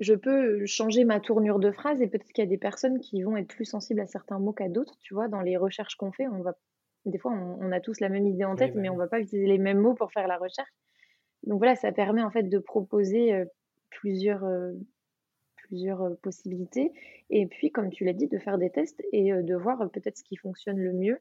je 0.00 0.14
peux 0.14 0.64
changer 0.66 1.04
ma 1.04 1.20
tournure 1.20 1.58
de 1.58 1.70
phrase 1.70 2.00
et 2.00 2.06
peut-être 2.06 2.32
qu'il 2.32 2.44
y 2.44 2.46
a 2.46 2.50
des 2.50 2.58
personnes 2.58 3.00
qui 3.00 3.22
vont 3.22 3.36
être 3.36 3.48
plus 3.48 3.64
sensibles 3.64 4.00
à 4.00 4.06
certains 4.06 4.38
mots 4.38 4.52
qu'à 4.52 4.68
d'autres. 4.68 4.96
Tu 5.00 5.14
vois, 5.14 5.28
dans 5.28 5.40
les 5.40 5.56
recherches 5.56 5.96
qu'on 5.96 6.12
fait, 6.12 6.28
on 6.28 6.42
va, 6.42 6.54
des 7.04 7.18
fois, 7.18 7.32
on, 7.32 7.72
a 7.72 7.80
tous 7.80 8.00
la 8.00 8.08
même 8.08 8.26
idée 8.26 8.44
en 8.44 8.56
tête, 8.56 8.74
bah 8.74 8.80
mais 8.80 8.88
on 8.88 8.96
va 8.96 9.08
pas 9.08 9.20
utiliser 9.20 9.48
les 9.48 9.58
mêmes 9.58 9.78
mots 9.78 9.94
pour 9.94 10.12
faire 10.12 10.28
la 10.28 10.36
recherche. 10.36 10.70
Donc 11.44 11.58
voilà, 11.58 11.76
ça 11.76 11.92
permet 11.92 12.22
en 12.22 12.30
fait 12.30 12.44
de 12.44 12.58
proposer 12.58 13.44
plusieurs, 13.90 14.44
plusieurs 15.68 16.02
euh, 16.02 16.14
possibilités. 16.22 16.92
Et 17.30 17.46
puis, 17.46 17.70
comme 17.70 17.90
tu 17.90 18.04
l'as 18.04 18.14
dit, 18.14 18.26
de 18.26 18.38
faire 18.38 18.58
des 18.58 18.70
tests 18.70 19.02
et 19.12 19.32
euh, 19.32 19.42
de 19.42 19.54
voir 19.54 19.80
euh, 19.82 19.86
peut-être 19.86 20.16
ce 20.16 20.24
qui 20.24 20.36
fonctionne 20.36 20.78
le 20.78 20.92
mieux 20.92 21.20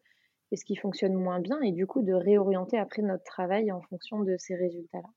et 0.52 0.56
ce 0.56 0.63
qui 0.63 0.78
fonctionne 0.78 1.13
moins 1.13 1.42
bien, 1.42 1.60
et 1.62 1.74
du 1.74 1.86
coup 1.86 2.02
de 2.02 2.13
réorienter 2.13 2.78
après 2.78 3.02
notre 3.02 3.26
travail 3.26 3.70
en 3.70 3.82
fonction 3.82 4.22
de 4.22 4.38
ces 4.38 4.56
résultats-là. 4.56 5.10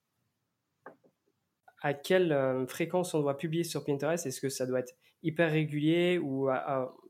À 1.80 1.94
quelle 1.94 2.66
fréquence 2.68 3.14
on 3.14 3.20
doit 3.20 3.36
publier 3.36 3.64
sur 3.64 3.84
Pinterest? 3.84 4.26
Est-ce 4.26 4.40
que 4.40 4.48
ça 4.48 4.66
doit 4.66 4.80
être 4.80 4.94
hyper 5.22 5.50
régulier 5.50 6.18
ou 6.18 6.50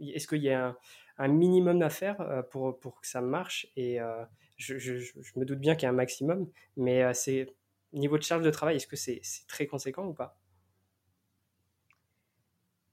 est-ce 0.01 0.27
qu'il 0.27 0.43
y 0.43 0.51
a 0.51 0.77
un, 1.19 1.29
minimum 1.29 1.83
à 1.83 1.91
faire 1.91 2.45
pour, 2.51 2.79
pour 2.79 3.01
que 3.01 3.07
ça 3.07 3.21
marche? 3.21 3.67
Et 3.77 3.99
je, 4.57 4.75
me 5.37 5.45
doute 5.45 5.59
bien 5.59 5.75
qu'il 5.75 5.85
y 5.85 5.87
a 5.87 5.91
un 5.91 5.93
maximum, 5.95 6.49
mais 6.77 7.13
c'est 7.15 7.49
niveau 7.93 8.19
de 8.19 8.23
charge 8.23 8.45
de 8.45 8.51
travail, 8.51 8.77
est-ce 8.77 8.87
que 8.87 8.97
c'est 8.97 9.21
très 9.49 9.67
conséquent 9.67 10.07
ou 10.07 10.15
pas? 10.15 10.39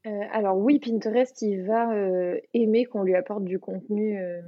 Euh, 0.06 0.22
alors 0.32 0.58
oui, 0.58 0.80
Pinterest, 0.80 1.42
il 1.42 1.64
va 1.64 1.92
euh, 1.94 2.40
aimer 2.54 2.86
qu'on 2.86 3.04
lui 3.04 3.16
apporte 3.16 3.44
du 3.44 3.60
contenu 3.60 4.20
euh, 4.20 4.42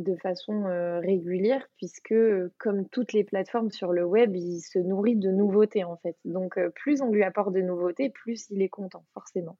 de 0.00 0.16
façon 0.16 0.64
régulière, 1.00 1.68
puisque 1.76 2.14
comme 2.58 2.88
toutes 2.88 3.12
les 3.12 3.24
plateformes 3.24 3.70
sur 3.70 3.92
le 3.92 4.04
web, 4.04 4.34
il 4.34 4.60
se 4.60 4.78
nourrit 4.78 5.16
de 5.16 5.30
nouveautés 5.30 5.84
en 5.84 5.96
fait. 5.98 6.16
Donc 6.24 6.58
plus 6.74 7.02
on 7.02 7.10
lui 7.10 7.22
apporte 7.22 7.52
de 7.52 7.60
nouveautés, 7.60 8.10
plus 8.10 8.48
il 8.50 8.62
est 8.62 8.68
content, 8.68 9.04
forcément. 9.14 9.56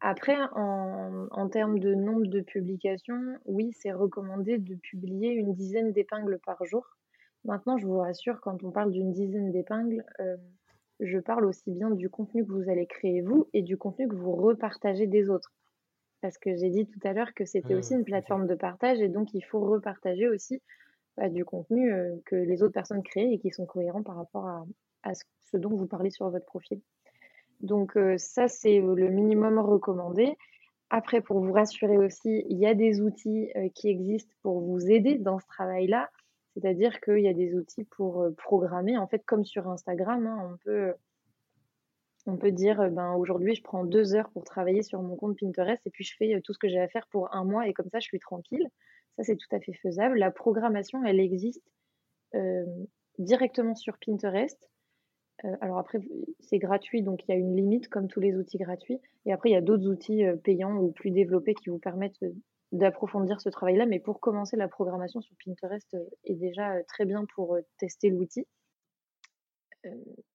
après, 0.00 0.36
en, 0.54 1.28
en 1.30 1.48
termes 1.48 1.78
de 1.78 1.94
nombre 1.94 2.26
de 2.26 2.40
publications, 2.40 3.36
oui, 3.44 3.72
c'est 3.72 3.92
recommandé 3.92 4.58
de 4.58 4.74
publier 4.74 5.30
une 5.30 5.54
dizaine 5.54 5.92
d'épingles 5.92 6.40
par 6.44 6.64
jour. 6.64 6.84
Maintenant, 7.44 7.76
je 7.76 7.86
vous 7.86 7.98
rassure, 7.98 8.40
quand 8.40 8.62
on 8.64 8.70
parle 8.70 8.92
d'une 8.92 9.12
dizaine 9.12 9.50
d'épingles, 9.50 10.04
je 11.00 11.18
parle 11.18 11.44
aussi 11.44 11.70
bien 11.72 11.90
du 11.90 12.08
contenu 12.08 12.46
que 12.46 12.52
vous 12.52 12.70
allez 12.70 12.86
créer 12.86 13.20
vous 13.22 13.48
et 13.52 13.62
du 13.62 13.76
contenu 13.76 14.08
que 14.08 14.14
vous 14.14 14.34
repartagez 14.34 15.06
des 15.06 15.28
autres. 15.28 15.52
Parce 16.22 16.38
que 16.38 16.56
j'ai 16.56 16.70
dit 16.70 16.86
tout 16.86 17.00
à 17.02 17.12
l'heure 17.12 17.34
que 17.34 17.44
c'était 17.44 17.74
aussi 17.74 17.94
une 17.94 18.04
plateforme 18.04 18.46
de 18.46 18.54
partage 18.54 19.00
et 19.00 19.08
donc 19.08 19.34
il 19.34 19.42
faut 19.42 19.60
repartager 19.60 20.28
aussi 20.28 20.62
bah, 21.16 21.28
du 21.28 21.44
contenu 21.44 21.92
euh, 21.92 22.14
que 22.24 22.36
les 22.36 22.62
autres 22.62 22.72
personnes 22.72 23.02
créent 23.02 23.34
et 23.34 23.38
qui 23.40 23.50
sont 23.50 23.66
cohérents 23.66 24.04
par 24.04 24.16
rapport 24.16 24.46
à, 25.02 25.12
ce 25.14 25.56
dont 25.56 25.70
vous 25.70 25.86
parlez 25.86 26.10
sur 26.10 26.30
votre 26.30 26.46
profil. 26.46 26.80
Donc 27.60 27.96
euh, 27.96 28.16
ça, 28.18 28.46
c'est 28.46 28.78
le 28.78 29.08
minimum 29.08 29.58
recommandé. 29.58 30.36
Après, 30.90 31.20
pour 31.20 31.40
vous 31.40 31.52
rassurer 31.52 31.98
aussi, 31.98 32.44
il 32.48 32.58
y 32.58 32.66
a 32.66 32.74
des 32.74 33.00
outils 33.00 33.50
euh, 33.56 33.68
qui 33.74 33.88
existent 33.88 34.34
pour 34.42 34.60
vous 34.60 34.90
aider 34.90 35.18
dans 35.18 35.40
ce 35.40 35.46
travail-là. 35.48 36.08
C'est-à-dire 36.54 37.00
qu'il 37.00 37.20
y 37.20 37.28
a 37.28 37.34
des 37.34 37.54
outils 37.56 37.84
pour 37.84 38.26
programmer, 38.36 38.96
en 38.96 39.08
fait, 39.08 39.24
comme 39.24 39.44
sur 39.44 39.68
Instagram, 39.68 40.26
hein, 40.26 40.50
on 40.52 40.56
peut, 40.58 40.94
on 42.26 42.36
peut 42.36 42.52
dire, 42.52 42.90
ben, 42.90 43.14
aujourd'hui, 43.14 43.54
je 43.54 43.62
prends 43.62 43.84
deux 43.84 44.14
heures 44.14 44.30
pour 44.30 44.44
travailler 44.44 44.82
sur 44.82 45.02
mon 45.02 45.16
compte 45.16 45.38
Pinterest 45.38 45.80
et 45.86 45.90
puis 45.90 46.04
je 46.04 46.14
fais 46.16 46.40
tout 46.42 46.52
ce 46.52 46.58
que 46.58 46.68
j'ai 46.68 46.80
à 46.80 46.88
faire 46.88 47.06
pour 47.08 47.34
un 47.34 47.44
mois 47.44 47.66
et 47.66 47.72
comme 47.72 47.88
ça, 47.90 47.98
je 47.98 48.06
suis 48.06 48.20
tranquille. 48.20 48.66
Ça, 49.16 49.24
c'est 49.24 49.36
tout 49.36 49.54
à 49.54 49.60
fait 49.60 49.74
faisable. 49.74 50.18
La 50.18 50.30
programmation, 50.30 51.04
elle 51.04 51.20
existe 51.20 51.62
directement 53.18 53.74
sur 53.74 53.98
Pinterest. 53.98 54.70
alors 55.60 55.78
après, 55.78 55.98
c'est 56.40 56.58
gratuit, 56.58 57.02
donc 57.02 57.24
il 57.26 57.32
y 57.32 57.34
a 57.34 57.38
une 57.38 57.56
limite 57.56 57.88
comme 57.88 58.08
tous 58.08 58.20
les 58.20 58.36
outils 58.36 58.58
gratuits. 58.58 59.00
Et 59.26 59.32
après, 59.32 59.50
il 59.50 59.52
y 59.52 59.56
a 59.56 59.60
d'autres 59.60 59.86
outils 59.88 60.22
payants 60.44 60.76
ou 60.76 60.92
plus 60.92 61.10
développés 61.10 61.54
qui 61.54 61.70
vous 61.70 61.78
permettent 61.78 62.22
d'approfondir 62.72 63.40
ce 63.40 63.50
travail-là. 63.50 63.86
Mais 63.86 64.00
pour 64.00 64.18
commencer, 64.18 64.56
la 64.56 64.68
programmation 64.68 65.20
sur 65.20 65.36
Pinterest 65.44 65.94
euh, 65.94 66.04
est 66.24 66.34
déjà 66.34 66.74
euh, 66.74 66.82
très 66.88 67.04
bien 67.04 67.24
pour 67.34 67.54
euh, 67.54 67.60
tester 67.78 68.08
l'outil. 68.08 68.46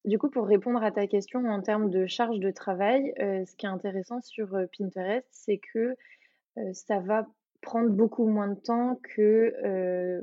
Du 0.05 0.17
coup, 0.17 0.29
pour 0.29 0.45
répondre 0.45 0.83
à 0.83 0.91
ta 0.91 1.07
question 1.07 1.45
en 1.45 1.61
termes 1.61 1.89
de 1.89 2.05
charge 2.05 2.39
de 2.39 2.51
travail, 2.51 3.13
ce 3.17 3.55
qui 3.55 3.65
est 3.65 3.69
intéressant 3.69 4.21
sur 4.21 4.49
Pinterest, 4.77 5.25
c'est 5.31 5.59
que 5.73 5.95
ça 6.73 6.99
va 6.99 7.27
prendre 7.61 7.89
beaucoup 7.89 8.27
moins 8.27 8.49
de 8.49 8.59
temps 8.59 8.99
que 9.03 10.21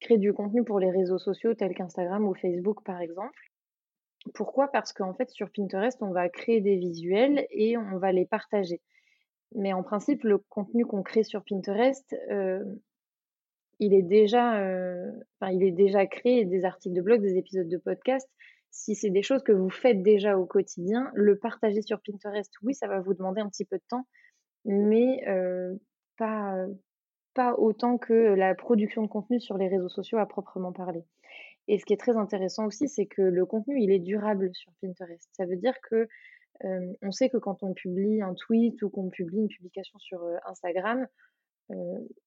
créer 0.00 0.18
du 0.18 0.32
contenu 0.32 0.64
pour 0.64 0.78
les 0.80 0.90
réseaux 0.90 1.18
sociaux 1.18 1.54
tels 1.54 1.74
qu'Instagram 1.74 2.26
ou 2.26 2.34
Facebook, 2.34 2.82
par 2.84 3.00
exemple. 3.00 3.38
Pourquoi? 4.34 4.68
Parce 4.68 4.92
qu'en 4.92 5.14
fait, 5.14 5.30
sur 5.30 5.50
Pinterest, 5.50 6.02
on 6.02 6.10
va 6.10 6.28
créer 6.28 6.60
des 6.60 6.76
visuels 6.76 7.46
et 7.50 7.76
on 7.76 7.98
va 7.98 8.12
les 8.12 8.26
partager. 8.26 8.80
Mais 9.54 9.72
en 9.72 9.82
principe, 9.82 10.24
le 10.24 10.38
contenu 10.38 10.84
qu'on 10.84 11.02
crée 11.02 11.22
sur 11.22 11.44
Pinterest, 11.44 12.14
euh, 12.30 12.64
il 13.78 13.94
est 13.94 14.02
déjà, 14.02 14.60
euh, 14.60 15.10
il 15.42 15.62
est 15.62 15.72
déjà 15.72 16.06
créé, 16.06 16.44
des 16.44 16.64
articles 16.64 16.94
de 16.94 17.02
blog, 17.02 17.20
des 17.20 17.36
épisodes 17.36 17.68
de 17.68 17.76
podcast. 17.76 18.28
Si 18.70 18.94
c'est 18.94 19.10
des 19.10 19.22
choses 19.22 19.42
que 19.42 19.52
vous 19.52 19.70
faites 19.70 20.02
déjà 20.02 20.38
au 20.38 20.46
quotidien, 20.46 21.10
le 21.14 21.38
partager 21.38 21.82
sur 21.82 22.00
Pinterest, 22.00 22.52
oui, 22.62 22.74
ça 22.74 22.88
va 22.88 23.00
vous 23.00 23.14
demander 23.14 23.40
un 23.40 23.48
petit 23.48 23.64
peu 23.64 23.76
de 23.76 23.84
temps, 23.88 24.06
mais 24.64 25.26
euh, 25.28 25.74
pas, 26.18 26.66
pas 27.34 27.54
autant 27.54 27.96
que 27.98 28.12
la 28.12 28.54
production 28.54 29.02
de 29.02 29.08
contenu 29.08 29.40
sur 29.40 29.56
les 29.56 29.68
réseaux 29.68 29.88
sociaux 29.88 30.18
à 30.18 30.26
proprement 30.26 30.72
parler. 30.72 31.04
Et 31.68 31.78
ce 31.78 31.84
qui 31.84 31.92
est 31.92 31.98
très 31.98 32.16
intéressant 32.16 32.66
aussi, 32.66 32.88
c'est 32.88 33.06
que 33.06 33.22
le 33.22 33.46
contenu, 33.46 33.80
il 33.80 33.90
est 33.90 33.98
durable 33.98 34.50
sur 34.54 34.72
Pinterest. 34.80 35.28
Ça 35.32 35.46
veut 35.46 35.56
dire 35.56 35.74
que 35.88 36.08
on 36.62 37.10
sait 37.10 37.28
que 37.28 37.36
quand 37.36 37.62
on 37.62 37.74
publie 37.74 38.22
un 38.22 38.32
tweet 38.32 38.80
ou 38.80 38.88
qu'on 38.88 39.10
publie 39.10 39.40
une 39.40 39.48
publication 39.48 39.98
sur 39.98 40.22
Instagram, 40.46 41.06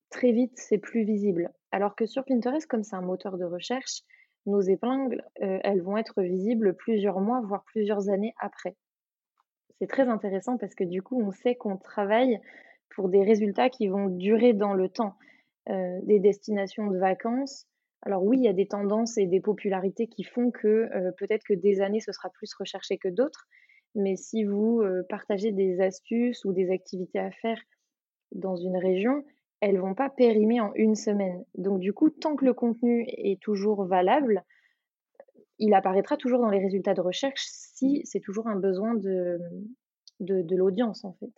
très 0.10 0.32
vite, 0.32 0.54
c'est 0.56 0.78
plus 0.78 1.04
visible. 1.04 1.52
Alors 1.71 1.95
que 1.95 2.06
sur 2.06 2.25
Pinterest, 2.25 2.65
comme 2.67 2.84
c'est 2.84 2.95
un 2.95 3.02
moteur 3.02 3.38
de 3.38 3.45
recherche, 3.45 4.02
nos 4.45 4.62
épingles, 4.62 5.23
elles 5.36 5.82
vont 5.82 5.97
être 5.97 6.21
visibles 6.21 6.75
plusieurs 6.75 7.19
mois, 7.19 7.41
voire 7.41 7.63
plusieurs 7.65 8.10
années 8.10 8.34
après. 8.39 8.75
C'est 9.80 9.88
très 9.88 10.08
intéressant 10.10 10.58
parce 10.58 10.75
que 10.75 10.84
du 10.84 11.02
coup, 11.02 11.21
on 11.21 11.32
sait 11.32 11.56
qu'on 11.56 11.78
travaille 11.78 12.39
pour 12.96 13.10
des 13.10 13.23
résultats 13.23 13.69
qui 13.69 13.87
vont 13.87 14.08
durer 14.08 14.54
dans 14.54 14.73
le 14.73 14.90
temps. 14.90 15.15
des 15.67 16.19
destinations 16.19 16.87
de 16.87 16.98
vacances. 16.98 17.67
Alors 18.02 18.23
oui, 18.23 18.37
il 18.37 18.44
y 18.44 18.48
a 18.48 18.54
des 18.54 18.67
tendances 18.67 19.17
et 19.17 19.27
des 19.27 19.42
popularités 19.42 20.08
qui 20.08 20.23
font 20.23 20.52
que 20.52 20.90
peut-être 21.17 21.44
que 21.44 21.54
des 21.54 21.81
années, 21.81 22.00
ce 22.00 22.12
sera 22.12 22.29
plus 22.29 22.54
recherché 22.54 22.98
que 22.98 23.10
d'autres, 23.10 23.48
mais 23.94 24.15
si 24.15 24.46
vous 24.46 24.81
partagez 25.10 25.52
des 25.52 25.81
astuces 25.81 26.44
ou 26.46 26.54
des 26.54 26.71
activités 26.71 27.19
à 27.19 27.31
faire 27.31 27.62
dans 28.32 28.56
une 28.56 28.77
région, 28.77 29.23
elles 29.62 29.80
vont 29.80 29.96
pas 29.96 30.10
périmer 30.10 30.62
en 30.62 30.73
une 30.75 30.96
semaine. 30.96 31.44
Donc 31.56 31.80
du 31.80 31.94
coup, 31.94 32.10
tant 32.10 32.36
que 32.36 32.46
le 32.46 32.54
contenu 32.54 33.06
est 33.08 33.42
toujours 33.42 33.86
valable, 33.86 34.44
il 35.58 35.73
apparaîtra 35.73 36.15
toujours 36.17 36.40
dans 36.40 36.50
les 36.50 36.60
résultats 36.60 36.94
de 36.94 37.02
recherche 37.02 37.42
si 37.46 38.02
c'est 38.06 38.21
toujours 38.21 38.48
un 38.48 38.56
besoin 38.56 38.96
de, 38.96 39.40
de, 40.19 40.42
de 40.42 40.56
l'audience 40.56 41.04
en 41.04 41.13
fait. 41.13 41.34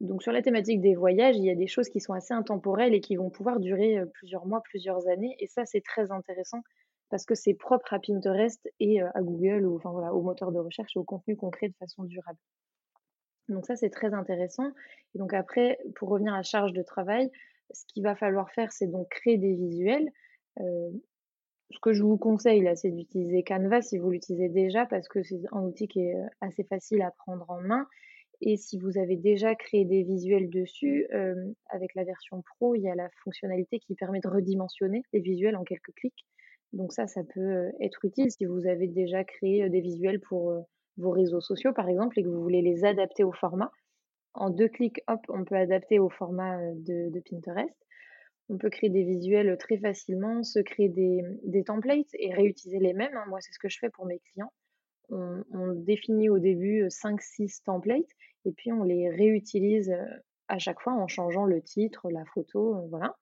Donc 0.00 0.22
sur 0.22 0.32
la 0.32 0.42
thématique 0.42 0.80
des 0.80 0.94
voyages, 0.94 1.36
il 1.36 1.44
y 1.44 1.50
a 1.50 1.54
des 1.54 1.68
choses 1.68 1.88
qui 1.88 2.00
sont 2.00 2.12
assez 2.12 2.34
intemporelles 2.34 2.94
et 2.94 3.00
qui 3.00 3.16
vont 3.16 3.30
pouvoir 3.30 3.60
durer 3.60 4.02
plusieurs 4.14 4.46
mois, 4.46 4.60
plusieurs 4.62 5.06
années. 5.06 5.36
Et 5.38 5.46
ça, 5.46 5.64
c'est 5.64 5.82
très 5.82 6.10
intéressant 6.10 6.62
parce 7.08 7.24
que 7.24 7.34
c'est 7.34 7.54
propre 7.54 7.92
à 7.92 8.00
Pinterest 8.00 8.68
et 8.80 9.00
à 9.02 9.20
Google 9.20 9.66
ou 9.66 9.76
enfin 9.76 9.92
voilà, 9.92 10.12
au 10.14 10.22
moteur 10.22 10.50
de 10.50 10.58
recherche 10.58 10.96
et 10.96 10.98
au 10.98 11.04
contenu 11.04 11.36
qu'on 11.36 11.50
crée 11.50 11.68
de 11.68 11.76
façon 11.76 12.04
durable. 12.04 12.38
Donc 13.48 13.66
ça, 13.66 13.76
c'est 13.76 13.90
très 13.90 14.14
intéressant. 14.14 14.70
Et 15.14 15.18
donc 15.18 15.34
après, 15.34 15.78
pour 15.94 16.08
revenir 16.08 16.34
à 16.34 16.42
charge 16.42 16.72
de 16.72 16.82
travail, 16.82 17.30
ce 17.72 17.84
qu'il 17.86 18.02
va 18.02 18.14
falloir 18.14 18.50
faire, 18.52 18.72
c'est 18.72 18.86
donc 18.86 19.08
créer 19.08 19.38
des 19.38 19.54
visuels. 19.54 20.10
ce 20.58 21.78
que 21.80 21.92
je 21.92 22.02
vous 22.02 22.18
conseille 22.18 22.60
là, 22.62 22.76
c'est 22.76 22.90
d'utiliser 22.90 23.42
Canva 23.42 23.82
si 23.82 23.98
vous 23.98 24.10
l'utilisez 24.10 24.48
déjà 24.48 24.86
parce 24.86 25.08
que 25.08 25.22
c'est 25.22 25.40
un 25.52 25.62
outil 25.62 25.88
qui 25.88 26.00
est 26.00 26.16
assez 26.40 26.64
facile 26.64 27.02
à 27.02 27.10
prendre 27.10 27.48
en 27.48 27.60
main. 27.60 27.86
Et 28.44 28.56
si 28.56 28.76
vous 28.76 28.98
avez 28.98 29.16
déjà 29.16 29.54
créé 29.54 29.84
des 29.84 30.02
visuels 30.02 30.50
dessus, 30.50 31.06
avec 31.70 31.94
la 31.94 32.04
version 32.04 32.42
pro, 32.42 32.74
il 32.74 32.82
y 32.82 32.88
a 32.88 32.94
la 32.94 33.08
fonctionnalité 33.22 33.78
qui 33.78 33.94
permet 33.94 34.20
de 34.20 34.28
redimensionner 34.28 35.02
les 35.12 35.20
visuels 35.20 35.56
en 35.56 35.64
quelques 35.64 35.92
clics. 35.94 36.26
Donc 36.72 36.92
ça, 36.92 37.06
ça 37.06 37.22
peut 37.22 37.70
être 37.80 38.04
utile 38.04 38.30
si 38.30 38.44
vous 38.44 38.66
avez 38.66 38.88
déjà 38.88 39.24
créé 39.24 39.68
des 39.68 39.80
visuels 39.80 40.20
pour 40.20 40.66
vos 40.96 41.10
réseaux 41.10 41.40
sociaux, 41.40 41.72
par 41.72 41.88
exemple, 41.88 42.18
et 42.18 42.22
que 42.22 42.28
vous 42.28 42.42
voulez 42.42 42.62
les 42.62 42.84
adapter 42.84 43.24
au 43.24 43.32
format. 43.32 43.70
En 44.34 44.50
deux 44.50 44.68
clics, 44.68 45.02
hop, 45.08 45.20
on 45.28 45.44
peut 45.44 45.56
adapter 45.56 45.98
au 45.98 46.08
format 46.08 46.58
de, 46.74 47.22
Pinterest. 47.28 47.76
On 48.48 48.58
peut 48.58 48.70
créer 48.70 48.90
des 48.90 49.04
visuels 49.04 49.56
très 49.58 49.78
facilement, 49.78 50.42
se 50.42 50.58
créer 50.58 50.88
des, 50.88 51.64
templates 51.64 52.14
et 52.14 52.32
réutiliser 52.32 52.78
les 52.78 52.92
mêmes. 52.92 53.16
Hein. 53.16 53.24
Moi, 53.28 53.40
c'est 53.40 53.52
ce 53.52 53.58
que 53.58 53.68
je 53.68 53.78
fais 53.78 53.90
pour 53.90 54.06
mes 54.06 54.18
clients. 54.18 54.52
On, 55.10 55.42
on 55.52 55.72
définit 55.72 56.28
au 56.28 56.38
début 56.38 56.86
5-6 56.86 57.62
templates 57.64 58.10
et 58.44 58.52
puis 58.52 58.72
on 58.72 58.82
les 58.82 59.10
réutilise 59.10 59.94
à 60.48 60.58
chaque 60.58 60.80
fois 60.80 60.92
en 60.92 61.06
changeant 61.08 61.44
le 61.44 61.62
titre, 61.62 62.10
la 62.10 62.24
photo, 62.26 62.86
voilà. 62.88 63.16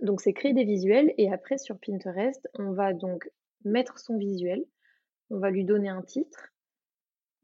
Donc 0.00 0.20
c'est 0.20 0.32
créer 0.32 0.52
des 0.52 0.64
visuels 0.64 1.14
et 1.18 1.32
après 1.32 1.58
sur 1.58 1.78
Pinterest, 1.78 2.48
on 2.58 2.72
va 2.72 2.92
donc 2.92 3.30
mettre 3.64 3.98
son 3.98 4.18
visuel, 4.18 4.64
on 5.30 5.38
va 5.38 5.50
lui 5.50 5.64
donner 5.64 5.88
un 5.88 6.02
titre. 6.02 6.52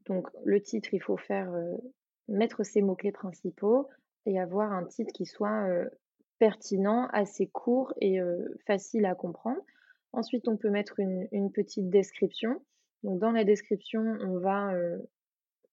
Donc 0.06 0.28
le 0.44 0.60
titre, 0.60 0.92
il 0.92 1.02
faut 1.02 1.16
faire 1.16 1.52
mettre 2.28 2.64
ses 2.64 2.82
mots-clés 2.82 3.12
principaux 3.12 3.88
et 4.26 4.40
avoir 4.40 4.72
un 4.72 4.84
titre 4.84 5.12
qui 5.12 5.26
soit 5.26 5.66
pertinent, 6.38 7.08
assez 7.12 7.46
court 7.46 7.92
et 8.00 8.18
facile 8.66 9.06
à 9.06 9.14
comprendre. 9.14 9.60
Ensuite, 10.12 10.48
on 10.48 10.56
peut 10.56 10.70
mettre 10.70 10.98
une, 10.98 11.28
une, 11.32 11.52
petite 11.52 11.90
description. 11.90 12.60
Donc 13.02 13.20
dans 13.20 13.30
la 13.30 13.44
description, 13.44 14.00
on 14.00 14.38
va 14.38 14.72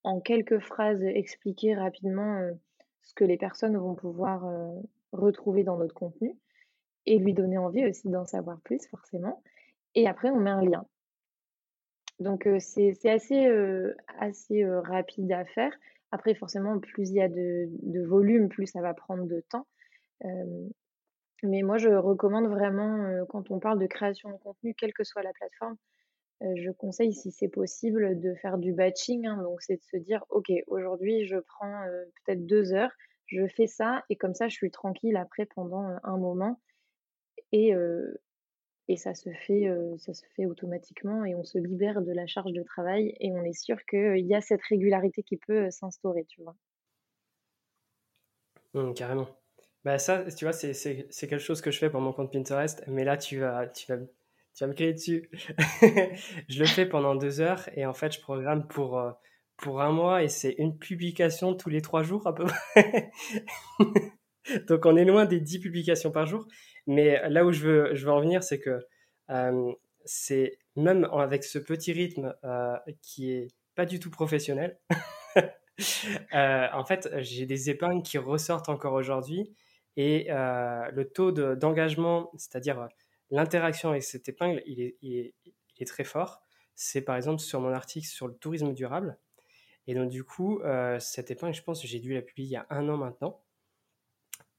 en 0.04 0.20
quelques 0.20 0.60
phrases 0.60 1.04
expliquer 1.04 1.76
rapidement 1.76 2.40
ce 3.02 3.14
que 3.16 3.24
les 3.24 3.38
personnes 3.38 3.78
vont 3.78 3.96
pouvoir 3.96 4.46
retrouver 5.12 5.64
dans 5.64 5.78
notre 5.78 5.96
contenu 5.96 6.36
et 7.06 7.18
lui 7.18 7.34
donner 7.34 7.58
envie 7.58 7.86
aussi 7.86 8.10
d'en 8.10 8.26
savoir 8.26 8.60
plus 8.62 8.86
forcément. 8.88 9.42
Et 9.96 10.08
après, 10.08 10.30
on 10.30 10.40
met 10.40 10.50
un 10.50 10.62
lien. 10.62 10.86
Donc 12.20 12.48
c'est 12.60 13.10
assez, 13.10 13.50
rapide 14.84 15.32
à 15.32 15.46
faire. 15.46 15.74
Après, 16.12 16.34
forcément, 16.34 16.80
plus 16.80 17.10
il 17.10 17.16
y 17.16 17.22
a 17.22 17.28
de, 17.28 17.68
de, 17.84 18.02
volume, 18.06 18.50
plus 18.50 18.68
ça 18.68 18.82
va 18.82 18.94
prendre 18.94 19.26
de 19.26 19.42
temps. 19.50 19.68
mais 21.44 21.62
moi, 21.62 21.78
je 21.78 21.90
recommande 21.90 22.48
vraiment, 22.48 23.26
quand 23.30 23.52
on 23.52 23.60
parle 23.60 23.80
de 23.80 23.88
création 23.88 24.32
de 24.32 24.38
contenu, 24.38 24.74
quelle 24.74 24.94
que 24.94 25.04
soit 25.04 25.22
la 25.22 25.34
plateforme, 25.34 25.76
je 26.42 26.72
conseille, 26.72 27.14
si 27.14 27.32
c'est 27.32 27.50
possible, 27.50 28.20
de 28.20 28.34
faire 28.36 28.58
du 28.58 28.74
batching. 28.74 29.28
Hein. 29.28 29.42
donc, 29.44 29.62
c'est 29.62 29.78
de 29.78 29.84
se 29.84 29.98
dire, 29.98 30.24
OK, 30.30 30.52
aujourd'hui, 30.68 31.26
je 31.26 31.38
prends 31.38 31.84
peut-être 32.26 32.46
deux 32.46 32.74
heures, 32.74 32.92
je 33.28 33.46
fais 33.48 33.68
ça, 33.68 34.04
et 34.10 34.16
comme 34.16 34.34
ça, 34.34 34.48
je 34.48 34.56
suis 34.56 34.72
tranquille 34.72 35.18
après 35.18 35.46
pendant 35.46 35.98
un 36.04 36.18
moment. 36.18 36.60
Et, 37.52 37.74
et 38.88 38.98
ça, 38.98 39.14
se 39.14 39.30
fait, 39.30 39.70
ça 39.98 40.14
se 40.14 40.26
fait 40.36 40.46
automatiquement, 40.46 41.26
et 41.26 41.36
on 41.36 41.44
se 41.44 41.58
libère 41.58 42.02
de 42.02 42.12
la 42.12 42.28
charge 42.28 42.54
de 42.54 42.64
travail, 42.64 43.16
et 43.20 43.32
on 43.32 43.44
est 43.44 43.58
sûr 43.58 43.78
qu'il 43.86 44.26
y 44.26 44.36
a 44.36 44.42
cette 44.42 44.62
régularité 44.64 45.24
qui 45.24 45.38
peut 45.38 45.70
s'instaurer, 45.72 46.26
tu 46.26 46.42
vois. 46.42 46.56
Mmh, 48.74 48.94
carrément. 48.94 49.28
Bah 49.84 50.00
ça, 50.00 50.26
tu 50.32 50.46
vois, 50.46 50.54
c'est 50.54 50.74
quelque 51.12 51.38
chose 51.38 51.62
que 51.62 51.72
je 51.72 51.80
fais 51.80 51.90
pour 51.90 52.02
mon 52.02 52.14
compte 52.14 52.32
Pinterest, 52.32 52.84
mais 52.88 53.04
là, 53.04 53.18
tu 53.18 53.40
vas, 53.40 53.68
tu 53.68 53.92
vas 53.92 54.00
tu 54.58 54.64
vas 54.64 54.70
me 54.70 54.74
crier 54.74 54.94
dessus. 54.94 55.30
je 56.50 56.60
le 56.60 56.66
fais 56.66 56.88
pendant 56.88 57.14
deux 57.14 57.42
heures 57.42 57.70
et 57.76 57.86
en 57.86 57.94
fait, 57.94 58.16
je 58.16 58.20
programme 58.20 58.68
pour, 58.68 59.00
pour 59.56 59.82
un 59.82 59.92
mois 59.92 60.24
et 60.24 60.30
c'est 60.30 60.56
une 60.58 60.80
publication 60.80 61.54
tous 61.54 61.70
les 61.70 61.84
trois 61.84 62.02
jours 62.02 62.26
à 62.26 62.34
peu 62.34 62.46
près. 62.74 63.12
Donc, 64.68 64.88
on 64.88 64.96
est 64.96 65.06
loin 65.06 65.26
des 65.26 65.40
dix 65.40 65.60
publications 65.60 66.10
par 66.10 66.26
jour. 66.26 66.48
Mais 66.88 67.30
là 67.30 67.46
où 67.46 67.52
je 67.52 67.62
veux, 67.62 67.96
je 67.96 68.08
en 68.08 68.20
venir, 68.22 68.44
c'est 68.44 68.60
que 68.60 68.80
euh, 69.30 69.74
c'est 70.06 70.58
même 70.76 71.06
avec 71.06 71.44
ce 71.44 71.60
petit 71.60 71.92
rythme 71.92 72.36
euh, 72.44 72.78
qui 73.02 73.32
est 73.32 73.48
pas 73.76 73.86
du 73.86 74.00
tout 74.00 74.10
professionnel. 74.10 74.80
en 76.34 76.86
fait, 76.86 77.10
j'ai 77.18 77.46
des 77.46 77.70
épingles 77.70 78.02
qui 78.02 78.18
ressortent 78.18 78.70
encore 78.70 78.94
aujourd'hui 78.94 79.54
et 79.98 80.28
le 80.30 81.04
taux 81.04 81.32
d'engagement, 81.32 82.32
c'est-à-dire 82.38 82.88
l'interaction 83.32 83.90
avec 83.90 84.04
cette 84.04 84.28
épingle, 84.30 84.62
il 84.66 84.82
est, 84.82 84.98
il 85.02 85.34
est, 85.80 85.86
très 85.86 86.04
fort. 86.04 86.42
C'est 86.76 87.02
par 87.02 87.16
exemple 87.16 87.42
sur 87.42 87.60
mon 87.60 87.74
article 87.74 88.08
sur 88.08 88.28
le 88.28 88.36
tourisme 88.36 88.74
durable. 88.74 89.18
Et 89.88 89.96
donc 89.96 90.10
du 90.10 90.24
coup, 90.24 90.60
euh, 90.62 91.00
cette 91.00 91.32
épingle, 91.32 91.54
je 91.54 91.64
pense 91.64 91.82
que 91.82 91.88
j'ai 91.88 92.00
dû 92.00 92.14
la 92.14 92.22
publier 92.22 92.48
il 92.48 92.52
y 92.52 92.56
a 92.58 92.68
un 92.70 92.88
an 92.90 92.98
maintenant. 92.98 93.42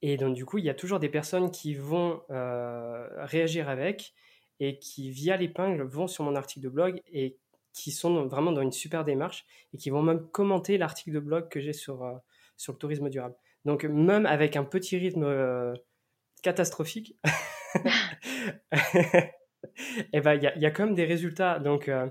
Et 0.03 0.17
donc 0.17 0.35
du 0.35 0.45
coup, 0.45 0.59
il 0.59 0.65
y 0.65 0.71
a 0.71 0.75
toujours 0.75 1.01
des 1.01 1.09
personnes 1.09 1.51
qui 1.51 1.75
vont 1.75 2.23
euh, 2.31 3.09
réagir 3.25 3.69
avec 3.69 4.15
et 4.61 4.79
qui, 4.79 5.11
via 5.11 5.37
l'épingle, 5.37 5.83
vont 5.83 6.07
sur 6.07 6.25
mon 6.25 6.35
article 6.35 6.65
de 6.65 6.69
blog 6.69 7.03
et 7.13 7.37
qui 7.73 7.93
sont 7.93 8.27
vraiment 8.27 8.53
dans 8.53 8.63
une 8.63 8.73
super 8.73 9.05
démarche 9.05 9.47
et 9.73 9.79
qui 9.79 9.91
vont 9.91 10.03
même 10.03 10.27
commenter 10.31 10.79
l'article 10.79 11.13
de 11.13 11.21
blog 11.21 11.49
que 11.49 11.61
j'ai 11.61 11.73
sur, 11.73 12.03
euh, 12.05 12.15
sur 12.57 12.73
le 12.73 12.79
tourisme 12.79 13.09
durable. 13.09 13.35
Donc 13.65 13.85
même 13.85 14.27
avec 14.27 14.57
un 14.57 14.65
petit 14.65 14.97
rythme 14.97 15.75
catastrophique, 16.43 17.17
et 17.75 17.81
eh 20.13 20.21
ben, 20.21 20.35
il 20.35 20.43
y 20.43 20.47
a, 20.47 20.57
y 20.57 20.73
quand 20.73 20.87
même 20.87 20.95
des 20.95 21.05
résultats. 21.05 21.59
Donc, 21.59 21.89
euh, 21.89 22.09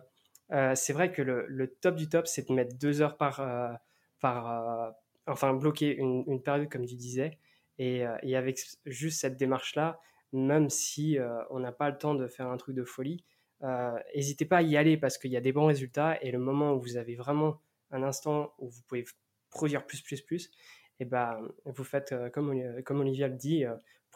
euh, 0.51 0.75
c'est 0.75 0.93
vrai 0.93 1.11
que 1.11 1.21
le, 1.21 1.45
le, 1.47 1.67
top 1.67 1.95
du 1.95 2.09
top, 2.09 2.27
c'est 2.27 2.47
de 2.47 2.53
mettre 2.53 2.77
deux 2.77 3.01
heures 3.01 3.17
par, 3.17 3.39
euh, 3.41 3.73
par 4.19 4.93
enfin, 5.27 5.53
bloquer 5.53 5.95
une, 5.95 6.23
une, 6.27 6.41
période, 6.41 6.69
comme 6.69 6.85
tu 6.85 6.95
disais. 6.95 7.37
Et, 7.79 8.03
et 8.23 8.35
avec 8.35 8.59
juste 8.85 9.21
cette 9.21 9.37
démarche-là, 9.37 9.99
même 10.33 10.69
si 10.69 11.17
on 11.49 11.59
n'a 11.59 11.71
pas 11.71 11.89
le 11.89 11.97
temps 11.97 12.15
de 12.15 12.27
faire 12.27 12.47
un 12.47 12.57
truc 12.57 12.75
de 12.75 12.83
folie, 12.83 13.23
n'hésitez 14.15 14.45
pas 14.45 14.57
à 14.57 14.61
y 14.61 14.77
aller 14.77 14.97
parce 14.97 15.17
qu'il 15.17 15.31
y 15.31 15.37
a 15.37 15.41
des 15.41 15.53
bons 15.53 15.67
résultats. 15.67 16.17
Et 16.23 16.31
le 16.31 16.39
moment 16.39 16.73
où 16.73 16.81
vous 16.81 16.97
avez 16.97 17.15
vraiment 17.15 17.61
un 17.91 18.03
instant 18.03 18.53
où 18.57 18.67
vous 18.67 18.81
pouvez 18.87 19.05
produire 19.51 19.85
plus, 19.85 20.01
plus, 20.01 20.21
plus, 20.21 20.47
et 20.99 21.03
eh 21.03 21.05
ben, 21.05 21.47
vous 21.65 21.83
faites 21.83 22.15
comme, 22.33 22.81
comme 22.83 22.99
Olivia 22.99 23.27
le 23.27 23.35
dit, 23.35 23.63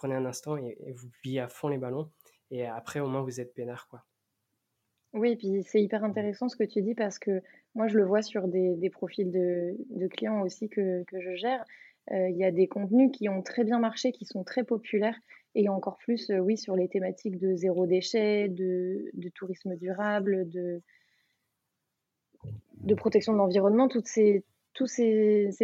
prenez 0.02 0.16
un 0.16 0.26
instant 0.26 0.58
et, 0.58 0.92
vous 0.94 1.10
pliez 1.22 1.40
à 1.40 1.48
fond 1.48 1.68
les 1.68 1.78
ballons. 1.78 2.10
Et 2.50 2.66
après, 2.66 3.00
au 3.00 3.08
moins, 3.08 3.22
vous 3.22 3.40
êtes 3.40 3.54
peinard, 3.54 3.88
quoi. 3.88 4.04
Oui, 5.14 5.36
puis 5.36 5.64
c'est 5.64 5.82
hyper 5.82 6.04
intéressant 6.04 6.48
ce 6.48 6.56
que 6.56 6.64
tu 6.64 6.82
dis 6.82 6.96
parce 6.96 7.20
que 7.20 7.42
moi, 7.76 7.88
je 7.88 7.98
le 7.98 8.06
vois 8.06 8.22
sur 8.22 8.48
des, 8.48 8.76
des 8.78 8.90
profils 8.90 9.30
de, 9.30 9.76
de, 9.90 10.08
clients 10.08 10.42
aussi 10.42 10.70
que, 10.70 11.04
que 11.04 11.20
je 11.20 11.36
gère. 11.36 11.64
Euh, 12.12 12.30
il 12.30 12.38
y 12.38 12.44
a 12.44 12.52
des 12.52 12.68
contenus 12.68 13.12
qui 13.12 13.30
ont 13.30 13.42
très 13.42 13.64
bien 13.64 13.80
marché, 13.80 14.12
qui 14.12 14.26
sont 14.26 14.44
très 14.44 14.64
populaires, 14.64 15.18
et 15.56 15.70
encore 15.70 15.98
plus, 15.98 16.30
euh, 16.30 16.40
oui, 16.40 16.58
sur 16.58 16.76
les 16.76 16.88
thématiques 16.88 17.38
de 17.38 17.56
zéro 17.56 17.86
déchet, 17.86 18.48
de, 18.48 19.12
tourisme 19.36 19.76
durable, 19.76 20.50
de, 20.50 20.82
protection 22.96 23.34
de 23.34 23.38
l'environnement, 23.38 23.88
toutes 23.88 24.08
ces, 24.08 24.44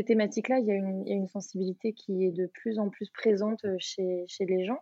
thématiques-là, 0.06 0.60
il, 0.60 0.66
y 0.66 0.72
a 0.72 1.16
une 1.16 1.28
sensibilité 1.28 1.94
qui 1.94 2.26
est 2.26 2.32
de 2.32 2.48
plus 2.48 2.80
en 2.80 2.90
plus 2.90 3.10
présente 3.10 3.64
euh, 3.66 3.76
chez, 3.80 4.26
les 4.40 4.66
gens. 4.66 4.80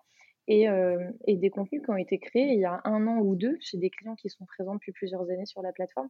Euh, 0.50 1.12
et, 1.26 1.38
des 1.38 1.50
contenus 1.50 1.82
qui 1.84 1.90
ont 1.90 1.98
été 1.98 2.20
créés 2.20 2.54
il 2.54 2.60
y 2.60 2.66
a 2.66 2.80
un 2.84 3.08
an 3.08 3.18
ou 3.18 3.36
deux 3.36 3.58
chez 3.62 3.80
des 3.80 3.90
clients 3.90 4.16
qui 4.16 4.30
sont 4.30 4.46
présents 4.46 4.76
depuis 4.76 4.92
plusieurs 4.92 5.28
années 5.32 5.48
sur 5.48 5.64
la 5.64 5.72
plateforme. 5.72 6.10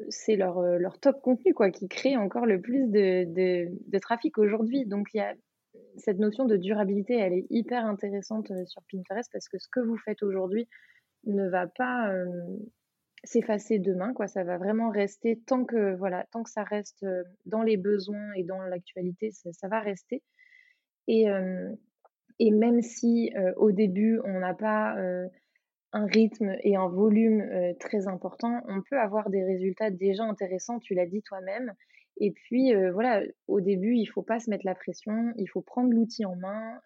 Euh, 0.00 0.04
c'est 0.08 0.36
leur, 0.36 0.98
top 1.00 1.20
contenu 1.20 1.54
quoi, 1.54 1.70
qui 1.70 1.88
crée 1.88 2.16
encore 2.16 2.46
le 2.46 2.60
plus 2.60 2.88
de, 2.88 3.98
trafic 3.98 4.38
aujourd'hui. 4.38 4.86
Donc 4.86 5.08
il 5.14 5.18
y 5.18 5.20
a 5.20 5.34
cette 5.96 6.18
notion 6.18 6.44
de 6.44 6.56
durabilité, 6.56 7.14
elle 7.14 7.32
est 7.32 7.46
hyper 7.50 7.84
intéressante 7.84 8.52
sur 8.66 8.82
Pinterest 8.90 9.30
parce 9.32 9.48
que 9.48 9.58
ce 9.58 9.68
que 9.68 9.80
vous 9.80 9.96
faites 9.96 10.22
aujourd'hui 10.22 10.68
ne 11.24 11.48
va 11.48 11.66
pas 11.66 12.12
s'effacer 13.22 13.78
demain, 13.78 14.12
quoi. 14.12 14.26
Ça 14.26 14.44
va 14.44 14.58
vraiment 14.58 14.90
rester 14.90 15.40
tant 15.46 15.64
que, 15.64 15.94
voilà, 15.94 16.26
tant 16.32 16.42
que 16.42 16.50
ça 16.50 16.64
reste 16.64 17.06
dans 17.46 17.62
les 17.62 17.76
besoins 17.76 18.32
et 18.34 18.42
dans 18.42 18.60
l'actualité, 18.62 19.30
ça, 19.30 19.68
va 19.68 19.80
rester. 19.80 20.22
Et 21.06 21.26
même 22.50 22.82
si 22.82 23.32
au 23.56 23.70
début, 23.70 24.20
on 24.24 24.40
n'a 24.40 24.54
pas 24.54 24.96
un 25.94 26.06
rythme 26.06 26.56
et 26.62 26.76
un 26.76 26.88
volume 26.88 27.42
très 27.80 28.06
important, 28.08 28.60
on 28.68 28.82
peut 28.82 28.98
avoir 28.98 29.30
des 29.30 29.42
résultats 29.42 29.90
déjà 29.90 30.24
intéressants, 30.24 30.78
tu 30.78 30.94
l'as 30.94 31.06
dit 31.06 31.22
toi-même. 31.22 31.72
Et 32.18 32.32
puis, 32.32 32.74
voilà, 32.92 33.22
au 33.48 33.60
début, 33.60 33.94
il 33.96 34.06
faut 34.06 34.22
pas 34.22 34.40
se 34.40 34.50
mettre 34.50 34.66
la 34.66 34.74
pression, 34.74 35.32
il 35.36 35.46
faut 35.46 35.62
prendre 35.62 35.90
l'outil 35.92 36.24
en 36.26 36.36
main. 36.36 36.80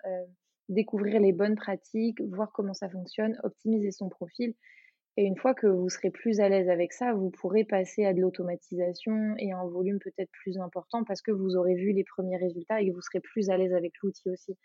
découvrir 0.69 1.21
les 1.21 1.33
bonnes 1.33 1.57
pratiques, 1.57 2.21
voir 2.21 2.53
comment 2.53 2.75
ça 2.75 2.89
fonctionne, 2.91 3.39
optimiser 3.43 3.91
son 3.91 4.09
profil. 4.09 4.55
Et 5.19 5.25
une 5.25 5.37
fois 5.37 5.53
que 5.53 5.67
vous 5.67 5.89
serez 5.89 6.11
plus 6.11 6.39
à 6.39 6.49
l'aise 6.49 6.69
avec 6.69 6.93
ça, 6.93 7.13
vous 7.13 7.31
pourrez 7.31 7.65
passer 7.65 8.05
à 8.05 8.15
de 8.15 8.21
l'automatisation 8.21 9.35
et 9.39 9.51
un 9.51 9.67
volume 9.67 9.99
peut-être 9.99 10.31
plus 10.31 10.59
important 10.59 11.03
parce 11.03 11.23
que 11.23 11.33
vous 11.33 11.57
aurez 11.57 11.75
vu 11.75 11.93
les 11.93 12.05
premiers 12.05 12.37
résultats 12.37 12.81
et 12.81 12.89
que 12.89 12.95
vous 12.95 13.01
serez 13.01 13.19
plus 13.19 13.51
à 13.51 13.57
l'aise 13.57 13.75
avec 13.75 13.95
l'outil 14.01 14.31
aussi. 14.31 14.57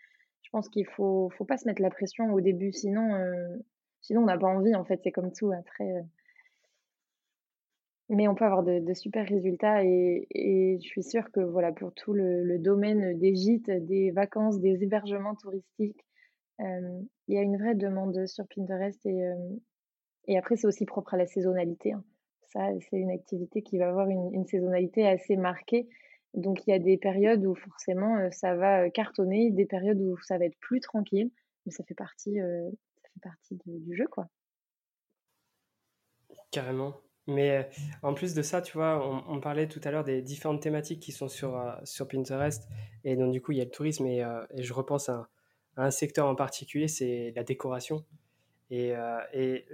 Je 0.42 0.50
pense 0.52 0.68
qu'il 0.68 0.86
faut, 0.86 1.28
faut 1.36 1.44
pas 1.44 1.56
se 1.56 1.66
mettre 1.66 1.82
la 1.82 1.90
pression 1.90 2.32
au 2.32 2.40
début, 2.40 2.70
sinon, 2.70 3.16
euh, 3.16 3.56
sinon 4.04 4.22
on 4.22 4.26
n'a 4.26 4.38
pas 4.38 4.46
envie 4.46 4.74
en 4.74 4.84
fait. 4.84 5.00
C'est 5.02 5.12
comme 5.12 5.32
tout 5.32 5.52
après. 5.52 5.90
Euh. 5.90 6.02
Mais 8.10 8.28
on 8.28 8.34
peut 8.34 8.44
avoir 8.44 8.62
de, 8.62 8.94
super 8.94 9.26
résultats 9.26 9.82
et, 9.82 10.78
je 10.80 10.86
suis 10.86 11.02
sûre 11.02 11.30
que 11.32 11.40
voilà 11.40 11.72
pour 11.72 11.92
tout 11.94 12.12
le, 12.12 12.58
domaine 12.58 13.18
des 13.18 13.34
gîtes, 13.34 13.70
des 13.70 14.10
vacances, 14.10 14.60
des 14.60 14.82
hébergements 14.82 15.34
touristiques, 15.34 16.04
euh, 16.60 17.00
il 17.28 17.34
y 17.34 17.38
a 17.38 17.42
une 17.42 17.56
vraie 17.56 17.74
demande 17.74 18.26
sur 18.26 18.46
Pinterest 18.46 19.04
et 19.06 19.24
et 20.26 20.38
après, 20.38 20.56
c'est 20.56 20.66
aussi 20.66 20.86
propre 20.86 21.14
à 21.14 21.16
la 21.16 21.26
saisonnalité. 21.26 21.92
Hein. 21.92 22.04
Ça, 22.46 22.68
c'est 22.88 22.98
une 22.98 23.10
activité 23.10 23.62
qui 23.62 23.78
va 23.78 23.88
avoir 23.88 24.08
une, 24.08 24.46
saisonnalité 24.46 25.06
assez 25.06 25.36
marquée. 25.36 25.88
Donc, 26.34 26.66
il 26.66 26.70
y 26.70 26.72
a 26.72 26.78
des 26.78 26.96
périodes 26.96 27.44
où 27.44 27.54
forcément 27.54 28.16
euh, 28.16 28.30
ça 28.30 28.54
va 28.54 28.84
euh, 28.84 28.90
cartonner, 28.90 29.50
des 29.50 29.66
périodes 29.66 30.00
où 30.00 30.16
ça 30.22 30.38
va 30.38 30.46
être 30.46 30.58
plus 30.58 30.80
tranquille, 30.80 31.30
mais 31.66 31.72
ça 31.72 31.84
fait 31.84 31.94
partie, 31.94 32.40
euh, 32.40 32.70
partie 33.20 33.58
du 33.66 33.96
jeu, 33.96 34.06
quoi. 34.10 34.26
Carrément. 36.50 37.00
Mais 37.26 37.70
en 38.02 38.12
plus 38.12 38.34
de 38.34 38.42
ça, 38.42 38.60
tu 38.60 38.74
vois, 38.74 39.24
on, 39.26 39.40
parlait 39.40 39.66
tout 39.66 39.80
à 39.84 39.90
l'heure 39.90 40.04
des 40.04 40.20
différentes 40.20 40.60
thématiques 40.60 41.00
qui 41.00 41.10
sont 41.10 41.28
sur, 41.28 41.58
sur 41.84 42.06
Pinterest. 42.06 42.68
Et 43.02 43.16
donc, 43.16 43.32
du 43.32 43.40
coup, 43.40 43.52
il 43.52 43.58
y 43.58 43.60
a 43.62 43.64
le 43.64 43.70
tourisme 43.70 44.06
et, 44.06 44.22
je 44.58 44.72
repense 44.74 45.08
à, 45.08 45.28
un 45.76 45.90
secteur 45.90 46.26
en 46.26 46.34
particulier, 46.34 46.86
c'est 46.86 47.32
la 47.34 47.42
décoration. 47.42 48.04
Et, 48.70 48.92
et 49.32 49.64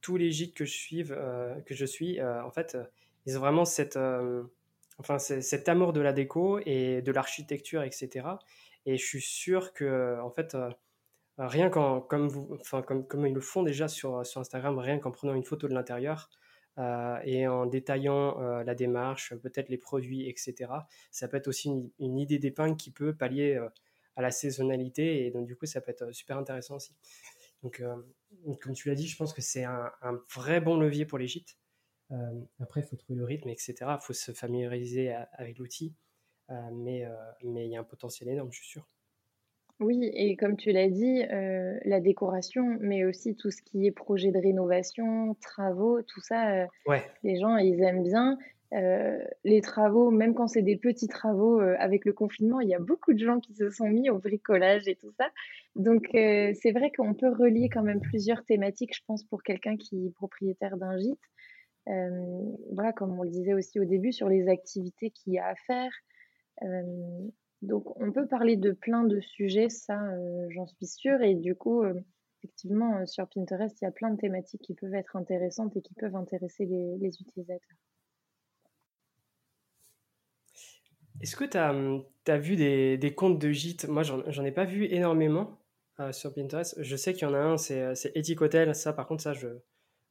tous 0.00 0.16
les 0.16 0.30
gîtes 0.30 0.54
que 0.54 0.64
je 0.64 0.72
suis, 0.72 1.04
euh, 1.10 1.60
que 1.62 1.74
je 1.74 1.84
suis 1.84 2.20
euh, 2.20 2.42
en 2.44 2.50
fait, 2.50 2.74
euh, 2.74 2.84
ils 3.26 3.36
ont 3.36 3.40
vraiment 3.40 3.64
cette, 3.64 3.98
enfin, 4.98 5.18
cet 5.18 5.68
amour 5.68 5.92
de 5.92 6.00
la 6.00 6.12
déco 6.12 6.58
et 6.64 7.02
de 7.02 7.12
l'architecture, 7.12 7.82
etc. 7.82 8.26
Et 8.86 8.96
je 8.96 9.04
suis 9.04 9.20
sûr 9.20 9.74
que, 9.74 10.18
en 10.22 10.30
fait, 10.30 10.56
rien 11.46 11.70
qu'en, 11.70 12.00
comme, 12.00 12.28
ils 13.26 13.34
le 13.34 13.40
font 13.40 13.62
déjà 13.62 13.88
sur, 13.88 14.24
sur 14.26 14.40
Instagram, 14.40 14.78
rien 14.78 14.98
qu'en 14.98 15.10
prenant 15.10 15.34
une 15.34 15.44
photo 15.44 15.68
de 15.68 15.74
l'intérieur, 15.74 16.30
et 17.24 17.46
en 17.46 17.66
détaillant 17.66 18.38
la 18.62 18.74
démarche, 18.74 19.34
peut-être 19.34 19.68
les 19.68 19.76
produits, 19.76 20.28
etc. 20.28 20.72
Ça 21.10 21.28
peut 21.28 21.36
être 21.36 21.48
aussi 21.48 21.68
une, 21.98 22.18
idée 22.18 22.38
d'épingle 22.38 22.76
qui 22.76 22.90
peut 22.90 23.14
pallier 23.14 23.60
à 24.16 24.22
la 24.22 24.30
saisonnalité 24.30 25.26
et 25.26 25.30
donc 25.30 25.46
du 25.46 25.56
coup 25.56 25.66
ça 25.66 25.80
peut 25.82 25.90
être 25.90 26.12
super 26.12 26.38
intéressant 26.38 26.76
aussi. 26.76 26.94
Donc, 27.62 27.80
euh, 27.80 27.96
comme 28.60 28.72
tu 28.72 28.88
l'as 28.88 28.94
dit, 28.94 29.06
je 29.06 29.16
pense 29.16 29.32
que 29.32 29.42
c'est 29.42 29.64
un, 29.64 29.92
vrai 30.34 30.60
bon 30.60 30.78
levier 30.78 31.04
pour 31.04 31.18
les 31.18 31.26
gîtes. 31.26 31.58
Euh, 32.10 32.40
après, 32.60 32.80
il 32.80 32.86
faut 32.86 32.96
trouver 32.96 33.18
le 33.18 33.24
rythme, 33.24 33.48
etc. 33.50 33.74
Il 33.80 33.98
faut 34.00 34.12
se 34.12 34.32
familiariser 34.32 35.12
avec 35.32 35.58
l'outil. 35.58 35.94
Euh, 36.50 36.70
mais 36.72 37.06
il 37.42 37.70
y 37.70 37.76
a 37.76 37.80
un 37.80 37.84
potentiel 37.84 38.28
énorme, 38.30 38.50
je 38.52 38.58
suis 38.58 38.68
sûr. 38.68 38.88
Oui, 39.80 40.10
et 40.14 40.36
comme 40.36 40.56
tu 40.56 40.72
l'as 40.72 40.88
dit, 40.88 41.22
la 41.84 42.00
décoration, 42.00 42.76
mais 42.80 43.04
aussi 43.04 43.34
tout 43.34 43.50
ce 43.50 43.62
qui 43.62 43.86
est 43.86 43.90
projet 43.90 44.30
de 44.30 44.38
rénovation, 44.38 45.34
travaux, 45.40 46.02
tout 46.02 46.20
ça, 46.20 46.66
ouais. 46.86 47.02
les 47.22 47.40
gens, 47.40 47.56
ils 47.56 47.82
aiment 47.82 48.02
bien. 48.02 48.36
Euh, 48.72 49.18
les 49.42 49.60
travaux, 49.62 50.10
même 50.12 50.32
quand 50.32 50.46
c'est 50.46 50.62
des 50.62 50.76
petits 50.76 51.08
travaux 51.08 51.60
euh, 51.60 51.74
avec 51.80 52.04
le 52.04 52.12
confinement, 52.12 52.60
il 52.60 52.68
y 52.68 52.74
a 52.74 52.78
beaucoup 52.78 53.12
de 53.12 53.18
gens 53.18 53.40
qui 53.40 53.52
se 53.54 53.68
sont 53.68 53.88
mis 53.88 54.10
au 54.10 54.18
bricolage 54.18 54.86
et 54.86 54.94
tout 54.94 55.10
ça. 55.18 55.28
Donc 55.74 56.06
euh, 56.14 56.52
c'est 56.54 56.70
vrai 56.70 56.92
qu'on 56.96 57.14
peut 57.14 57.30
relier 57.30 57.68
quand 57.68 57.82
même 57.82 58.00
plusieurs 58.00 58.44
thématiques, 58.44 58.94
je 58.94 59.02
pense, 59.06 59.24
pour 59.24 59.42
quelqu'un 59.42 59.76
qui 59.76 60.06
est 60.06 60.10
propriétaire 60.10 60.76
d'un 60.76 60.96
gîte. 60.98 61.18
voilà, 61.86 62.92
comme 62.92 63.18
on 63.18 63.24
le 63.24 63.30
disait 63.30 63.54
aussi 63.54 63.80
au 63.80 63.84
début, 63.84 64.12
sur 64.12 64.28
les 64.28 64.48
activités 64.48 65.10
qu'il 65.10 65.32
y 65.32 65.38
a 65.38 65.48
à 65.48 65.54
faire. 65.56 65.92
Donc 67.62 68.00
on 68.00 68.12
peut 68.12 68.26
parler 68.26 68.56
de 68.56 68.72
plein 68.72 69.04
de 69.04 69.20
sujets, 69.20 69.68
ça 69.68 69.98
j'en 70.50 70.66
suis 70.66 70.86
sûre. 70.86 71.20
Et 71.22 71.34
du 71.34 71.54
coup, 71.54 71.82
effectivement, 72.38 73.06
sur 73.06 73.28
Pinterest, 73.28 73.80
il 73.80 73.84
y 73.84 73.88
a 73.88 73.90
plein 73.90 74.10
de 74.10 74.16
thématiques 74.16 74.62
qui 74.62 74.74
peuvent 74.74 74.94
être 74.94 75.16
intéressantes 75.16 75.76
et 75.76 75.82
qui 75.82 75.94
peuvent 75.94 76.16
intéresser 76.16 76.64
les 76.66 77.20
utilisateurs. 77.20 77.76
Est-ce 81.20 81.36
que 81.36 81.44
tu 81.44 81.58
as, 81.58 81.70
hum, 81.70 82.02
vu 82.26 82.56
des, 82.56 82.96
des, 82.96 83.14
comptes 83.14 83.38
de 83.38 83.50
gîtes? 83.50 83.86
Moi, 83.86 84.02
j'en 84.02 84.44
ai 84.44 84.52
pas 84.52 84.64
vu 84.64 84.86
énormément 84.86 85.58
euh, 86.00 86.12
sur 86.12 86.32
Pinterest. 86.32 86.76
Je 86.82 86.96
sais 86.96 87.12
qu'il 87.12 87.28
y 87.28 87.30
en 87.30 87.34
a 87.34 87.38
un, 87.38 87.56
c'est 87.58 87.82
euh, 87.82 87.94
Ethic 88.14 88.40
Hotel. 88.40 88.74
Ça, 88.74 88.92
par 88.94 89.06
contre, 89.06 89.22
ça, 89.22 89.34
je, 89.34 89.48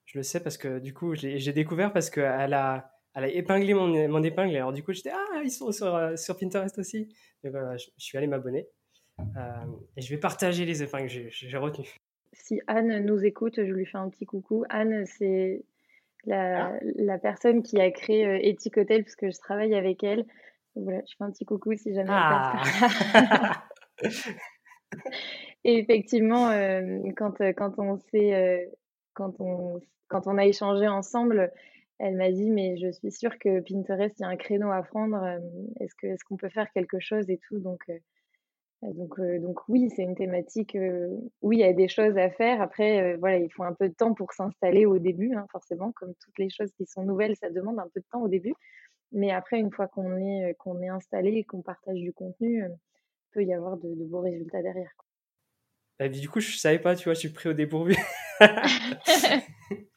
je 0.06 0.20
le 0.20 0.24
sais 0.24 0.40
parce 0.40 0.58
que 0.58 0.80
du 0.80 0.94
coup, 0.94 1.16
j'ai 1.16 1.54
découvert 1.54 1.92
parce 1.94 2.10
qu'elle 2.12 2.54
a, 2.54 2.99
elle 3.20 3.26
a 3.26 3.34
épinglé 3.34 3.74
mon, 3.74 4.08
mon 4.08 4.24
épingle. 4.24 4.56
Alors, 4.56 4.74
du 4.74 4.84
coup, 4.84 4.94
j'étais 4.94 5.12
Ah, 5.12 5.42
ils 5.44 5.52
sont 5.52 5.72
sur, 5.72 5.96
euh, 5.96 6.16
sur 6.16 6.38
Pinterest 6.38 6.78
aussi. 6.80 7.06
Donc, 7.44 7.54
voilà, 7.54 7.78
je, 7.78 7.88
suis 7.98 8.18
allé 8.18 8.28
m'abonner. 8.28 8.68
et 9.98 10.02
je 10.02 10.10
vais 10.10 10.20
partager 10.20 10.66
les 10.66 10.84
épingles 10.84 11.08
que 11.08 11.30
j'ai 11.30 11.58
retenues. 11.58 11.96
Si 12.34 12.62
Anne 12.68 13.06
nous 13.06 13.26
écoute, 13.26 13.56
je 13.58 13.72
lui 13.72 13.86
fais 13.86 13.98
un 13.98 14.10
petit 14.10 14.26
coucou. 14.26 14.66
Anne, 14.70 15.06
c'est 15.06 15.64
la, 16.26 16.74
la, 16.96 17.18
personne 17.18 17.64
qui 17.64 17.80
a 17.80 17.90
créé 17.92 18.48
Ethic 18.48 18.78
Hotel 18.78 19.04
parce 19.04 19.16
que 19.16 19.30
je 19.30 19.38
travaille 19.38 19.76
avec 19.76 20.04
elle. 20.04 20.26
Voilà, 20.76 21.02
je 21.08 21.16
fais 21.18 21.24
un 21.24 21.32
petit 21.32 21.46
coucou 21.46 21.74
si 21.76 21.94
jamais 21.94 22.10
ah. 22.12 22.62
Et 25.64 25.78
effectivement, 25.78 26.50
euh, 26.50 27.00
quand, 27.18 27.42
euh, 27.42 27.54
quand, 27.54 27.74
on 27.80 28.00
euh, 28.16 28.66
quand, 29.14 29.34
on, 29.40 29.82
quand 30.08 30.28
on 30.28 30.38
a 30.38 30.46
échangé 30.46 30.88
ensemble, 30.88 31.52
elle 32.00 32.16
m'a 32.16 32.32
dit 32.32 32.50
Mais 32.50 32.78
je 32.78 32.92
suis 32.92 33.12
sûre 33.12 33.38
que 33.38 33.60
Pinterest, 33.60 34.16
il 34.20 34.24
y 34.24 34.26
a 34.26 34.30
un 34.30 34.38
créneau 34.38 34.72
à 34.72 34.82
prendre. 34.82 35.24
Est-ce 35.80 35.94
qu'on 35.96 36.08
est 36.08 36.24
qu'on 36.24 36.38
peut 36.38 36.50
faire 36.50 36.72
quelque 36.72 37.00
chose 37.00 37.30
et 37.30 37.40
tout 37.48 37.60
Donc, 37.60 37.84
donc, 38.82 39.20
donc 39.20 39.68
oui, 39.68 39.90
c'est 39.94 40.04
une 40.04 40.16
thématique 40.16 40.78
où 41.42 41.52
il 41.52 41.60
y 41.60 41.64
a 41.64 41.74
des 41.74 41.90
choses 41.90 42.18
à 42.18 42.30
faire. 42.30 42.62
Après, 42.62 43.18
voilà, 43.18 43.38
il 43.38 43.52
faut 43.52 43.64
un 43.64 43.74
peu 43.74 43.90
de 43.90 43.94
temps 43.94 44.14
pour 44.14 44.32
s'installer 44.32 44.86
au 44.86 45.00
début, 45.00 45.34
hein, 45.36 45.46
forcément. 45.52 45.92
Comme 45.92 46.14
toutes 46.24 46.40
les 46.40 46.50
choses 46.50 46.72
qui 46.74 46.86
sont 46.86 47.04
nouvelles, 47.04 47.36
ça 47.36 47.50
demande 47.50 47.80
un 47.80 47.90
peu 47.94 48.00
de 48.00 48.06
temps 48.10 48.22
au 48.22 48.30
début. 48.30 48.54
Mais 49.12 49.32
après, 49.32 49.60
une 49.60 49.72
fois 49.72 49.88
qu'on 49.88 50.18
est, 50.18 50.56
qu'on 50.60 50.82
est 50.82 50.90
installé 50.90 51.32
et 51.32 51.44
qu'on 51.44 51.62
partage 51.62 52.00
du 52.00 52.14
contenu, 52.14 52.64
il 52.64 52.78
peut 53.34 53.44
y 53.44 53.54
avoir 53.54 53.78
de, 53.78 53.94
beaux 54.06 54.22
résultats 54.22 54.62
derrière. 54.62 54.92
Bah, 56.00 56.08
du 56.08 56.30
coup, 56.30 56.40
je 56.40 56.58
savais 56.58 56.80
pas, 56.80 56.96
tu 56.96 57.06
vois, 57.06 57.14
je 57.14 57.20
suis 57.20 57.34
pris 57.34 57.50
au 57.50 57.54
dépourvu. 57.54 57.98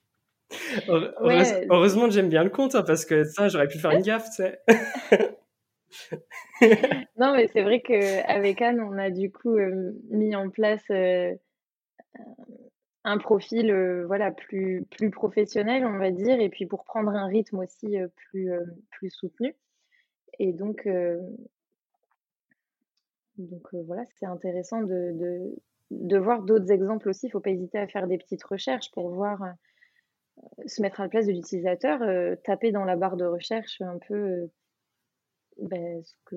Heureusement 0.89 2.07
que 2.07 2.11
j'aime 2.11 2.29
bien 2.29 2.45
le 2.45 2.51
compte, 2.51 2.75
hein, 2.75 2.85
parce 2.87 3.05
que 3.05 3.25
ça, 3.25 3.49
j'aurais 3.49 3.69
pu 3.69 3.79
faire 3.79 3.93
une 3.93 4.03
gaffe, 4.03 4.29
tu 4.31 4.43
sais. 4.43 4.61
non, 7.19 7.35
mais 7.37 7.49
c'est 7.49 7.63
vrai 7.63 7.81
qu'avec 7.81 8.63
Anne, 8.63 8.81
on 8.81 8.99
a 8.99 9.11
du 9.11 9.31
coup 9.31 9.57
mis 10.11 10.35
en 10.35 10.49
place 10.51 10.85
un 13.05 13.19
profil 13.19 13.71
euh, 13.71 14.07
voilà 14.07 14.31
plus 14.31 14.87
plus 14.91 15.11
professionnel 15.11 15.85
on 15.85 15.99
va 15.99 16.13
dire 16.13 16.41
et 16.41 16.49
puis 16.49 16.67
pour 16.67 16.85
prendre 16.85 17.11
un 17.11 17.27
rythme 17.27 17.59
aussi 17.59 17.97
plus 18.17 18.51
plus 18.91 19.11
soutenu. 19.11 19.55
Et 20.39 20.53
donc 20.53 20.89
donc 23.39 23.69
voilà 23.87 24.05
c'est 24.19 24.27
intéressant 24.27 24.83
de, 24.83 25.13
de, 25.15 25.57
de 25.91 26.19
voir 26.19 26.43
d'autres 26.43 26.71
exemples 26.71 27.09
aussi. 27.09 27.27
Il 27.27 27.31
faut 27.31 27.41
pas 27.41 27.51
hésiter 27.51 27.79
à 27.79 27.87
faire 27.87 28.07
des 28.07 28.19
petites 28.19 28.45
recherches 28.45 28.91
pour 28.93 29.11
voir 29.11 29.43
se 30.67 30.83
mettre 30.83 31.01
à 31.01 31.05
la 31.05 31.09
place 31.09 31.27
de 31.27 31.33
l'utilisateur 31.33 32.01
taper 32.45 32.73
dans 32.73 32.85
la 32.85 32.97
barre 32.97 33.17
de 33.17 33.25
recherche 33.25 33.81
un 33.81 33.99
peu 34.09 34.49
ben, 35.59 36.03
ce, 36.03 36.15
que, 36.25 36.37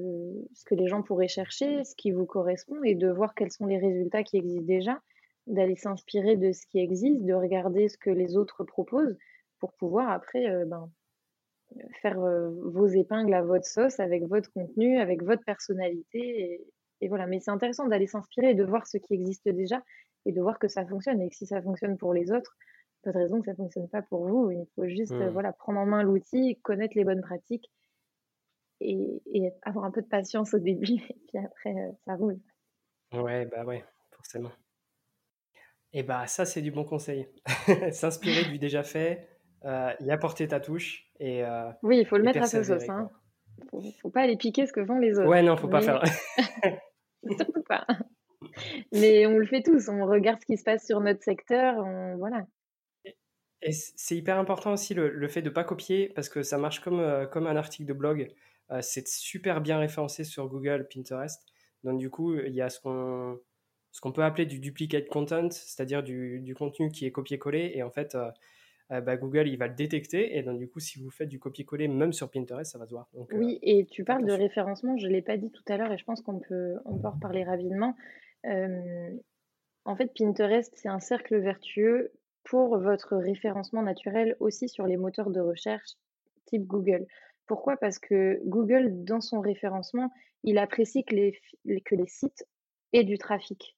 ce 0.53 0.65
que 0.65 0.75
les 0.75 0.87
gens 0.87 1.01
pourraient 1.01 1.27
chercher 1.27 1.83
ce 1.83 1.95
qui 1.95 2.11
vous 2.11 2.25
correspond 2.25 2.83
et 2.83 2.95
de 2.95 3.09
voir 3.09 3.33
quels 3.33 3.51
sont 3.51 3.65
les 3.65 3.77
résultats 3.77 4.23
qui 4.23 4.37
existent 4.37 4.65
déjà 4.65 5.01
d'aller 5.47 5.75
s'inspirer 5.75 6.37
de 6.37 6.51
ce 6.51 6.65
qui 6.67 6.79
existe, 6.79 7.23
de 7.23 7.33
regarder 7.33 7.87
ce 7.87 7.97
que 7.97 8.09
les 8.09 8.35
autres 8.35 8.63
proposent 8.63 9.17
pour 9.59 9.73
pouvoir 9.73 10.09
après 10.09 10.49
euh, 10.49 10.65
ben, 10.65 10.89
faire 12.01 12.19
euh, 12.19 12.49
vos 12.63 12.87
épingles 12.87 13.33
à 13.33 13.41
votre 13.41 13.65
sauce 13.65 13.99
avec 13.99 14.23
votre 14.23 14.51
contenu, 14.51 14.99
avec 14.99 15.23
votre 15.23 15.43
personnalité. 15.43 16.61
Et, 17.01 17.07
voilà. 17.07 17.27
Mais 17.27 17.39
c'est 17.39 17.51
intéressant 17.51 17.87
d'aller 17.87 18.07
s'inspirer 18.07 18.55
de 18.55 18.63
voir 18.63 18.87
ce 18.87 18.97
qui 18.97 19.13
existe 19.13 19.47
déjà 19.47 19.83
et 20.25 20.31
de 20.31 20.41
voir 20.41 20.57
que 20.57 20.67
ça 20.67 20.85
fonctionne. 20.85 21.21
Et 21.21 21.29
que 21.29 21.35
si 21.35 21.45
ça 21.45 21.61
fonctionne 21.61 21.97
pour 21.97 22.13
les 22.13 22.31
autres, 22.31 22.55
pas 23.05 23.11
de 23.11 23.17
raison 23.17 23.39
que 23.39 23.45
ça 23.45 23.51
ne 23.51 23.57
fonctionne 23.57 23.87
pas 23.87 24.01
pour 24.01 24.27
vous. 24.27 24.51
Il 24.51 24.65
faut 24.75 24.87
juste 24.87 25.13
mmh. 25.13 25.29
voilà, 25.29 25.53
prendre 25.53 25.79
en 25.79 25.85
main 25.85 26.03
l'outil, 26.03 26.59
connaître 26.63 26.97
les 26.97 27.05
bonnes 27.05 27.21
pratiques 27.21 27.69
et, 28.81 29.53
avoir 29.63 29.85
un 29.85 29.91
peu 29.91 30.01
de 30.01 30.07
patience 30.07 30.53
au 30.53 30.59
début. 30.59 30.93
Et 31.09 31.19
puis 31.27 31.37
après, 31.37 31.71
euh, 31.71 31.91
ça 32.05 32.15
roule. 32.15 32.39
Ouais, 33.13 33.45
bah 33.45 33.63
ouais, 33.65 33.83
forcément. 34.11 34.51
Et 35.93 36.03
bah 36.03 36.27
ça 36.27 36.43
c'est 36.43 36.61
du 36.61 36.71
bon 36.71 36.83
conseil. 36.83 37.27
S'inspirer 37.91 38.49
du 38.49 38.59
déjà 38.59 38.83
fait, 38.83 39.29
euh, 39.63 39.93
y 40.01 40.11
apporter 40.11 40.47
ta 40.47 40.59
touche 40.59 41.09
et 41.21 41.45
euh, 41.45 41.71
oui 41.83 41.99
il 41.99 42.05
faut 42.05 42.17
le 42.17 42.23
mettre 42.23 42.41
à 42.41 42.47
sa 42.47 42.63
sauce. 42.65 42.89
Hein. 42.89 43.09
Faut, 43.69 43.81
faut 44.01 44.09
pas 44.09 44.23
aller 44.23 44.35
piquer 44.35 44.65
ce 44.65 44.73
que 44.73 44.85
font 44.85 44.99
les 44.99 45.17
autres. 45.17 45.29
Ouais 45.29 45.41
non 45.41 45.55
faut 45.55 45.69
pas 45.69 45.79
faire. 45.79 46.03
Surtout 47.37 47.63
pas. 47.63 47.87
Mais 48.91 49.25
on 49.25 49.37
le 49.37 49.45
fait 49.45 49.61
tous, 49.61 49.87
on 49.87 50.05
regarde 50.05 50.41
ce 50.41 50.45
qui 50.45 50.57
se 50.57 50.63
passe 50.63 50.85
sur 50.85 50.99
notre 50.99 51.23
secteur, 51.23 51.75
voilà. 52.17 52.45
Et 53.65 53.71
c'est 53.71 54.15
hyper 54.15 54.37
important 54.37 54.73
aussi 54.73 54.93
le, 54.93 55.27
fait 55.27 55.41
de 55.41 55.49
ne 55.49 55.53
pas 55.53 55.63
copier 55.63 56.09
parce 56.09 56.29
que 56.29 56.43
ça 56.43 56.59
marche 56.59 56.81
comme, 56.81 56.99
euh, 56.99 57.25
comme 57.25 57.47
un 57.47 57.55
article 57.55 57.85
de 57.85 57.93
blog. 57.93 58.31
Euh, 58.69 58.79
c'est 58.83 59.07
super 59.07 59.59
bien 59.59 59.79
référencé 59.79 60.23
sur 60.23 60.47
Google, 60.47 60.87
Pinterest. 60.87 61.43
Donc 61.83 61.97
du 61.97 62.11
coup, 62.11 62.35
il 62.37 62.53
y 62.53 62.61
a 62.61 62.69
ce 62.69 62.79
qu'on 62.79 63.39
ce 63.91 64.01
qu'on 64.01 64.11
peut 64.11 64.23
appeler 64.23 64.45
du 64.45 64.59
duplicate 64.59 65.07
content, 65.07 65.49
c'est-à-dire 65.49 66.03
du, 66.03 66.41
du, 66.41 66.53
contenu 66.53 66.91
qui 66.91 67.05
est 67.05 67.11
copié-collé. 67.11 67.71
Et 67.73 67.81
en 67.81 67.89
fait, 67.89 68.13
euh, 68.13 69.01
bah, 69.01 69.17
Google, 69.17 69.47
il 69.47 69.57
va 69.57 69.67
le 69.67 69.73
détecter. 69.73 70.37
Et 70.37 70.43
donc 70.43 70.59
du 70.59 70.67
coup, 70.67 70.79
si 70.79 71.01
vous 71.01 71.09
faites 71.09 71.29
du 71.29 71.39
copier-coller 71.39 71.87
même 71.87 72.13
sur 72.13 72.29
Pinterest, 72.29 72.71
ça 72.71 72.77
va 72.77 72.85
se 72.85 72.91
voir. 72.91 73.09
oui, 73.31 73.57
et 73.63 73.87
tu 73.87 74.03
parles 74.03 74.25
de 74.25 74.33
référencement, 74.33 74.95
je 74.97 75.07
ne 75.07 75.11
l'ai 75.11 75.23
pas 75.23 75.37
dit 75.37 75.49
tout 75.49 75.63
à 75.69 75.77
l'heure 75.77 75.91
et 75.91 75.97
je 75.97 76.03
pense 76.03 76.21
qu'on 76.21 76.39
peut, 76.39 76.75
on 76.85 76.99
peut 76.99 77.07
en 77.07 77.11
reparler 77.11 77.43
rapidement. 77.43 77.95
en 78.43 79.95
fait, 79.95 80.11
Pinterest, 80.15 80.71
c'est 80.75 80.89
un 80.89 80.99
cercle 80.99 81.37
vertueux 81.39 82.11
pour 82.45 82.77
votre 82.77 83.17
référencement 83.17 83.83
naturel 83.83 84.35
aussi 84.39 84.69
sur 84.69 84.85
les 84.85 84.97
moteurs 84.97 85.29
de 85.29 85.41
recherche 85.41 85.95
type 86.45 86.65
Google. 86.65 87.05
Pourquoi? 87.47 87.77
Parce 87.77 87.99
que 87.99 88.39
Google, 88.45 89.03
dans 89.03 89.21
son 89.21 89.39
référencement, 89.39 90.11
il 90.43 90.57
apprécie 90.57 91.03
que 91.03 91.15
les, 91.15 91.39
que 91.85 91.95
les 91.95 92.07
sites 92.07 92.47
aient 92.93 93.03
du 93.03 93.17
trafic. 93.17 93.75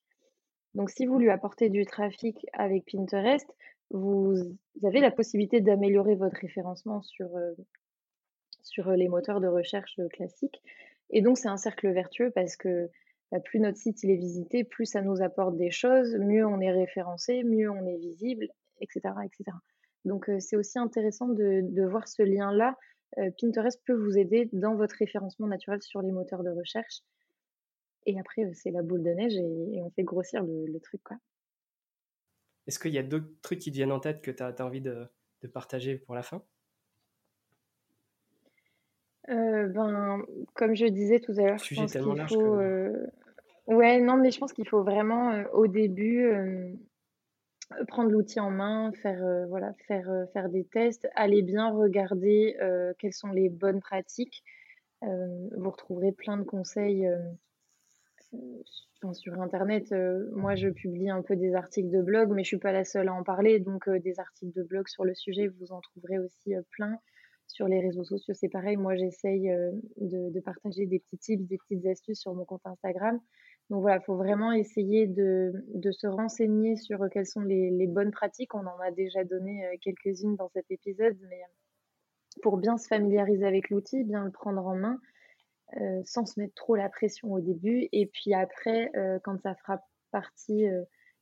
Donc 0.74 0.90
si 0.90 1.06
vous 1.06 1.18
lui 1.18 1.30
apportez 1.30 1.70
du 1.70 1.84
trafic 1.86 2.46
avec 2.52 2.84
Pinterest, 2.90 3.46
vous 3.90 4.34
avez 4.84 5.00
la 5.00 5.10
possibilité 5.10 5.60
d'améliorer 5.60 6.14
votre 6.14 6.36
référencement 6.36 7.02
sur, 7.02 7.34
euh, 7.36 7.54
sur 8.62 8.90
les 8.90 9.08
moteurs 9.08 9.40
de 9.40 9.48
recherche 9.48 9.98
classiques. 10.12 10.62
Et 11.10 11.22
donc 11.22 11.38
c'est 11.38 11.48
un 11.48 11.56
cercle 11.56 11.90
vertueux 11.90 12.30
parce 12.30 12.56
que 12.56 12.90
bah, 13.32 13.40
plus 13.40 13.60
notre 13.60 13.78
site 13.78 14.02
il 14.02 14.10
est 14.10 14.16
visité, 14.16 14.64
plus 14.64 14.86
ça 14.86 15.02
nous 15.02 15.22
apporte 15.22 15.56
des 15.56 15.70
choses, 15.70 16.14
mieux 16.16 16.46
on 16.46 16.60
est 16.60 16.72
référencé, 16.72 17.42
mieux 17.44 17.70
on 17.70 17.86
est 17.86 17.96
visible, 17.96 18.48
etc. 18.80 19.14
etc. 19.24 19.56
Donc 20.04 20.30
c'est 20.38 20.56
aussi 20.56 20.78
intéressant 20.78 21.28
de, 21.28 21.86
voir 21.86 22.08
ce 22.08 22.22
lien-là. 22.22 22.76
Pinterest 23.40 23.80
peut 23.84 23.94
vous 23.94 24.18
aider 24.18 24.48
dans 24.52 24.74
votre 24.74 24.96
référencement 24.96 25.46
naturel 25.46 25.82
sur 25.82 26.02
les 26.02 26.12
moteurs 26.12 26.42
de 26.42 26.50
recherche. 26.50 27.02
Et 28.06 28.18
après, 28.18 28.50
c'est 28.54 28.70
la 28.70 28.82
boule 28.82 29.02
de 29.02 29.10
neige 29.10 29.34
et, 29.34 29.82
on 29.82 29.90
fait 29.90 30.02
grossir 30.02 30.42
le, 30.42 30.78
truc. 30.80 31.02
quoi. 31.02 31.16
Est-ce 32.66 32.78
qu'il 32.78 32.92
y 32.92 32.98
a 32.98 33.02
d'autres 33.02 33.28
trucs 33.42 33.58
qui 33.58 33.70
te 33.70 33.76
viennent 33.76 33.92
en 33.92 34.00
tête 34.00 34.22
que 34.22 34.30
tu 34.30 34.42
as, 34.42 34.54
envie 34.60 34.80
de, 34.80 35.08
partager 35.52 35.96
pour 35.96 36.14
la 36.14 36.22
fin? 36.22 36.42
Ben, 39.26 40.22
comme 40.54 40.74
je 40.74 40.86
disais 40.86 41.20
tout 41.20 41.32
à 41.32 41.42
l'heure, 41.42 41.58
je 41.58 41.74
pense 41.74 41.92
qu'il 41.92 42.28
faut. 42.28 42.58
Ouais, 43.66 44.00
non, 44.00 44.16
mais 44.16 44.30
je 44.30 44.38
pense 44.38 44.54
qu'il 44.54 44.66
faut 44.66 44.82
vraiment 44.82 45.42
au 45.52 45.66
début 45.66 46.32
prendre 47.86 48.10
l'outil 48.10 48.40
en 48.40 48.50
main, 48.50 48.92
faire, 48.92 49.22
euh, 49.24 49.46
voilà, 49.46 49.72
faire, 49.86 50.10
euh, 50.10 50.26
faire 50.32 50.48
des 50.48 50.64
tests, 50.64 51.08
aller 51.14 51.42
bien 51.42 51.70
regarder 51.70 52.56
euh, 52.60 52.92
quelles 52.98 53.12
sont 53.12 53.28
les 53.28 53.48
bonnes 53.48 53.80
pratiques. 53.80 54.42
vous 55.02 55.70
retrouverez 55.70 56.12
plein 56.12 56.38
de 56.38 56.42
conseils 56.42 57.08
sur 59.12 59.40
Internet. 59.40 59.94
moi, 60.32 60.56
je 60.56 60.68
publie 60.68 61.08
un 61.08 61.22
peu 61.22 61.36
des 61.36 61.54
articles 61.54 61.90
de 61.90 62.02
blog, 62.02 62.32
mais 62.32 62.42
je 62.42 62.48
suis 62.48 62.58
pas 62.58 62.72
la 62.72 62.84
seule 62.84 63.08
à 63.08 63.14
en 63.14 63.22
parler. 63.22 63.60
Donc, 63.60 63.88
des 63.88 64.18
articles 64.18 64.52
de 64.52 64.64
blog 64.64 64.88
sur 64.88 65.04
le 65.04 65.14
sujet, 65.14 65.46
vous 65.46 65.70
en 65.72 65.80
trouverez 65.80 66.18
aussi 66.18 66.52
plein. 66.72 66.98
Sur 67.46 67.68
les 67.68 67.80
réseaux 67.80 68.04
sociaux, 68.04 68.34
c'est 68.34 68.48
pareil. 68.48 68.76
Moi, 68.76 68.96
j'essaye 68.96 69.48
de, 70.00 70.40
partager 70.40 70.86
des 70.86 70.98
petits 70.98 71.18
tips, 71.18 71.46
des 71.46 71.58
petites 71.58 71.86
astuces 71.86 72.20
sur 72.20 72.34
mon 72.34 72.44
compte 72.44 72.66
Instagram. 72.66 73.20
Donc 73.70 73.82
voilà, 73.82 73.98
il 74.00 74.04
faut 74.04 74.16
vraiment 74.16 74.52
essayer 74.52 75.06
de, 75.06 75.52
de, 75.74 75.90
se 75.92 76.06
renseigner 76.06 76.76
sur 76.76 77.06
quelles 77.10 77.26
sont 77.26 77.42
les, 77.42 77.70
les, 77.70 77.86
bonnes 77.86 78.10
pratiques. 78.10 78.54
On 78.54 78.66
en 78.66 78.80
a 78.80 78.90
déjà 78.90 79.24
donné 79.24 79.66
euh, 79.66 79.76
quelques-unes 79.82 80.36
dans 80.36 80.48
cet 80.48 80.70
épisode, 80.70 81.18
mais 81.28 81.42
euh, 81.42 82.40
pour 82.42 82.56
bien 82.56 82.78
se 82.78 82.88
familiariser 82.88 83.44
avec 83.44 83.68
l'outil, 83.68 84.04
bien 84.04 84.24
le 84.24 84.30
prendre 84.30 84.66
en 84.66 84.74
main, 84.74 84.98
euh, 85.76 86.00
sans 86.06 86.24
se 86.24 86.40
mettre 86.40 86.54
trop 86.54 86.76
la 86.76 86.88
pression 86.88 87.30
au 87.32 87.40
début. 87.40 87.88
Et 87.92 88.06
puis 88.06 88.32
après, 88.32 88.90
quand 89.24 89.38
ça 89.42 89.54
fera 89.56 89.82
partie 90.12 90.66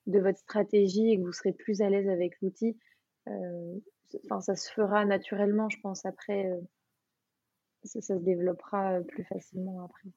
de 0.07 0.20
votre 0.20 0.38
stratégie 0.38 1.11
et 1.11 1.18
que 1.18 1.22
vous 1.22 1.32
serez 1.32 1.53
plus 1.53 1.80
à 1.80 1.90
l'aise 1.90 2.09
avec 2.09 2.40
l'outil, 2.42 2.76
ça 3.26 4.55
se 4.55 4.70
fera 4.72 5.05
naturellement, 5.05 5.68
je 5.68 5.80
pense. 5.80 6.05
Après, 6.05 6.49
ça 7.82 8.01
se 8.03 8.12
développera 8.12 9.01
plus 9.09 9.24
facilement 9.24 9.82
après. 9.84 10.11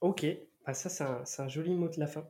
Ok, 0.00 0.26
ah, 0.64 0.74
ça 0.74 0.88
c'est 1.24 1.42
un, 1.42 1.48
joli 1.48 1.74
mot 1.74 1.88
de 1.88 2.00
la 2.00 2.06
fin. 2.06 2.26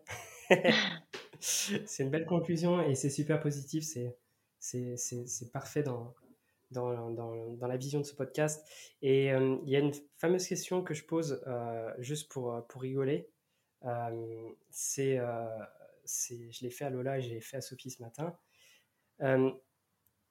c'est 1.41 2.03
une 2.03 2.11
belle 2.11 2.27
conclusion 2.27 2.83
et 2.83 2.95
c'est 2.95 3.11
super 3.11 3.41
positif, 3.41 3.85
c'est 4.59 5.53
parfait 5.53 5.83
dans, 5.83 6.15
dans, 6.71 7.11
dans, 7.11 7.67
la 7.67 7.77
vision 7.77 8.01
de 8.01 8.05
ce 8.05 8.15
podcast. 8.15 8.67
Et 9.03 9.33
euh, 9.33 9.57
il 9.65 9.71
y 9.71 9.77
a 9.77 9.79
une 9.79 9.93
fameuse 10.17 10.47
question 10.47 10.83
que 10.83 10.95
je 10.95 11.05
pose 11.05 11.43
euh, 11.47 11.93
juste 11.99 12.31
pour, 12.31 12.55
euh, 12.55 12.61
pour 12.63 12.83
rigoler. 12.83 13.29
c'est, 14.71 15.17
je 16.07 16.63
l'ai 16.63 16.71
fait 16.71 16.85
à 16.85 16.91
Lola 16.91 17.19
et 17.19 17.23
je 17.23 17.29
l'ai 17.29 17.41
fait 17.41 17.59
à 17.59 17.61
Sophie 17.61 17.91
ce 17.91 18.03
matin. 18.03 18.37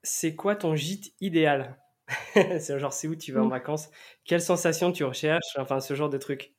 c'est 0.02 0.34
quoi 0.34 0.56
ton 0.56 0.74
gîte 0.74 1.14
idéal? 1.20 1.78
C'est 2.34 2.76
genre, 2.80 2.92
c'est 2.92 3.06
où 3.06 3.14
tu 3.14 3.30
vas 3.30 3.44
en 3.44 3.48
vacances? 3.48 3.88
Quelles 4.24 4.42
sensations 4.42 4.90
tu 4.90 5.04
recherches? 5.04 5.56
Enfin, 5.56 5.78
ce 5.78 5.94
genre 5.94 6.10
de 6.10 6.18
trucs. 6.18 6.56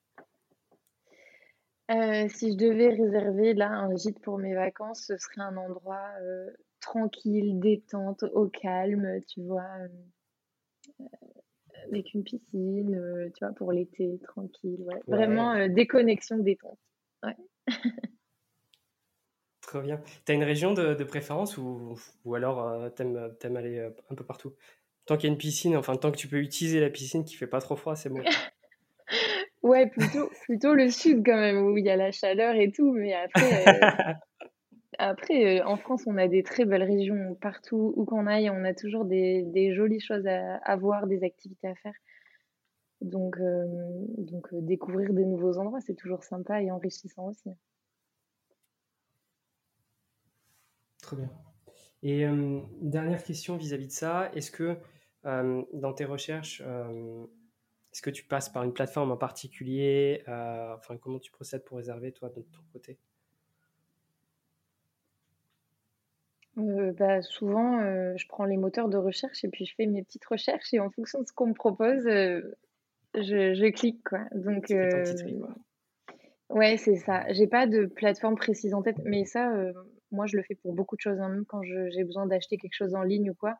Euh, 1.91 2.27
si 2.29 2.51
je 2.51 2.57
devais 2.57 2.89
réserver 2.89 3.53
là 3.53 3.69
un 3.69 3.95
gîte 3.95 4.19
pour 4.21 4.37
mes 4.37 4.53
vacances, 4.53 5.05
ce 5.07 5.17
serait 5.17 5.41
un 5.41 5.57
endroit 5.57 6.07
euh, 6.21 6.49
tranquille, 6.79 7.59
détente, 7.59 8.23
au 8.33 8.47
calme, 8.47 9.19
tu 9.27 9.41
vois, 9.41 9.67
euh, 10.99 11.05
avec 11.87 12.13
une 12.13 12.23
piscine, 12.23 13.31
tu 13.35 13.43
vois, 13.43 13.53
pour 13.53 13.73
l'été, 13.73 14.19
tranquille, 14.23 14.83
ouais. 14.83 15.01
Vraiment 15.07 15.67
déconnexion, 15.67 16.37
détente. 16.37 16.79
Ouais. 17.23 17.35
Trop 19.61 19.81
bien. 19.81 20.01
T'as 20.25 20.33
une 20.33 20.43
région 20.43 20.73
de, 20.73 21.03
préférence 21.03 21.57
ou, 21.57 21.97
ou 22.25 22.35
alors 22.35 22.93
t'aimes, 22.93 23.35
t'aimes 23.39 23.57
aller 23.57 23.89
un 24.09 24.15
peu 24.15 24.23
partout? 24.23 24.53
Tant 25.05 25.17
qu'il 25.17 25.27
y 25.27 25.29
a 25.29 25.33
une 25.33 25.37
piscine, 25.37 25.75
enfin 25.77 25.95
tant 25.97 26.11
que 26.11 26.17
tu 26.17 26.27
peux 26.27 26.39
utiliser 26.39 26.79
la 26.79 26.89
piscine 26.89 27.25
qui 27.25 27.35
fait 27.35 27.47
pas 27.47 27.61
trop 27.61 27.75
froid, 27.75 27.95
c'est 27.95 28.09
bon. 28.09 28.23
Ouais, 29.63 29.87
plutôt, 29.87 30.29
plutôt 30.45 30.73
le 30.73 30.89
sud 30.89 31.23
quand 31.23 31.37
même, 31.37 31.63
où 31.67 31.77
il 31.77 31.85
y 31.85 31.89
a 31.89 31.95
la 31.95 32.11
chaleur 32.11 32.55
et 32.55 32.71
tout. 32.71 32.91
Mais 32.93 33.13
après, 33.13 33.67
euh, 33.67 34.13
après 34.97 35.59
euh, 35.59 35.65
en 35.65 35.77
France, 35.77 36.03
on 36.07 36.17
a 36.17 36.27
des 36.27 36.41
très 36.41 36.65
belles 36.65 36.83
régions 36.83 37.35
partout 37.35 37.93
où 37.95 38.05
qu'on 38.05 38.25
aille. 38.25 38.49
On 38.49 38.63
a 38.63 38.73
toujours 38.73 39.05
des, 39.05 39.43
des 39.43 39.73
jolies 39.73 39.99
choses 39.99 40.25
à, 40.25 40.55
à, 40.55 40.75
voir, 40.75 41.05
des 41.05 41.23
activités 41.23 41.67
à 41.67 41.75
faire. 41.75 41.93
Donc, 43.01 43.37
euh, 43.39 43.65
donc 44.17 44.47
découvrir 44.51 45.13
des 45.13 45.25
nouveaux 45.25 45.57
endroits, 45.57 45.81
c'est 45.81 45.95
toujours 45.95 46.23
sympa 46.23 46.61
et 46.61 46.71
enrichissant 46.71 47.29
aussi. 47.29 47.49
Très 51.03 51.17
bien. 51.17 51.29
Et 52.03 52.25
dernière 52.81 53.23
question 53.23 53.57
vis-à-vis 53.57 53.85
-vis 53.85 53.87
de 53.87 53.91
ça, 53.91 54.31
est-ce 54.33 54.49
que 54.49 54.77
dans 55.23 55.93
tes 55.93 56.05
recherches, 56.05 56.63
est-ce 57.93 58.01
que 58.01 58.09
tu 58.09 58.23
passes 58.23 58.49
par 58.49 58.63
une 58.63 58.73
plateforme 58.73 59.11
en 59.11 59.17
particulier 59.17 60.23
euh, 60.27 60.73
Enfin, 60.75 60.97
comment 60.97 61.19
tu 61.19 61.31
procèdes 61.31 61.65
pour 61.65 61.77
réserver 61.77 62.13
toi 62.13 62.29
de 62.29 62.41
ton 62.41 62.61
côté? 62.71 62.97
Euh, 66.57 66.93
bah, 66.93 67.21
souvent, 67.21 67.79
euh, 67.79 68.13
je 68.15 68.27
prends 68.27 68.45
les 68.45 68.57
moteurs 68.57 68.87
de 68.87 68.97
recherche 68.97 69.43
et 69.43 69.49
puis 69.49 69.65
je 69.65 69.75
fais 69.75 69.87
mes 69.87 70.03
petites 70.03 70.25
recherches 70.25 70.73
et 70.73 70.79
en 70.79 70.89
fonction 70.89 71.21
de 71.21 71.27
ce 71.27 71.33
qu'on 71.33 71.47
me 71.47 71.53
propose, 71.53 72.03
je, 73.13 73.69
clique 73.71 74.03
quoi. 74.03 74.19
Donc, 74.35 74.67
ouais, 76.49 76.77
c'est 76.77 76.95
ça. 76.95 77.25
J'ai 77.33 77.47
pas 77.47 77.67
de 77.67 77.85
plateforme 77.85 78.35
précise 78.35 78.73
en 78.73 78.81
tête, 78.81 78.99
mais 79.03 79.25
ça, 79.25 79.53
moi, 80.11 80.27
je 80.27 80.37
le 80.37 80.43
fais 80.43 80.55
pour 80.55 80.73
beaucoup 80.73 80.95
de 80.95 81.01
choses, 81.01 81.19
hein, 81.19 81.29
même 81.29 81.45
quand 81.45 81.61
j'ai 81.63 82.03
besoin 82.05 82.25
d'acheter 82.25 82.57
quelque 82.57 82.75
chose 82.75 82.95
en 82.95 83.03
ligne 83.03 83.31
ou 83.31 83.35
quoi. 83.35 83.57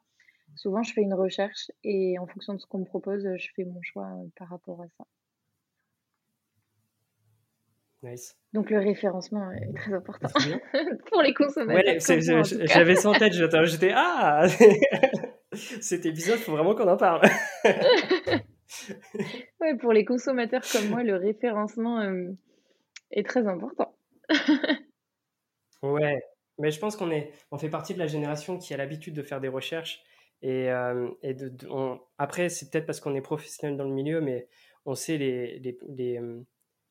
Souvent, 0.55 0.83
je 0.83 0.93
fais 0.93 1.01
une 1.01 1.13
recherche 1.13 1.71
et 1.83 2.17
en 2.19 2.27
fonction 2.27 2.53
de 2.53 2.59
ce 2.59 2.65
qu'on 2.65 2.79
me 2.79 2.85
propose, 2.85 3.27
je 3.37 3.47
fais 3.55 3.63
mon 3.63 3.81
choix 3.81 4.07
euh, 4.07 4.27
par 4.37 4.49
rapport 4.49 4.81
à 4.81 4.87
ça. 4.97 5.05
Nice. 8.03 8.35
Donc 8.53 8.71
le 8.71 8.79
référencement 8.79 9.51
est 9.51 9.73
très 9.75 9.93
important 9.93 10.29
pour 11.11 11.21
les 11.21 11.35
consommateurs. 11.35 11.85
Ouais, 11.85 11.99
j'avais 12.65 12.95
ça 12.95 13.09
en 13.09 13.13
tête, 13.13 13.33
j'étais 13.33 13.91
ah 13.93 14.47
cet 15.53 16.07
épisode, 16.07 16.39
il 16.39 16.43
faut 16.43 16.53
vraiment 16.53 16.73
qu'on 16.73 16.87
en 16.87 16.97
parle. 16.97 17.21
ouais, 19.61 19.77
pour 19.79 19.93
les 19.93 20.03
consommateurs 20.03 20.63
comme 20.71 20.89
moi, 20.89 21.03
le 21.03 21.15
référencement 21.15 21.99
euh, 21.99 22.31
est 23.11 23.27
très 23.27 23.45
important. 23.45 23.95
ouais, 25.83 26.23
mais 26.57 26.71
je 26.71 26.79
pense 26.79 26.95
qu'on 26.95 27.11
est, 27.11 27.31
on 27.51 27.59
fait 27.59 27.69
partie 27.69 27.93
de 27.93 27.99
la 27.99 28.07
génération 28.07 28.57
qui 28.57 28.73
a 28.73 28.77
l'habitude 28.77 29.13
de 29.13 29.21
faire 29.21 29.41
des 29.41 29.47
recherches 29.47 30.01
et, 30.41 30.71
euh, 30.71 31.09
après, 32.17 32.49
c'est 32.49 32.69
peut-être 32.69 32.85
parce 32.85 32.99
qu'on 32.99 33.15
est 33.15 33.21
professionnel 33.21 33.77
dans 33.77 33.83
le 33.83 33.93
milieu, 33.93 34.21
mais 34.21 34.47
on 34.85 34.95
sait 34.95 35.17
les, 35.17 35.61
euh, 36.19 36.41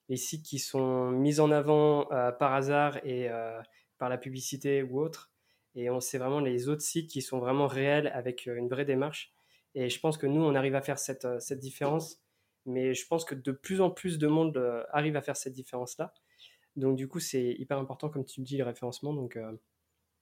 les 0.08 0.16
sites 0.16 0.44
qui 0.44 0.58
sont 0.58 1.10
mis 1.10 1.40
en 1.40 1.50
avant 1.50 2.04
par 2.38 2.54
hasard 2.54 2.98
et 3.04 3.28
par 3.98 4.08
la 4.08 4.18
publicité 4.18 4.82
ou 4.82 5.00
autre. 5.00 5.32
Et 5.74 5.90
on 5.90 6.00
sait 6.00 6.18
vraiment 6.18 6.40
les 6.40 6.68
autres 6.68 6.82
sites 6.82 7.08
qui 7.08 7.22
sont 7.22 7.38
vraiment 7.38 7.66
réels 7.66 8.08
avec 8.08 8.46
une 8.46 8.68
vraie 8.68 8.84
démarche. 8.84 9.32
Et 9.74 9.88
je 9.88 10.00
pense 10.00 10.18
que 10.18 10.26
nous, 10.26 10.42
on 10.42 10.54
arrive 10.54 10.74
à 10.74 10.82
faire 10.82 10.98
cette, 10.98 11.26
différence. 11.52 12.20
Mais 12.66 12.94
je 12.94 13.06
pense 13.06 13.24
que 13.24 13.34
de 13.34 13.52
plus 13.52 13.80
en 13.80 13.90
plus 13.90 14.18
de 14.18 14.26
monde 14.26 14.84
arrive 14.90 15.16
à 15.16 15.22
faire 15.22 15.36
cette 15.36 15.52
différence-là. 15.52 16.12
Donc 16.76 16.96
du 16.96 17.08
coup, 17.08 17.20
c'est 17.20 17.52
hyper 17.58 17.78
important, 17.78 18.08
comme 18.08 18.24
tu 18.24 18.40
le 18.40 18.44
dis, 18.44 18.56
le 18.56 18.64
référencement. 18.64 19.12
Donc, 19.12 19.38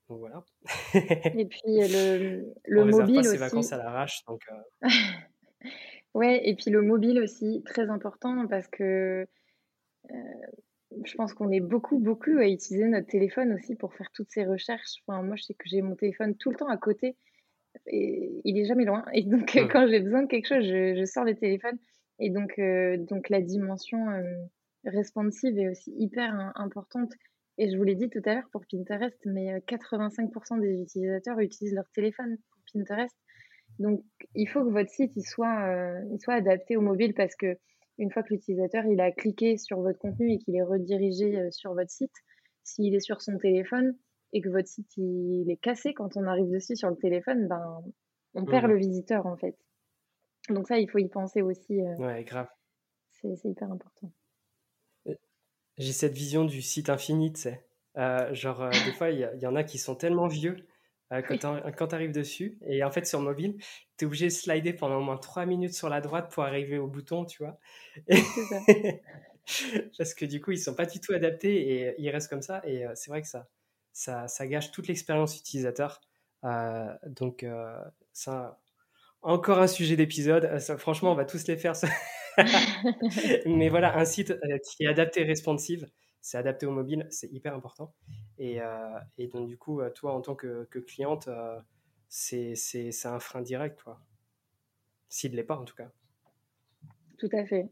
donc 0.09 0.21
voilà. 0.21 0.45
Et 0.95 1.45
puis 1.47 1.61
le, 1.67 2.55
le 2.65 2.83
on 2.83 2.87
mobile 2.87 3.17
pas 3.17 3.23
ses 3.23 3.37
vacances 3.37 3.73
à 3.73 3.77
l'arrache. 3.77 4.25
Donc, 4.27 4.41
euh. 4.51 4.89
ouais, 6.15 6.49
et 6.49 6.55
puis 6.55 6.71
le 6.71 6.83
mobile 6.83 7.21
aussi, 7.21 7.63
très 7.67 7.91
important 7.91 8.47
parce 8.49 8.69
que 8.69 9.27
euh, 10.11 10.15
je 11.05 11.15
pense 11.15 11.35
qu'on 11.35 11.51
est 11.51 11.61
beaucoup, 11.61 11.99
beaucoup 11.99 12.39
à 12.39 12.47
utiliser 12.47 12.87
notre 12.87 13.09
téléphone 13.09 13.53
aussi 13.53 13.77
pour 13.77 13.95
faire 13.95 14.11
toutes 14.13 14.31
ces 14.31 14.47
recherches. 14.47 15.03
Enfin, 15.07 15.23
moi, 15.23 15.37
je 15.37 15.43
sais 15.43 15.55
que 15.55 15.69
j'ai 15.69 15.83
mon 15.83 15.95
téléphone 15.95 16.35
tout 16.37 16.51
le 16.51 16.57
temps 16.57 16.69
à 16.69 16.79
côté 16.79 17.17
et 17.87 18.41
il 18.45 18.59
est 18.59 18.65
jamais 18.65 18.87
loin. 18.87 19.05
Et 19.13 19.25
donc, 19.25 19.55
mmh. 19.55 19.69
quand 19.71 19.87
j'ai 19.89 20.01
besoin 20.01 20.23
de 20.23 20.29
quelque 20.29 20.47
chose, 20.47 20.65
je, 20.65 20.97
je, 20.99 21.05
sors 21.05 21.25
le 21.25 21.35
téléphone. 21.35 21.79
Et 22.19 22.31
donc, 22.31 22.59
euh, 22.59 22.97
donc 22.97 23.29
la 23.29 23.43
dimension 23.43 24.07
responsive 24.85 25.59
est 25.59 25.69
aussi 25.69 25.93
hyper 25.99 26.53
importante. 26.57 27.13
Et 27.59 27.71
je 27.71 27.77
vous 27.77 27.83
l'ai 27.83 27.97
dit 27.97 28.09
tout 28.09 28.23
à 28.25 28.35
l'heure 28.35 28.49
pour 28.53 28.63
Pinterest, 28.71 29.19
mais 29.27 29.59
85% 29.61 30.61
des 30.61 30.81
utilisateurs 30.81 31.39
utilisent 31.41 31.75
leur 31.75 31.91
téléphone 31.93 32.39
pour 32.51 32.63
Pinterest. 32.73 33.15
Donc, 33.81 34.05
il 34.35 34.49
faut 34.49 34.65
que 34.65 34.71
votre 34.71 34.91
site 34.91 35.13
il 35.17 35.25
soit, 35.25 36.03
il 36.13 36.21
soit 36.21 36.35
adapté 36.35 36.77
au 36.77 36.81
mobile 36.81 37.15
parce 37.15 37.35
que 37.35 37.59
une 37.99 38.13
fois 38.13 38.23
que 38.23 38.33
l'utilisateur 38.33 38.87
il 38.87 39.01
a 39.01 39.11
cliqué 39.11 39.57
sur 39.57 39.81
votre 39.81 39.99
contenu 39.99 40.33
et 40.33 40.39
qu'il 40.39 40.55
est 40.55 40.63
redirigé 40.63 41.51
sur 41.51 41.75
votre 41.75 41.91
site, 41.91 42.15
s'il 42.63 42.95
est 42.95 43.01
sur 43.01 43.21
son 43.21 43.37
téléphone 43.39 43.97
et 44.33 44.41
que 44.41 44.49
votre 44.49 44.69
site 44.69 44.97
il 44.97 45.51
est 45.51 45.57
cassé 45.57 45.95
quand 45.95 46.17
on 46.17 46.25
arrive 46.25 46.51
dessus 46.51 46.77
sur 46.77 46.91
le 46.91 46.97
téléphone, 46.97 47.49
ben 47.49 47.83
on 48.35 48.45
perd 48.45 48.67
mmh. 48.67 48.69
le 48.69 48.77
visiteur 48.79 49.27
en 49.27 49.37
fait. 49.37 49.57
Donc 50.49 50.69
ça, 50.69 50.79
il 50.79 50.89
faut 50.89 50.99
y 50.99 51.09
penser 51.09 51.43
aussi. 51.43 51.81
ouais, 51.99 52.25
grave. 52.25 52.49
C'est 53.11 53.45
hyper 53.45 53.71
important 53.73 54.13
j'ai 55.79 55.93
cette 55.93 56.13
vision 56.13 56.45
du 56.45 56.61
site 56.61 56.91
infini, 56.91 57.33
tu 57.33 57.43
sais. 57.43 57.65
Euh, 57.97 58.33
genre, 58.35 58.63
euh, 58.63 58.71
des 58.71 58.93
fois, 58.93 59.11
il 59.11 59.29
y, 59.41 59.47
en 59.47 59.57
a 59.57 59.65
qui 59.65 59.79
sont 59.79 59.95
tellement 59.95 60.27
vieux 60.27 60.57
euh, 61.13 61.23
quand 61.23 61.89
tu 61.89 61.95
arrives 61.95 62.13
dessus. 62.13 62.59
Et 62.67 62.85
en 62.85 62.91
fait, 62.91 63.07
sur 63.07 63.21
mobile, 63.21 63.57
tu 63.97 64.05
es 64.05 64.07
obligé 64.07 64.27
de 64.27 64.31
slider 64.31 64.73
pendant 64.73 64.97
au 64.97 65.03
moins 65.03 65.17
3 65.17 65.47
minutes 65.47 65.75
sur 65.75 65.89
la 65.89 66.01
droite 66.01 66.31
pour 66.33 66.45
arriver 66.45 66.79
au 66.79 66.87
bouton, 66.87 67.25
tu 67.25 67.43
vois. 67.43 67.59
Parce 69.99 70.15
que 70.15 70.25
du 70.27 70.41
coup, 70.41 70.51
ils 70.51 70.59
sont 70.59 70.75
pas 70.75 70.87
du 70.87 71.01
tout 71.01 71.13
adaptés 71.13 71.57
et 71.57 71.95
ils 71.99 72.11
restent 72.11 72.29
comme 72.29 72.43
ça. 72.43 72.61
Et 72.67 72.85
c'est 72.95 73.11
vrai 73.11 73.23
que 73.23 73.29
ça, 73.29 73.49
ça, 73.93 74.29
ça 74.29 74.47
gâche 74.47 74.71
toute 74.73 74.89
l'expérience 74.89 75.39
utilisateur. 75.39 76.01
donc, 77.07 77.47
ça, 78.13 78.61
encore 79.23 79.59
un 79.59 79.67
sujet 79.67 79.97
d'épisode. 79.97 80.59
franchement, 80.77 81.13
on 81.13 81.15
va 81.15 81.25
tous 81.25 81.47
les 81.47 81.57
faire. 81.57 81.75
Mais 83.47 83.69
voilà, 83.69 83.97
un 83.99 84.05
site 84.05 84.31
euh, 84.31 84.59
qui 84.59 84.85
est 84.85 84.87
adapté 84.87 85.23
responsive, 85.25 85.89
c'est 86.21 86.39
adapté 86.39 86.67
au 86.67 86.71
mobile, 86.71 87.07
c'est 87.11 87.31
hyper 87.33 87.55
important. 87.55 87.95
Et, 88.39 88.61
euh, 88.61 88.99
et, 89.17 89.29
donc, 89.29 89.49
du 89.49 89.57
coup, 89.57 89.81
euh, 89.81 89.91
toi, 89.91 90.15
en 90.15 90.21
tant 90.21 90.35
que, 90.35 90.65
que 90.71 90.79
cliente, 90.79 91.29
c'est 92.09 92.55
un 93.05 93.19
frein 93.19 93.43
direct, 93.43 93.79
toi. 93.79 94.01
S'il 95.09 95.33
ne 95.33 95.37
l'est 95.37 95.45
pas, 95.45 95.57
en 95.57 95.65
tout 95.65 95.75
cas. 95.75 95.91
Tout 97.19 97.31
à 97.33 97.45
fait. 97.47 97.71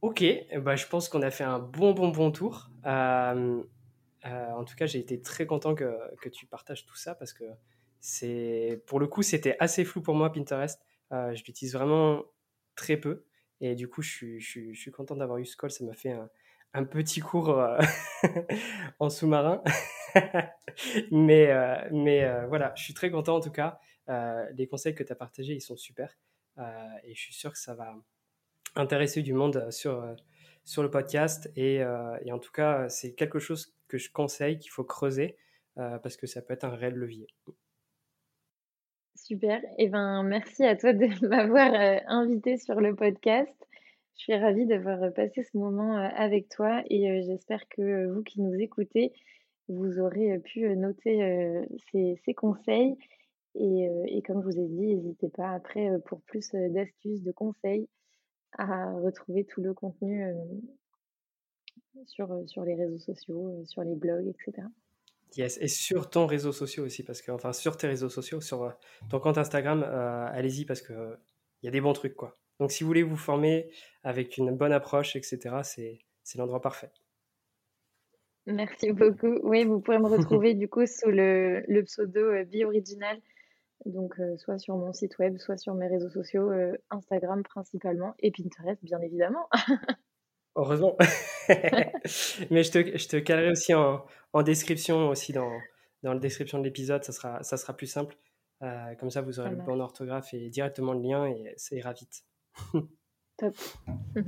Ok, 0.00 0.24
bah, 0.62 0.76
je 0.76 0.86
pense 0.86 1.08
qu'on 1.08 1.22
a 1.22 1.30
fait 1.30 1.44
un 1.44 1.58
bon, 1.58 1.92
bon, 1.92 2.08
bon 2.08 2.30
tour. 2.30 2.70
en 2.84 3.64
tout 4.64 4.76
cas, 4.76 4.86
j'ai 4.86 4.98
été 4.98 5.20
très 5.20 5.46
content 5.46 5.74
que, 5.74 5.98
que, 6.22 6.28
tu 6.28 6.46
partages 6.46 6.86
tout 6.86 6.96
ça 6.96 7.14
parce 7.14 7.34
que 7.34 7.44
c'est, 8.00 8.82
pour 8.86 8.98
le 8.98 9.06
coup, 9.08 9.22
c'était 9.22 9.56
assez 9.58 9.84
flou 9.84 10.00
pour 10.00 10.14
moi, 10.14 10.32
Pinterest. 10.32 10.80
je 11.10 11.42
l'utilise 11.44 11.74
vraiment 11.74 12.22
très 12.76 12.96
peu. 12.96 13.26
Et 13.60 13.74
du 13.74 13.88
coup, 13.88 14.02
je 14.02 14.10
suis, 14.10 14.40
je 14.40 14.72
suis, 14.72 14.90
content 14.90 15.16
d'avoir 15.16 15.38
eu 15.38 15.44
ce 15.44 15.56
call. 15.56 15.70
Ça 15.70 15.84
m'a 15.84 15.94
fait 15.94 16.12
un, 16.12 16.30
un, 16.72 16.84
petit 16.84 17.20
cours 17.20 17.50
euh, 17.50 17.78
en 18.98 19.10
sous-marin. 19.10 19.62
mais 21.10 21.50
euh, 21.50 21.76
mais 21.92 22.24
euh, 22.24 22.46
voilà, 22.46 22.72
je 22.76 22.84
suis 22.84 22.94
très 22.94 23.10
content 23.10 23.36
en 23.36 23.40
tout 23.40 23.52
cas. 23.52 23.78
les 24.52 24.66
conseils 24.66 24.94
que 24.94 25.04
tu 25.04 25.12
as 25.12 25.16
partagés, 25.16 25.54
ils 25.54 25.60
sont 25.60 25.76
super. 25.76 26.18
et 27.04 27.14
je 27.14 27.20
suis 27.20 27.34
sûr 27.34 27.52
que 27.52 27.58
ça 27.58 27.74
va 27.74 27.94
intéresser 28.76 29.22
du 29.22 29.34
monde 29.34 29.70
sur, 29.70 30.16
sur 30.64 30.82
le 30.82 30.90
podcast. 30.90 31.50
Et, 31.56 31.76
et 32.24 32.32
en 32.32 32.38
tout 32.38 32.52
cas, 32.52 32.88
c'est 32.88 33.14
quelque 33.14 33.38
chose 33.38 33.74
que 33.88 33.98
je 33.98 34.10
conseille, 34.10 34.58
qu'il 34.58 34.70
faut 34.70 34.84
creuser, 34.84 35.36
parce 35.76 36.16
que 36.16 36.26
ça 36.26 36.42
peut 36.42 36.54
être 36.54 36.64
un 36.64 36.74
réel 36.74 36.94
levier. 36.94 37.26
Super. 39.30 39.62
Et 39.78 39.84
eh 39.84 39.88
ben, 39.88 40.24
merci 40.24 40.64
à 40.64 40.74
toi 40.74 40.92
de 40.92 41.06
m'avoir 41.28 41.72
euh, 41.72 42.00
invité 42.08 42.56
sur 42.56 42.80
le 42.80 42.96
podcast. 42.96 43.54
Je 44.16 44.22
suis 44.22 44.34
ravie 44.34 44.66
d'avoir 44.66 45.00
euh, 45.04 45.10
passé 45.10 45.44
ce 45.44 45.56
moment 45.56 45.96
euh, 45.96 46.08
avec 46.16 46.48
toi 46.48 46.82
et 46.90 47.22
j'espère 47.22 47.68
que 47.68 48.06
vous 48.08 48.24
qui 48.24 48.40
nous 48.40 48.54
écoutez, 48.54 49.12
vous 49.68 50.00
aurez 50.00 50.40
pu 50.40 50.68
noter 50.74 51.64
ces, 51.92 52.34
conseils. 52.34 52.96
Et, 53.54 53.88
et, 54.08 54.20
comme 54.22 54.40
je 54.42 54.46
vous 54.46 54.58
ai 54.58 54.66
dit, 54.66 54.96
n'hésitez 54.96 55.28
pas 55.28 55.52
après 55.52 55.88
pour 56.06 56.20
plus 56.22 56.50
d'astuces, 56.50 57.22
de 57.22 57.30
conseils 57.30 57.86
à 58.58 58.90
retrouver 58.94 59.44
tout 59.44 59.60
le 59.60 59.74
contenu 59.74 60.26
sur, 62.06 62.36
sur 62.48 62.64
les 62.64 62.74
réseaux 62.74 62.98
sociaux, 62.98 63.62
sur 63.64 63.84
les 63.84 63.94
blogs, 63.94 64.26
etc. 64.26 64.66
Yes, 65.36 65.58
et 65.60 65.68
sur 65.68 66.10
ton 66.10 66.26
réseau 66.26 66.52
social 66.52 66.84
aussi, 66.84 67.04
parce 67.04 67.22
que, 67.22 67.30
enfin, 67.30 67.52
sur 67.52 67.76
tes 67.76 67.86
réseaux 67.86 68.08
sociaux, 68.08 68.40
sur 68.40 68.64
euh, 68.64 68.70
ton 69.08 69.20
compte 69.20 69.38
Instagram, 69.38 69.84
euh, 69.86 70.26
allez-y 70.32 70.64
parce 70.64 70.82
que 70.82 71.16
il 71.62 71.66
y 71.66 71.68
a 71.68 71.72
des 71.72 71.80
bons 71.80 71.92
trucs, 71.92 72.14
quoi. 72.14 72.36
Donc, 72.58 72.72
si 72.72 72.82
vous 72.82 72.88
voulez 72.88 73.02
vous 73.02 73.16
former 73.16 73.70
avec 74.02 74.38
une 74.38 74.56
bonne 74.56 74.72
approche, 74.72 75.14
etc., 75.14 75.38
c'est, 75.62 75.98
l'endroit 76.36 76.60
parfait. 76.60 76.90
Merci 78.46 78.92
beaucoup. 78.92 79.38
Oui, 79.42 79.64
vous 79.64 79.80
pourrez 79.80 79.98
me 79.98 80.08
retrouver 80.08 80.54
du 80.54 80.68
coup 80.68 80.86
sous 80.86 81.10
le, 81.10 81.60
le 81.68 81.84
pseudo 81.84 82.20
euh, 82.20 82.64
Original, 82.64 83.20
donc 83.86 84.14
soit 84.38 84.58
sur 84.58 84.76
mon 84.76 84.92
site 84.92 85.18
web, 85.18 85.38
soit 85.38 85.56
sur 85.56 85.74
mes 85.74 85.86
réseaux 85.86 86.10
sociaux, 86.10 86.50
Instagram 86.90 87.42
principalement, 87.42 88.14
et 88.18 88.30
Pinterest, 88.30 88.82
bien 88.82 89.00
évidemment. 89.00 89.48
Heureusement. 90.56 90.96
Mais 92.50 92.62
je 92.62 92.70
te, 92.70 92.98
je 92.98 93.08
te 93.08 93.16
calerai 93.16 93.50
aussi 93.50 93.74
en, 93.74 94.04
en 94.32 94.42
description, 94.42 95.08
aussi 95.08 95.32
dans, 95.32 95.50
dans 96.02 96.12
la 96.12 96.18
description 96.18 96.58
de 96.58 96.64
l'épisode, 96.64 97.04
ça 97.04 97.12
sera, 97.12 97.42
ça 97.42 97.56
sera 97.56 97.76
plus 97.76 97.86
simple. 97.86 98.16
Euh, 98.62 98.94
comme 98.96 99.10
ça, 99.10 99.22
vous 99.22 99.40
aurez 99.40 99.50
le 99.50 99.56
bon 99.56 99.80
orthographe 99.80 100.34
et 100.34 100.50
directement 100.50 100.92
le 100.92 101.00
lien 101.00 101.26
et 101.26 101.54
ça 101.56 101.76
ira 101.76 101.92
vite. 101.92 102.24
Top. 103.38 103.56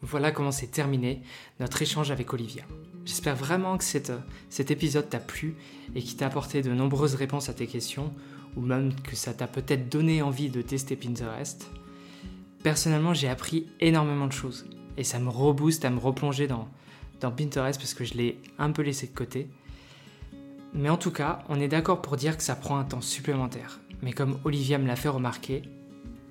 voilà 0.00 0.32
comment 0.32 0.50
s'est 0.50 0.68
terminé 0.68 1.22
notre 1.60 1.82
échange 1.82 2.10
avec 2.10 2.32
Olivia. 2.32 2.64
J'espère 3.04 3.36
vraiment 3.36 3.76
que 3.76 3.84
cette, 3.84 4.12
cet 4.48 4.70
épisode 4.70 5.10
t'a 5.10 5.20
plu 5.20 5.54
et 5.94 6.00
qu'il 6.00 6.16
t'a 6.16 6.26
apporté 6.26 6.62
de 6.62 6.72
nombreuses 6.72 7.14
réponses 7.14 7.48
à 7.48 7.54
tes 7.54 7.66
questions 7.66 8.12
ou 8.56 8.60
même 8.60 8.94
que 9.02 9.16
ça 9.16 9.34
t'a 9.34 9.46
peut-être 9.46 9.88
donné 9.88 10.22
envie 10.22 10.48
de 10.48 10.62
tester 10.62 10.96
Pinterest. 10.96 11.68
Personnellement, 12.62 13.12
j'ai 13.12 13.28
appris 13.28 13.66
énormément 13.80 14.26
de 14.26 14.32
choses 14.32 14.64
et 14.96 15.04
ça 15.04 15.18
me 15.18 15.28
rebooste 15.28 15.84
à 15.84 15.90
me 15.90 15.98
replonger 15.98 16.46
dans, 16.46 16.68
Pinterest 17.20 17.80
parce 17.80 17.94
que 17.94 18.04
je 18.04 18.14
l'ai 18.14 18.38
un 18.58 18.70
peu 18.70 18.82
laissé 18.82 19.06
de 19.06 19.14
côté. 19.14 19.48
Mais 20.74 20.90
en 20.90 20.98
tout 20.98 21.10
cas, 21.10 21.42
on 21.48 21.58
est 21.58 21.68
d'accord 21.68 22.02
pour 22.02 22.16
dire 22.16 22.36
que 22.36 22.42
ça 22.42 22.54
prend 22.54 22.76
un 22.76 22.84
temps 22.84 23.00
supplémentaire. 23.00 23.80
Mais 24.02 24.12
comme 24.12 24.38
Olivia 24.44 24.76
me 24.76 24.86
l'a 24.86 24.96
fait 24.96 25.08
remarquer, 25.08 25.62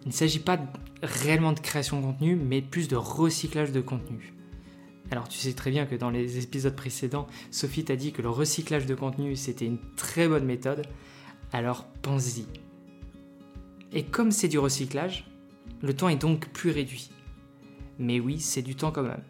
il 0.04 0.10
ne 0.10 0.14
s'agit 0.14 0.40
pas 0.40 0.60
réellement 1.02 1.54
de 1.54 1.60
création 1.60 2.00
de 2.00 2.06
contenu, 2.06 2.36
mais 2.36 2.62
plus 2.62 2.88
de 2.88 2.96
recyclage 2.96 3.72
de 3.72 3.82
contenu. 3.82 4.34
Alors 5.10 5.28
tu 5.28 5.38
sais 5.38 5.54
très 5.54 5.72
bien 5.72 5.86
que 5.86 5.96
dans 5.96 6.10
les 6.10 6.44
épisodes 6.44 6.76
précédents, 6.76 7.28
Sophie 7.52 7.86
t'a 7.86 7.96
dit 7.96 8.12
que 8.12 8.22
le 8.22 8.30
recyclage 8.30 8.86
de 8.86 8.96
contenu 8.96 9.36
c'était 9.36 9.66
une 9.66 9.78
très 9.96 10.28
bonne 10.28 10.46
méthode, 10.46 10.88
alors 11.52 11.86
pense-y. 12.02 12.46
Et 13.92 14.04
comme 14.04 14.32
c'est 14.32 14.48
du 14.48 14.60
recyclage, 14.60 15.26
le 15.82 15.96
temps 15.96 16.10
est 16.10 16.16
donc 16.16 16.50
plus 16.50 16.72
réduit. 16.72 17.10
Mais 18.00 18.20
oui, 18.20 18.40
c'est 18.40 18.62
du 18.62 18.76
temps 18.76 18.92
quand 18.92 19.04
même. 19.04 19.24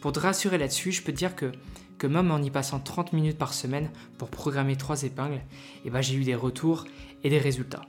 Pour 0.00 0.12
te 0.12 0.20
rassurer 0.20 0.58
là-dessus, 0.58 0.92
je 0.92 1.02
peux 1.02 1.12
te 1.12 1.16
dire 1.16 1.34
que, 1.34 1.52
même 2.06 2.30
en 2.30 2.42
y 2.42 2.50
passant 2.50 2.78
30 2.78 3.12
minutes 3.12 3.38
par 3.38 3.54
semaine 3.54 3.90
pour 4.18 4.30
programmer 4.30 4.76
trois 4.76 5.02
épingles, 5.02 5.42
eh 5.84 5.90
ben, 5.90 6.00
j'ai 6.02 6.14
eu 6.14 6.24
des 6.24 6.34
retours 6.34 6.84
et 7.24 7.30
des 7.30 7.38
résultats. 7.38 7.86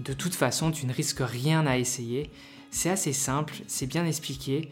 De 0.00 0.12
toute 0.12 0.34
façon, 0.34 0.70
tu 0.70 0.86
ne 0.86 0.92
risques 0.92 1.22
rien 1.22 1.66
à 1.66 1.78
essayer. 1.78 2.30
C'est 2.70 2.90
assez 2.90 3.12
simple, 3.12 3.54
c'est 3.66 3.86
bien 3.86 4.04
expliqué. 4.04 4.70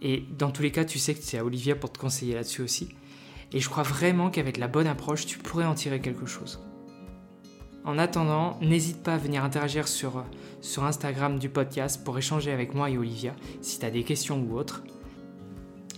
Et 0.00 0.24
dans 0.38 0.50
tous 0.50 0.62
les 0.62 0.70
cas, 0.70 0.84
tu 0.84 0.98
sais 0.98 1.14
que 1.14 1.22
c'est 1.22 1.38
à 1.38 1.44
Olivia 1.44 1.74
pour 1.74 1.92
te 1.92 1.98
conseiller 1.98 2.34
là-dessus 2.34 2.62
aussi. 2.62 2.88
Et 3.52 3.60
je 3.60 3.68
crois 3.68 3.82
vraiment 3.82 4.30
qu'avec 4.30 4.56
la 4.56 4.68
bonne 4.68 4.86
approche, 4.86 5.26
tu 5.26 5.38
pourrais 5.38 5.64
en 5.64 5.74
tirer 5.74 6.00
quelque 6.00 6.26
chose. 6.26 6.60
En 7.88 7.96
attendant, 7.96 8.58
n'hésite 8.60 9.02
pas 9.02 9.14
à 9.14 9.16
venir 9.16 9.42
interagir 9.42 9.88
sur, 9.88 10.22
Instagram 10.76 11.38
du 11.38 11.48
podcast 11.48 12.04
pour 12.04 12.18
échanger 12.18 12.52
avec 12.52 12.74
moi 12.74 12.90
et 12.90 12.98
Olivia 12.98 13.34
si 13.62 13.78
tu 13.78 13.86
as 13.86 13.90
des 13.90 14.04
questions 14.04 14.38
ou 14.38 14.58
autres. 14.58 14.82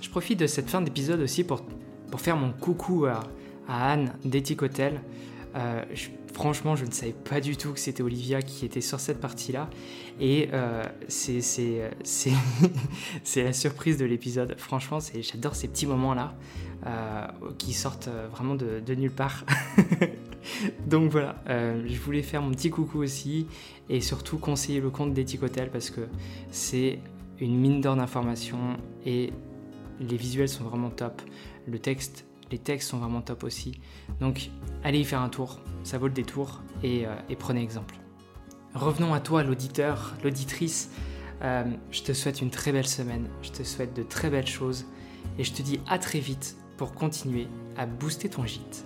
Je 0.01 0.09
profite 0.09 0.39
de 0.39 0.47
cette 0.47 0.71
fin 0.71 0.83
d'épisode 0.83 1.21
aussi 1.21 1.43
pour, 1.43 1.63
faire 2.17 2.37
mon 2.37 2.53
coucou 2.53 3.07
à, 3.07 3.23
Anne 3.69 4.13
d'Ethic. 4.25 4.61
Euh, 4.63 5.83
franchement, 6.33 6.77
je 6.77 6.85
ne 6.85 6.91
savais 6.91 7.13
pas 7.13 7.41
du 7.41 7.57
tout 7.57 7.73
que 7.73 7.81
c'était 7.81 8.03
Olivia 8.03 8.43
qui 8.43 8.65
était 8.65 8.81
sur 8.81 9.01
cette 9.01 9.21
partie-là. 9.21 9.69
Et 10.21 10.49
euh, 10.53 10.85
c'est 11.09 11.41
la 13.37 13.53
surprise 13.53 13.97
de 13.97 14.05
l'épisode. 14.05 14.55
Franchement, 14.59 14.99
j'adore 15.21 15.55
ces 15.55 15.69
petits 15.69 15.87
moments-là 15.87 16.35
euh, 16.87 17.27
qui 17.59 17.73
sortent 17.73 18.09
vraiment 18.31 18.55
de, 18.55 18.95
nulle 18.95 19.13
part. 19.13 19.45
Donc 20.87 21.11
voilà, 21.11 21.37
je 21.47 21.99
voulais 22.01 22.23
faire 22.23 22.43
mon 22.43 22.51
petit 22.51 22.71
coucou 22.71 22.99
aussi 22.99 23.47
et 23.89 24.01
surtout 24.01 24.39
conseiller 24.39 24.81
le 24.81 24.91
compte 24.91 25.13
d'Ethic 25.13 25.41
parce 25.71 25.91
que 25.91 26.01
c'est 26.51 26.99
une 27.41 27.59
mine 27.59 27.81
d'or 27.81 27.97
d'informations 27.97 28.77
et 29.05 29.33
les 30.01 30.17
visuels 30.17 30.49
sont 30.49 30.65
vraiment 30.65 30.91
top. 30.91 31.21
Le 31.67 31.79
texte 31.79 32.25
les 32.51 32.59
textes 32.59 32.91
sont 32.91 32.99
vraiment 32.99 33.21
top 33.21 33.45
aussi. 33.45 33.81
Donc 34.21 34.51
allez 34.85 35.01
y 35.01 35.05
faire 35.05 35.21
un 35.21 35.29
tour, 35.29 35.61
ça 35.85 35.99
vaut 35.99 36.07
le 36.07 36.13
détour 36.13 36.63
et, 36.83 37.07
euh, 37.07 37.15
prenez 37.39 37.63
exemple. 37.63 37.97
Revenons 38.75 39.15
à 39.15 39.21
toi 39.21 39.43
l'auditeur, 39.43 40.15
l'auditrice. 40.23 40.91
Euh, 41.43 41.65
je 41.91 42.03
te 42.03 42.13
souhaite 42.13 42.43
une 42.43 42.51
très 42.51 42.71
belle 42.73 42.87
semaine, 42.87 43.29
je 43.43 43.51
te 43.51 43.63
souhaite 43.63 43.95
de 43.95 44.03
très 44.03 44.29
belles 44.29 44.47
choses 44.47 44.85
et 45.39 45.45
je 45.45 45.53
te 45.53 45.63
dis 45.63 45.81
à 45.89 45.99
très 45.99 46.21
vite 46.21 46.57
pour 46.77 46.93
continuer 46.93 47.49
à 47.77 47.87
booster 47.87 48.29
ton 48.29 48.45
gîte. 48.45 48.85